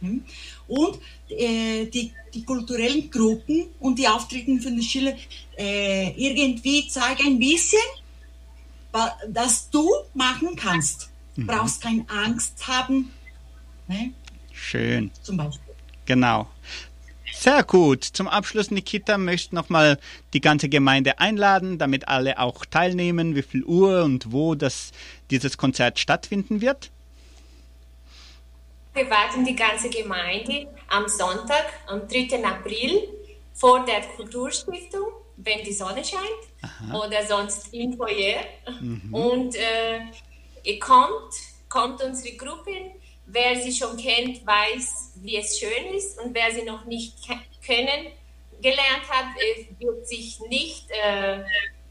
Hm? 0.00 0.24
Und 0.66 0.98
äh, 1.28 1.86
die, 1.86 2.12
die 2.32 2.44
kulturellen 2.44 3.10
Gruppen 3.10 3.66
und 3.80 3.98
die 3.98 4.08
Auftritten 4.08 4.60
von 4.60 4.74
den 4.74 4.82
Schülern 4.82 5.16
äh, 5.58 6.10
irgendwie 6.16 6.88
zeigen 6.88 7.26
ein 7.26 7.38
bisschen, 7.38 7.80
dass 9.28 9.68
du 9.70 9.88
machen 10.14 10.56
kannst. 10.56 11.10
Du 11.34 11.42
mhm. 11.42 11.46
brauchst 11.46 11.82
keine 11.82 12.08
Angst 12.08 12.66
haben. 12.66 13.10
Ne? 13.88 14.12
Schön. 14.60 15.10
Zum 15.22 15.36
Beispiel. 15.38 15.74
Genau. 16.04 16.48
Sehr 17.32 17.62
gut. 17.64 18.04
Zum 18.04 18.28
Abschluss, 18.28 18.70
Nikita, 18.70 19.16
möchte 19.16 19.54
nochmal 19.54 19.98
die 20.34 20.40
ganze 20.40 20.68
Gemeinde 20.68 21.18
einladen, 21.18 21.78
damit 21.78 22.08
alle 22.08 22.38
auch 22.38 22.66
teilnehmen, 22.66 23.34
wie 23.34 23.42
viel 23.42 23.64
Uhr 23.64 24.04
und 24.04 24.32
wo 24.32 24.54
das, 24.54 24.92
dieses 25.30 25.56
Konzert 25.56 25.98
stattfinden 25.98 26.60
wird. 26.60 26.90
Wir 28.92 29.08
warten 29.08 29.44
die 29.44 29.56
ganze 29.56 29.88
Gemeinde 29.88 30.66
am 30.88 31.08
Sonntag, 31.08 31.64
am 31.86 32.06
3. 32.06 32.44
April, 32.44 33.08
vor 33.54 33.84
der 33.86 34.02
Kulturstiftung, 34.16 35.06
wenn 35.36 35.64
die 35.64 35.72
Sonne 35.72 36.04
scheint, 36.04 36.42
Aha. 36.62 36.98
oder 36.98 37.24
sonst 37.26 37.72
im 37.72 37.96
Foyer. 37.96 38.40
Mhm. 38.80 39.14
Und 39.14 39.54
äh, 39.54 40.00
ihr 40.64 40.78
kommt, 40.78 41.34
kommt 41.68 42.02
unsere 42.02 42.36
Gruppen 42.36 42.99
Wer 43.32 43.62
sie 43.62 43.72
schon 43.72 43.96
kennt, 43.96 44.44
weiß, 44.46 45.12
wie 45.22 45.36
es 45.36 45.58
schön 45.58 45.94
ist 45.94 46.18
und 46.20 46.34
wer 46.34 46.52
sie 46.52 46.62
noch 46.62 46.84
nicht 46.84 47.14
kennen 47.64 48.12
gelernt 48.60 49.08
hat, 49.08 49.26
wird 49.78 50.06
sich 50.06 50.38
nicht 50.48 50.86
äh, 50.90 51.40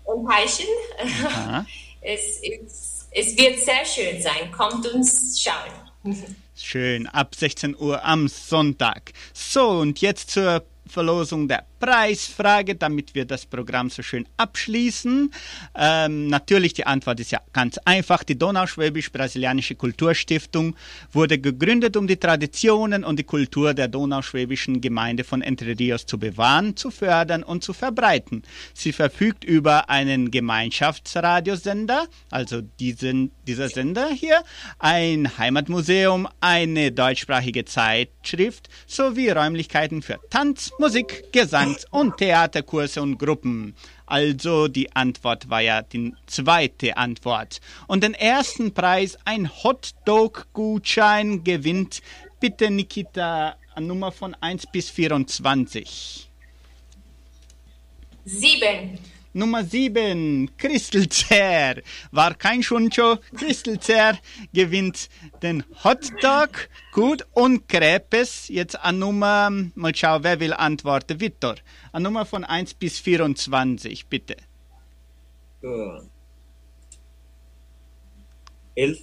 enttäuschen. 0.06 0.68
Es, 2.02 2.40
es, 2.42 3.10
es 3.12 3.38
wird 3.38 3.60
sehr 3.60 3.84
schön 3.84 4.22
sein. 4.22 4.54
Kommt 4.54 4.88
uns 4.88 5.38
schauen. 5.38 6.16
Schön, 6.56 7.08
ab 7.08 7.36
16 7.36 7.76
Uhr 7.78 8.06
am 8.06 8.30
Sonntag. 8.30 9.12
So, 9.34 9.68
und 9.68 10.00
jetzt 10.00 10.32
zur 10.32 10.64
Verlosung 10.88 11.50
der 11.50 11.66
Preisfrage, 11.80 12.76
damit 12.76 13.16
wir 13.16 13.26
das 13.26 13.46
Programm 13.46 13.90
so 13.90 14.04
schön 14.04 14.28
abschließen. 14.38 15.32
Ähm, 15.76 16.28
natürlich, 16.28 16.74
die 16.74 16.86
Antwort 16.86 17.20
ist 17.20 17.32
ja 17.32 17.40
ganz 17.54 17.78
einfach. 17.86 18.24
Die 18.24 18.38
Donauschwäbisch-Brasilianische 18.38 19.76
Kulturstiftung 19.76 20.76
wurde 21.12 21.40
gegründet, 21.40 21.96
um 21.98 22.08
die 22.08 22.18
Traditionen 22.18 23.04
und 23.04 23.18
die 23.18 23.24
Kultur 23.24 23.74
der 23.74 23.88
donauschwäbischen 23.88 24.82
Gemeinde 24.82 25.24
von 25.24 25.42
Entre 25.42 25.78
Rios 25.80 26.06
zu 26.06 26.20
bewahren, 26.20 26.76
zu 26.76 26.92
fördern 26.92 27.44
und 27.44 27.64
zu 27.64 27.74
verbreiten. 27.74 28.44
Sie 28.74 28.92
verfügt 28.92 29.44
über 29.44 29.90
einen 29.90 30.32
Gemeinschaftsradiosender, 30.32 32.08
also 32.30 32.62
diesen, 32.62 33.32
dieser 33.48 33.70
Sender 33.70 34.10
hier, 34.10 34.44
ein 34.80 35.38
Heimatmuseum, 35.38 36.28
eine 36.42 36.92
deutschsprachige 36.92 37.66
Zeitschrift 37.66 38.70
sowie 38.88 39.30
Räumlichkeiten 39.30 40.02
für 40.02 40.20
Tanz, 40.30 40.72
Musik, 40.80 41.32
Gesangs- 41.70 41.86
und 41.92 42.18
Theaterkurse 42.18 43.02
und 43.02 43.18
Gruppen. 43.18 43.76
Also 44.06 44.68
die 44.68 44.92
Antwort 44.96 45.50
war 45.50 45.62
ja 45.62 45.82
die 45.82 46.14
zweite 46.26 46.98
Antwort. 46.98 47.62
Und 47.88 48.04
den 48.04 48.14
ersten 48.14 48.74
Preis, 48.74 49.18
ein 49.26 49.50
Hotdog-Gutschein, 49.64 51.44
gewinnt 51.44 52.02
bitte 52.40 52.70
Nikita 52.72 53.56
an 53.76 53.88
Nummer 53.88 54.12
von 54.12 54.36
1 54.40 54.68
bis 54.72 54.90
24. 54.90 56.30
Sieben. 58.26 59.00
Nummer 59.34 59.64
7, 59.64 60.50
Christelzer. 60.58 61.82
War 62.12 62.34
kein 62.34 62.64
Schuncho. 62.64 63.18
Christelzer 63.38 64.18
gewinnt 64.54 65.08
den 65.44 65.64
Hotdog. 65.84 66.70
Gut. 66.92 67.28
Und 67.34 67.68
Crepes 67.68 68.48
jetzt 68.48 68.80
an 68.80 68.98
Nummer, 68.98 69.52
mal 69.76 69.96
schauen, 69.96 70.24
wer 70.24 70.40
will 70.40 70.54
antworten. 70.54 71.20
Victor. 71.20 71.56
An 71.92 72.04
Nummer 72.04 72.26
von 72.26 72.44
1 72.44 72.74
bis 72.74 73.00
24, 73.00 74.08
bitte. 74.08 74.36
Uh. 75.62 76.02
Elf. 78.74 79.00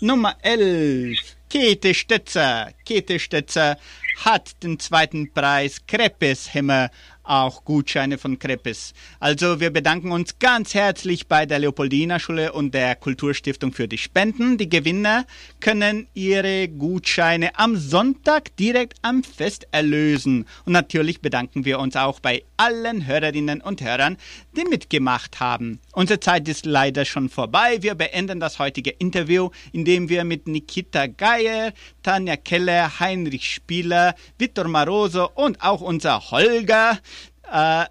Nummer 0.00 0.36
11. 0.40 1.36
Käthe 1.50 1.92
Stetzer. 1.92 2.72
Käthe 2.86 3.18
Stetzer 3.18 3.76
hat 4.24 4.62
den 4.62 4.78
zweiten 4.78 5.32
Preis 5.32 5.84
Krepes 5.86 6.54
Hämmer 6.54 6.90
auch 7.30 7.64
Gutscheine 7.64 8.18
von 8.18 8.38
Krepes. 8.38 8.92
Also 9.20 9.60
wir 9.60 9.70
bedanken 9.70 10.10
uns 10.10 10.38
ganz 10.40 10.74
herzlich 10.74 11.28
bei 11.28 11.46
der 11.46 11.60
Leopoldina 11.60 12.18
Schule 12.18 12.52
und 12.52 12.74
der 12.74 12.96
Kulturstiftung 12.96 13.72
für 13.72 13.86
die 13.86 13.98
Spenden. 13.98 14.58
Die 14.58 14.68
Gewinner 14.68 15.24
können 15.60 16.08
ihre 16.12 16.68
Gutscheine 16.68 17.56
am 17.56 17.76
Sonntag 17.76 18.56
direkt 18.56 18.98
am 19.02 19.22
Fest 19.22 19.68
erlösen. 19.70 20.44
Und 20.64 20.72
natürlich 20.72 21.20
bedanken 21.20 21.64
wir 21.64 21.78
uns 21.78 21.94
auch 21.94 22.18
bei 22.18 22.42
allen 22.56 23.06
Hörerinnen 23.06 23.60
und 23.60 23.80
Hörern, 23.80 24.16
die 24.56 24.64
mitgemacht 24.64 25.38
haben. 25.38 25.78
Unsere 25.92 26.18
Zeit 26.18 26.48
ist 26.48 26.66
leider 26.66 27.04
schon 27.04 27.28
vorbei. 27.28 27.78
Wir 27.80 27.94
beenden 27.94 28.40
das 28.40 28.58
heutige 28.58 28.90
Interview, 28.90 29.50
indem 29.72 30.08
wir 30.08 30.24
mit 30.24 30.48
Nikita 30.48 31.06
Geier, 31.06 31.72
Tanja 32.02 32.36
Keller, 32.36 32.98
Heinrich 32.98 33.54
Spieler, 33.54 34.16
Vittor 34.36 34.66
Maroso 34.66 35.30
und 35.34 35.62
auch 35.62 35.80
unser 35.80 36.30
Holger 36.32 36.98
äh, 37.50 37.84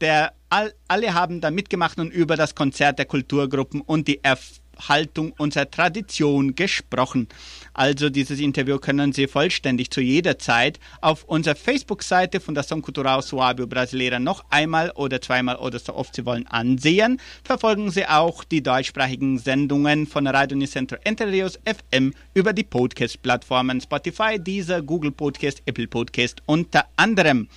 der, 0.00 0.32
all, 0.48 0.72
alle 0.88 1.14
haben 1.14 1.40
da 1.40 1.50
mitgemacht 1.50 1.98
und 1.98 2.12
über 2.12 2.36
das 2.36 2.54
Konzert 2.54 2.98
der 2.98 3.06
Kulturgruppen 3.06 3.80
und 3.80 4.08
die 4.08 4.20
Erhaltung 4.22 5.32
unserer 5.38 5.70
Tradition 5.70 6.54
gesprochen. 6.54 7.28
Also 7.74 8.10
dieses 8.10 8.40
Interview 8.40 8.78
können 8.78 9.12
Sie 9.12 9.26
vollständig 9.26 9.90
zu 9.90 10.00
jeder 10.00 10.38
Zeit 10.38 10.78
auf 11.00 11.24
unserer 11.24 11.54
Facebook-Seite 11.54 12.40
von 12.40 12.54
der 12.54 12.64
Som 12.64 12.82
Cultural 12.82 13.20
Suábio 13.20 13.66
Brasileira 13.66 14.18
noch 14.18 14.44
einmal 14.50 14.90
oder 14.92 15.20
zweimal 15.20 15.56
oder 15.56 15.78
so 15.78 15.94
oft 15.94 16.14
Sie 16.14 16.26
wollen 16.26 16.46
ansehen. 16.46 17.20
Verfolgen 17.44 17.90
Sie 17.90 18.06
auch 18.06 18.44
die 18.44 18.62
deutschsprachigen 18.62 19.38
Sendungen 19.38 20.06
von 20.06 20.26
Radio 20.26 20.56
Unicentro 20.56 20.98
Entre 21.04 21.28
Rios 21.28 21.58
FM 21.64 22.12
über 22.34 22.52
die 22.52 22.64
Podcast-Plattformen 22.64 23.80
Spotify, 23.80 24.38
Deezer, 24.38 24.82
Google 24.82 25.12
Podcast, 25.12 25.62
Apple 25.66 25.86
Podcast 25.86 26.42
unter 26.46 26.86
anderem. 26.96 27.48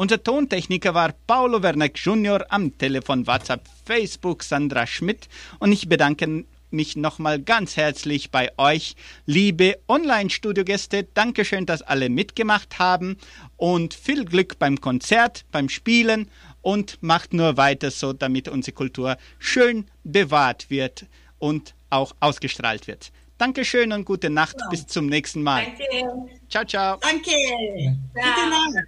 Unser 0.00 0.22
Tontechniker 0.22 0.94
war 0.94 1.12
Paolo 1.26 1.62
Werneck 1.62 1.98
Jr. 1.98 2.46
am 2.48 2.78
Telefon 2.78 3.26
WhatsApp, 3.26 3.68
Facebook 3.84 4.42
Sandra 4.42 4.86
Schmidt 4.86 5.28
und 5.58 5.72
ich 5.72 5.90
bedanke 5.90 6.46
mich 6.70 6.96
nochmal 6.96 7.38
ganz 7.38 7.76
herzlich 7.76 8.30
bei 8.30 8.50
euch, 8.56 8.96
liebe 9.26 9.78
Online-Studiogäste. 9.88 11.06
Dankeschön, 11.12 11.66
dass 11.66 11.82
alle 11.82 12.08
mitgemacht 12.08 12.78
haben 12.78 13.18
und 13.58 13.92
viel 13.92 14.24
Glück 14.24 14.58
beim 14.58 14.80
Konzert, 14.80 15.44
beim 15.52 15.68
Spielen 15.68 16.30
und 16.62 16.96
macht 17.02 17.34
nur 17.34 17.58
weiter 17.58 17.90
so, 17.90 18.14
damit 18.14 18.48
unsere 18.48 18.74
Kultur 18.74 19.18
schön 19.38 19.84
bewahrt 20.02 20.70
wird 20.70 21.04
und 21.38 21.74
auch 21.90 22.16
ausgestrahlt 22.20 22.86
wird. 22.86 23.12
Dankeschön 23.36 23.92
und 23.92 24.06
gute 24.06 24.30
Nacht. 24.30 24.56
Bis 24.70 24.86
zum 24.86 25.06
nächsten 25.06 25.42
Mal. 25.42 25.64
Danke. 25.64 26.30
Ciao, 26.48 26.64
ciao. 26.64 26.98
Danke. 27.02 27.32
Gute 28.14 28.48
Nacht. 28.48 28.86